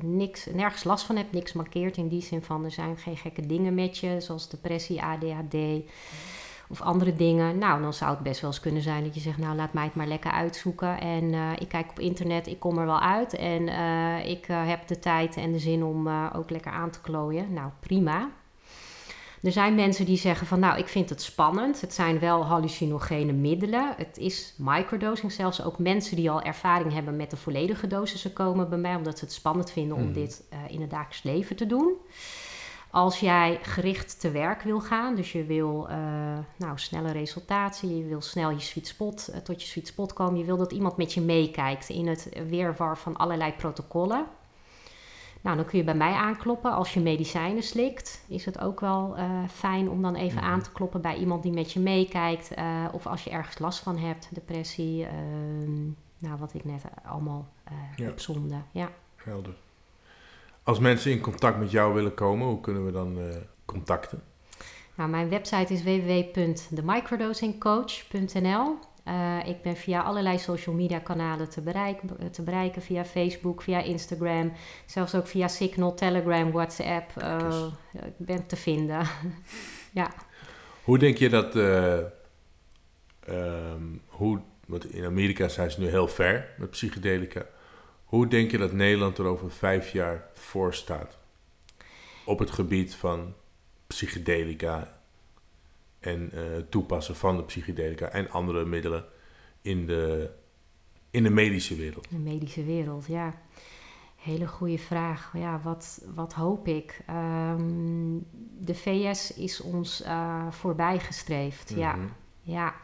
[0.00, 3.46] niks, nergens last van hebt, niks markeert in die zin van er zijn geen gekke
[3.46, 5.56] dingen met je, zoals depressie, ADHD
[6.68, 7.58] of andere dingen.
[7.58, 9.84] Nou, dan zou het best wel eens kunnen zijn dat je zegt, nou laat mij
[9.84, 11.00] het maar lekker uitzoeken.
[11.00, 13.34] En eh, ik kijk op internet, ik kom er wel uit.
[13.34, 13.68] En
[14.28, 17.52] ik heb de tijd en de zin om ook lekker aan te klooien.
[17.52, 18.30] Nou, prima.
[19.42, 21.80] Er zijn mensen die zeggen van nou, ik vind het spannend.
[21.80, 23.94] Het zijn wel hallucinogene middelen.
[23.96, 25.32] Het is microdosing.
[25.32, 29.18] Zelfs ook mensen die al ervaring hebben met de volledige dosissen komen bij mij, omdat
[29.18, 30.12] ze het spannend vinden om Mhm.
[30.12, 31.92] dit eh, in het dagelijks leven te doen.
[32.90, 35.96] Als jij gericht te werk wil gaan, dus je wil eh,
[36.56, 40.38] nou, snelle resultaten, je wil snel je sweet spot, eh, tot je sweet spot komen,
[40.38, 44.26] je wil dat iemand met je meekijkt in het weerwar van allerlei protocollen.
[45.42, 46.72] Nou, dan kun je bij mij aankloppen.
[46.72, 50.50] Als je medicijnen slikt, is het ook wel eh, fijn om dan even Mhm.
[50.50, 52.54] aan te kloppen bij iemand die met je meekijkt.
[52.54, 55.82] eh, of als je ergens last van hebt, depressie, ehm,
[56.18, 58.10] nou wat ik net allemaal eh Ja.
[58.10, 58.54] opzomde.
[58.72, 58.90] Ja.
[59.16, 59.54] Helder.
[60.62, 63.18] Als mensen in contact met jou willen komen, hoe kunnen we dan
[63.64, 64.22] contacten?
[64.94, 68.76] Nou, mijn website is www.themicrodosingcoach.nl.
[69.04, 72.82] Eh, ik ben via allerlei social media kanalen te bereiken, te bereiken.
[72.82, 74.52] Via Facebook, via Instagram.
[74.86, 77.16] Zelfs ook via Signal, Telegram, WhatsApp.
[77.16, 79.06] Eh, ik ben te vinden.
[80.00, 80.12] ja.
[80.84, 81.98] Hoe denk je dat, eh,
[83.20, 87.46] ehm, hoe, want in Amerika zijn ze nu heel ver met psychedelica.
[88.04, 91.18] Hoe denk je dat Nederland er over vijf jaar voor staat?
[92.24, 93.34] Op het gebied van
[93.86, 95.01] psychedelica
[96.02, 99.04] en eh, toepassen van de psychedelica en andere middelen
[99.62, 100.30] in de,
[101.10, 102.10] in de medische wereld.
[102.10, 103.34] De medische wereld, ja.
[104.16, 105.32] Hele goede vraag.
[105.34, 107.02] Ja, wat, wat hoop ik?
[107.06, 108.18] Ehm,
[108.58, 111.94] de VS is ons eh voorbijgestreefd, ja.
[111.94, 112.06] Mhm.
[112.42, 112.74] Ja,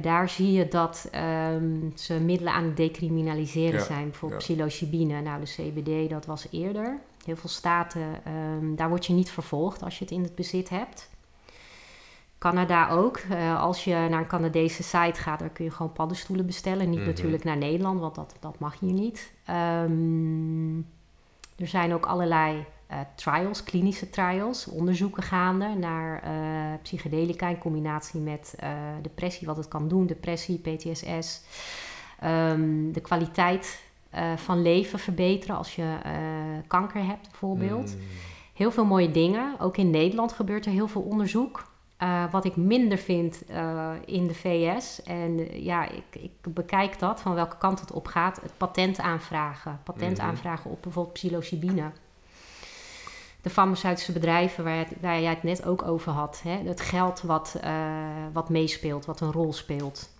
[0.00, 4.04] daar zie je dat ehm, ze middelen aan het decriminaliseren Ja, zijn.
[4.04, 4.54] Bijvoorbeeld ja.
[4.54, 5.20] psilocybine.
[5.20, 7.00] Nou, de CBD, dat was eerder.
[7.24, 10.68] Heel veel staten, ehm, daar word je niet vervolgd als je het in het bezit
[10.68, 11.10] hebt.
[12.40, 13.16] Canada ook.
[13.30, 16.90] Eh, als je naar een Canadese site gaat, dan kun je gewoon paddenstoelen bestellen.
[16.90, 17.08] Niet Mhm.
[17.08, 19.32] natuurlijk naar Nederland, want dat, dat mag hier niet.
[19.44, 20.76] Ehm,
[21.56, 26.30] er zijn ook allerlei eh, trials, klinische trials, onderzoeken gaande naar eh,
[26.82, 28.54] psychedelica in combinatie met
[29.02, 31.42] depressie, wat het kan doen, depressie, PTSS.
[32.20, 33.82] Ehm, de kwaliteit
[34.36, 35.96] van leven verbeteren als je
[36.66, 37.94] kanker hebt, bijvoorbeeld.
[37.94, 38.02] Mm.
[38.54, 39.54] Heel veel mooie dingen.
[39.60, 41.69] Ook in Nederland gebeurt er heel veel onderzoek.
[42.00, 45.02] Eh, wat ik minder vind eh, in de VS.
[45.02, 48.40] En eh, ja, ik, ik bekijk dat, van welke kant het op gaat.
[48.42, 49.80] Het patent aanvragen.
[49.84, 50.26] Patent Mhm.
[50.26, 51.90] aanvragen op bijvoorbeeld psilocybine.
[53.42, 56.40] De farmaceutische bedrijven waar, waar jij het net ook over had.
[56.44, 56.56] Hè?
[56.64, 57.60] Het geld wat,
[58.32, 60.10] wat meespeelt, wat een rol speelt.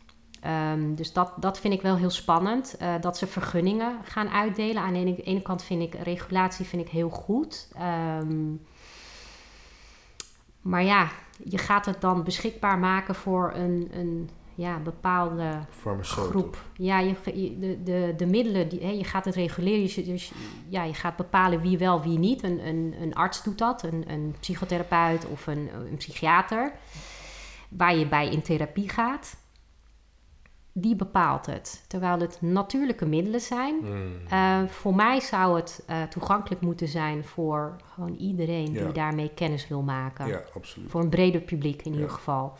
[0.40, 2.78] Ehm, dus dat, dat vind ik wel heel spannend.
[3.00, 4.82] dat ze vergunningen gaan uitdelen.
[4.82, 7.68] Aan de ene, ene kant vind ik regulatie vind ik heel goed.
[7.74, 8.52] Ehm,
[10.60, 11.08] maar ja,
[11.44, 15.58] je gaat het dan beschikbaar maken voor een, een ja, bepaalde
[16.30, 16.64] groep.
[16.74, 19.82] Ja, je, je- de, de, de middelen, die, hè, je gaat het reguleren.
[19.82, 20.32] Dus, dus
[20.68, 22.42] ja, je gaat bepalen wie wel, wie niet.
[22.42, 26.72] Een, een, een arts doet dat, een, een psychotherapeut of een, een psychiater.
[27.68, 29.36] Waar je bij in therapie gaat.
[30.72, 31.84] Die bepaalt het.
[31.88, 33.74] Terwijl het natuurlijke middelen zijn.
[33.82, 34.12] Mm.
[34.28, 38.84] Eh, voor mij zou het eh, toegankelijk moeten zijn voor gewoon iedereen Ja.
[38.84, 40.26] die daarmee kennis wil maken.
[40.26, 40.90] Ja, absoluut.
[40.90, 41.96] Voor een breder publiek in Ja.
[41.98, 42.52] ieder geval.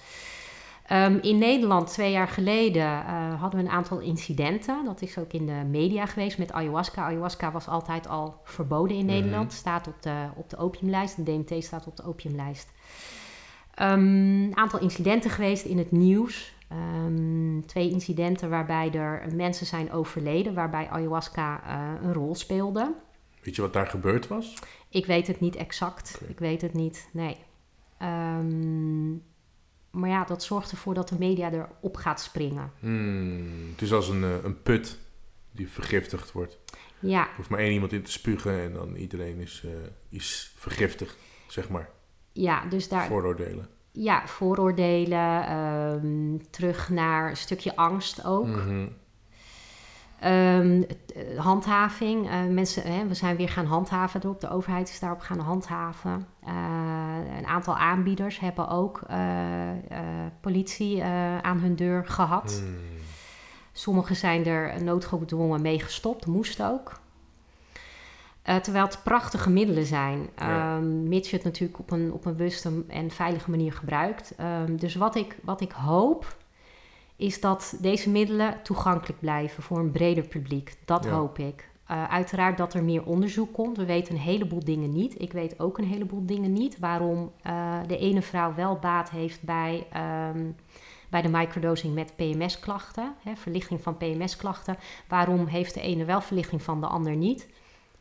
[0.87, 4.85] Ehm, in Nederland, twee jaar geleden, eh, hadden we een aantal incidenten.
[4.85, 7.05] Dat is ook in de media geweest met ayahuasca.
[7.05, 9.15] Ayahuasca was altijd al verboden in Mhm.
[9.15, 9.53] Nederland.
[9.53, 11.16] Staat op de, op de opiumlijst.
[11.16, 12.73] De DMT staat op de opiumlijst.
[13.74, 16.55] Ehm, Een aantal incidenten geweest in het nieuws.
[16.70, 22.94] Ehm, twee incidenten waarbij er mensen zijn overleden, waarbij ayahuasca eh, een rol speelde.
[23.42, 24.55] Weet je wat daar gebeurd was?
[24.88, 26.20] Ik weet het niet exact.
[26.28, 27.36] Ik weet het niet, nee.
[27.98, 29.10] Ehm,
[29.90, 32.72] maar ja, dat zorgt ervoor dat de media erop gaat springen.
[32.80, 34.98] Hmm, Het is als een, eh, een put
[35.52, 36.59] die vergiftigd wordt.
[36.98, 39.70] Ja, Er hoeft maar één iemand in te spugen en dan iedereen is, eh,
[40.09, 41.16] is vergiftigd,
[41.47, 41.90] zeg maar.
[42.32, 43.68] ja dus daar, Vooroordelen.
[44.02, 48.47] Ja, vooroordelen, ehm, terug naar een stukje angst ook.
[48.47, 48.86] Mhm.
[50.20, 52.28] Ehm, eh, handhaving.
[52.31, 54.40] eh, mensen, hè, we zijn weer gaan handhaven erop.
[54.40, 56.27] De overheid is daarop gaan handhaven.
[56.44, 56.52] Eh,
[57.39, 59.01] een aantal aanbieders hebben ook
[60.40, 61.05] politie
[61.43, 62.62] aan hun deur gehad.
[62.64, 62.77] Hmm.
[63.72, 66.93] Sommigen zijn er noodgedwongen mee gestopt, moest ook.
[68.51, 70.77] Eh, terwijl het prachtige middelen zijn, Ja.
[70.77, 74.35] Ehm, mits je het natuurlijk op een, op een bewuste en veilige manier gebruikt.
[74.36, 76.36] Ehm, dus wat ik, wat ik hoop,
[77.16, 80.77] is dat deze middelen toegankelijk blijven voor een breder publiek.
[80.85, 81.10] Dat Ja.
[81.10, 81.68] hoop ik.
[81.86, 83.77] Eh, uiteraard dat er meer onderzoek komt.
[83.77, 85.20] We weten een heleboel dingen niet.
[85.20, 86.78] Ik weet ook een heleboel dingen niet.
[86.78, 90.44] Waarom eh, de ene vrouw wel baat heeft bij, ehm,
[91.10, 93.14] bij de microdosing met PMS-klachten.
[93.22, 94.77] Hè, verlichting van PMS-klachten.
[95.09, 97.48] Waarom heeft de ene wel verlichting van de ander niet?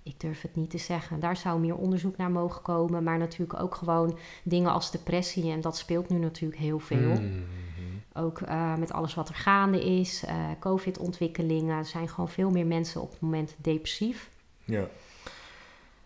[0.10, 1.20] Ik durf het niet te zeggen.
[1.20, 3.04] Daar zou meer onderzoek naar mogen komen.
[3.04, 5.52] Maar natuurlijk ook gewoon dingen als depressie.
[5.52, 7.10] En dat speelt nu natuurlijk heel veel.
[7.10, 7.40] Mhm.
[8.14, 10.24] Ook eh, met alles wat er gaande is.
[10.26, 11.86] eh, Covid-ontwikkelingen.
[11.86, 14.30] zijn gewoon veel meer mensen op het moment depressief.
[14.66, 14.88] Ja.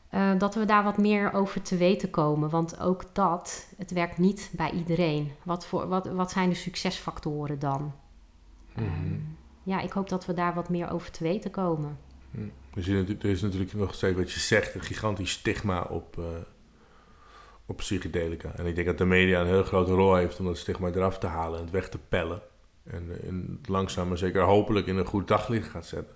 [0.10, 2.50] Eh, dat we daar wat meer over te weten komen.
[2.50, 5.32] Want ook dat, het werkt niet bij iedereen.
[5.44, 7.94] Wat, voor, wat, wat zijn de succesfactoren dan?
[8.76, 8.86] Mhm.
[8.86, 9.16] Ehm,
[9.64, 11.98] ja, ik hoop dat we daar wat meer over te weten komen.
[12.76, 16.24] Er, er is natuurlijk nog steeds wat je zegt, een gigantisch stigma op, eh,
[17.66, 18.52] op psychedelica.
[18.56, 21.18] En ik denk dat de media een heel grote rol heeft om dat stigma eraf
[21.20, 22.42] te halen en het weg te pellen.
[22.84, 26.16] En, en langzaam maar zeker hopelijk in een goed daglicht gaat zetten.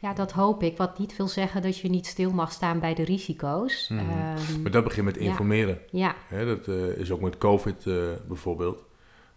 [0.00, 0.76] Ja, dat hoop ik.
[0.76, 3.88] Wat niet wil zeggen dat je niet stil mag staan bij de risico's.
[3.88, 4.00] Mhm.
[4.00, 5.78] Ehm, Maar dat begint met informeren.
[5.90, 7.94] ja, dat eh, is ook met COVID eh,
[8.28, 8.84] bijvoorbeeld.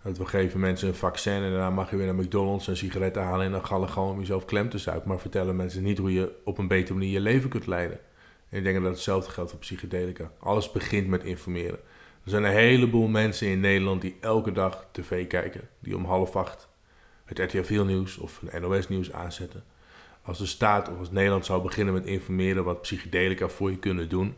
[0.06, 3.16] Dat we geven mensen een vaccin en daarna mag je weer naar McDonald's een sigaret
[3.16, 5.10] halen en dan gallen gewoon om jezelf klem te zuipen.
[5.10, 8.00] Maar vertellen mensen niet hoe je op een betere manier je leven kunt leiden.
[8.50, 10.32] En ik denk dat hetzelfde geldt voor psychedelica.
[10.40, 11.80] Alles begint met informeren.
[12.24, 15.70] Er zijn een heleboel mensen in Nederland die elke dag tv kijken.
[15.80, 16.68] Die om half acht
[17.26, 19.64] het RTL nieuws of een NOS nieuws aanzetten.
[20.22, 24.10] Als de staat of als Nederland zou beginnen met informeren wat psychedelica voor je kunnen
[24.10, 24.36] doen,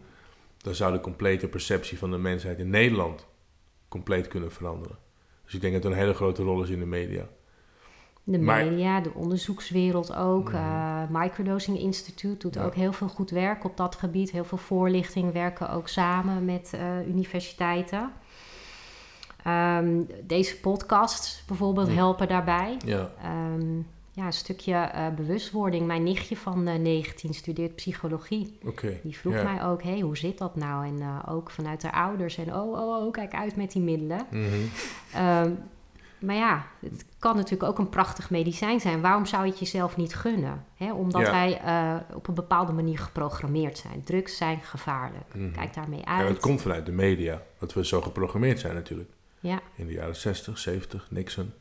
[0.58, 3.28] dan zou de complete perceptie van de mensheid in Nederland
[3.88, 5.07] compleet kunnen veranderen.
[5.48, 7.24] Dus ik denk dat er een hele grote rol is in de media.
[8.24, 10.50] de Maar- media, de onderzoekswereld ook.
[10.50, 12.64] Eh Microdosing Institute doet Ja.
[12.66, 14.32] ook heel veel goed werk op dat gebied.
[14.32, 18.12] Heel veel voorlichting, werken ook samen met eh, universiteiten.
[19.44, 22.78] Ehm, deze podcasts bijvoorbeeld helpen daarbij.
[22.86, 23.82] Ja, Ehm,
[24.18, 25.86] ja, een stukje eh, bewustwording.
[25.88, 28.58] Mijn nichtje van eh, 19 studeert psychologie.
[29.04, 29.44] Die vroeg Ja.
[29.44, 30.86] mij ook, hey, hoe zit dat nou?
[30.88, 32.38] En eh, ook vanuit haar ouders.
[32.38, 34.26] En oh, oh, oh, kijk uit met die middelen.
[34.32, 34.46] Mhm.
[35.14, 35.52] Ehm,
[36.20, 39.02] maar ja, het kan natuurlijk ook een prachtig medicijn zijn.
[39.02, 40.66] Waarom zou je het jezelf niet gunnen?
[40.76, 40.94] Hè?
[40.94, 41.32] Omdat Ja.
[41.32, 41.62] wij
[42.14, 44.04] op een bepaalde manier geprogrammeerd zijn.
[44.04, 45.34] Drugs zijn gevaarlijk.
[45.36, 45.52] Mhm.
[45.52, 46.28] Kijk daarmee Ja, uit.
[46.28, 47.42] dat komt vanuit de media.
[47.60, 49.10] Dat we zo geprogrammeerd zijn natuurlijk.
[49.40, 51.52] Ja, In de jaren 60, 70, Nixon.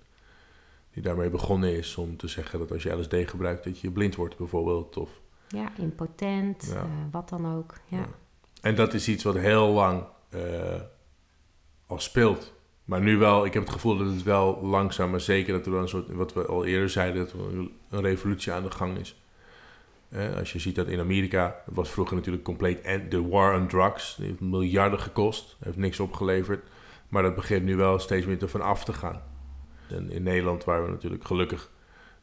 [0.97, 4.14] Die daarmee begonnen is om te zeggen dat als je LSD gebruikt, dat je blind
[4.14, 4.97] wordt bijvoorbeeld.
[4.97, 5.10] Of,
[5.48, 6.77] ja impotent, Ja.
[6.81, 7.74] eh, wat dan ook.
[7.89, 7.98] Ja.
[7.98, 8.06] Ja.
[8.60, 10.40] En dat is iets wat heel lang eh,
[11.86, 12.52] al speelt.
[12.85, 15.73] Maar nu wel, ik heb het gevoel dat het wel langzaam, maar zeker dat er
[15.73, 18.98] wel een soort, wat we al eerder zeiden, dat er een- revolutie aan de gang
[18.98, 19.20] is.
[20.09, 23.66] Eh, als je ziet dat in Amerika, het was vroeger natuurlijk compleet de war on
[23.68, 26.66] drugs, die heeft miljarden gekost, heeft niks opgeleverd.
[27.09, 29.23] Maar dat begint nu wel steeds meer ervan af te gaan.
[29.88, 31.70] En in Nederland, waar we natuurlijk gelukkig,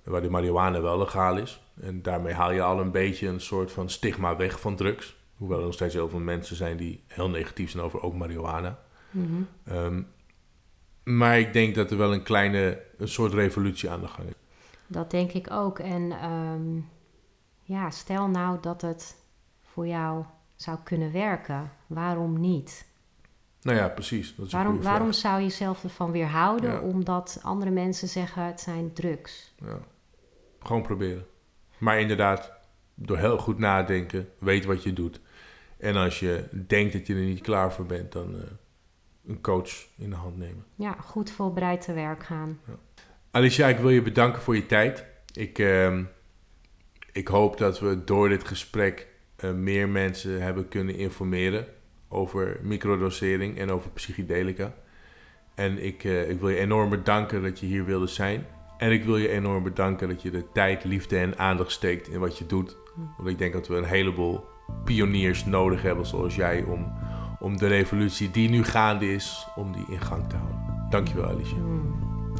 [0.03, 1.61] waar de marihuana wel legaal is.
[1.81, 5.15] En daarmee haal je al een beetje een soort van stigma weg van drugs.
[5.35, 8.79] Hoewel er nog steeds heel veel mensen zijn die heel negatief zijn over ook marihuana.
[9.11, 9.41] Mhm.
[9.65, 10.01] Ehm,
[11.03, 14.33] maar ik denk dat er wel een kleine, een soort revolutie aan de gang is.
[14.87, 15.79] Dat denk ik ook.
[15.79, 16.79] En ehm,
[17.61, 19.15] ja, stel nou dat het
[19.61, 20.25] voor jou
[20.55, 21.71] zou kunnen werken.
[21.87, 22.87] Waarom niet?
[23.63, 24.35] Nou ja, precies.
[24.35, 26.79] Dat is Waarom, waarom zou je jezelf ervan weerhouden Ja.
[26.79, 29.53] omdat andere mensen zeggen het zijn drugs?
[29.65, 29.79] Ja.
[30.59, 31.25] Gewoon proberen.
[31.77, 32.51] Maar inderdaad,
[32.95, 35.19] door heel goed nadenken, weet wat je doet.
[35.77, 38.41] En als je denkt dat je er niet klaar voor bent, dan eh,
[39.27, 40.65] een coach in de hand nemen.
[40.75, 42.59] Ja, goed voorbereid te werk gaan.
[43.31, 45.05] Alicia, ik wil je bedanken voor je tijd.
[45.33, 46.03] Ik, ehm,
[47.11, 51.67] ik hoop dat we door dit gesprek eh, meer mensen hebben kunnen informeren
[52.13, 54.73] over microdosering en over psychedelica.
[55.55, 58.45] En ik, eh, ik wil je enorm bedanken dat je hier wilde zijn.
[58.77, 62.19] En ik wil je enorm bedanken dat je de tijd, liefde en aandacht steekt in
[62.19, 62.77] wat je doet.
[63.17, 64.45] Want ik denk dat we een heleboel
[64.85, 66.93] pioniers nodig hebben zoals jij om,
[67.39, 70.87] om de revolutie die nu gaande is, om die in gang te houden.
[70.89, 71.57] Dankjewel Alicia.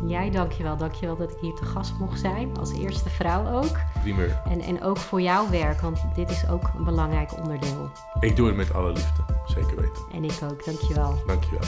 [0.08, 0.78] Jij dankjewel.
[0.78, 2.58] Dankjewel dat ik hier te gast mocht zijn.
[2.58, 3.78] Als eerste vrouw ook.
[4.02, 4.42] Primeur.
[4.50, 7.90] En, en ook voor jouw werk, want dit is ook een belangrijk onderdeel.
[8.20, 10.04] Ik doe het met alle liefde, zeker weten.
[10.14, 10.66] En ik ook.
[10.66, 11.24] Dankjewel.
[11.26, 11.68] Dankjewel.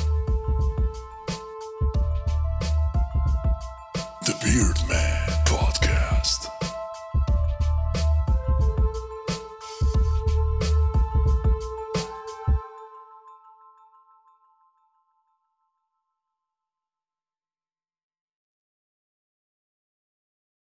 [4.19, 5.14] The Beard Man.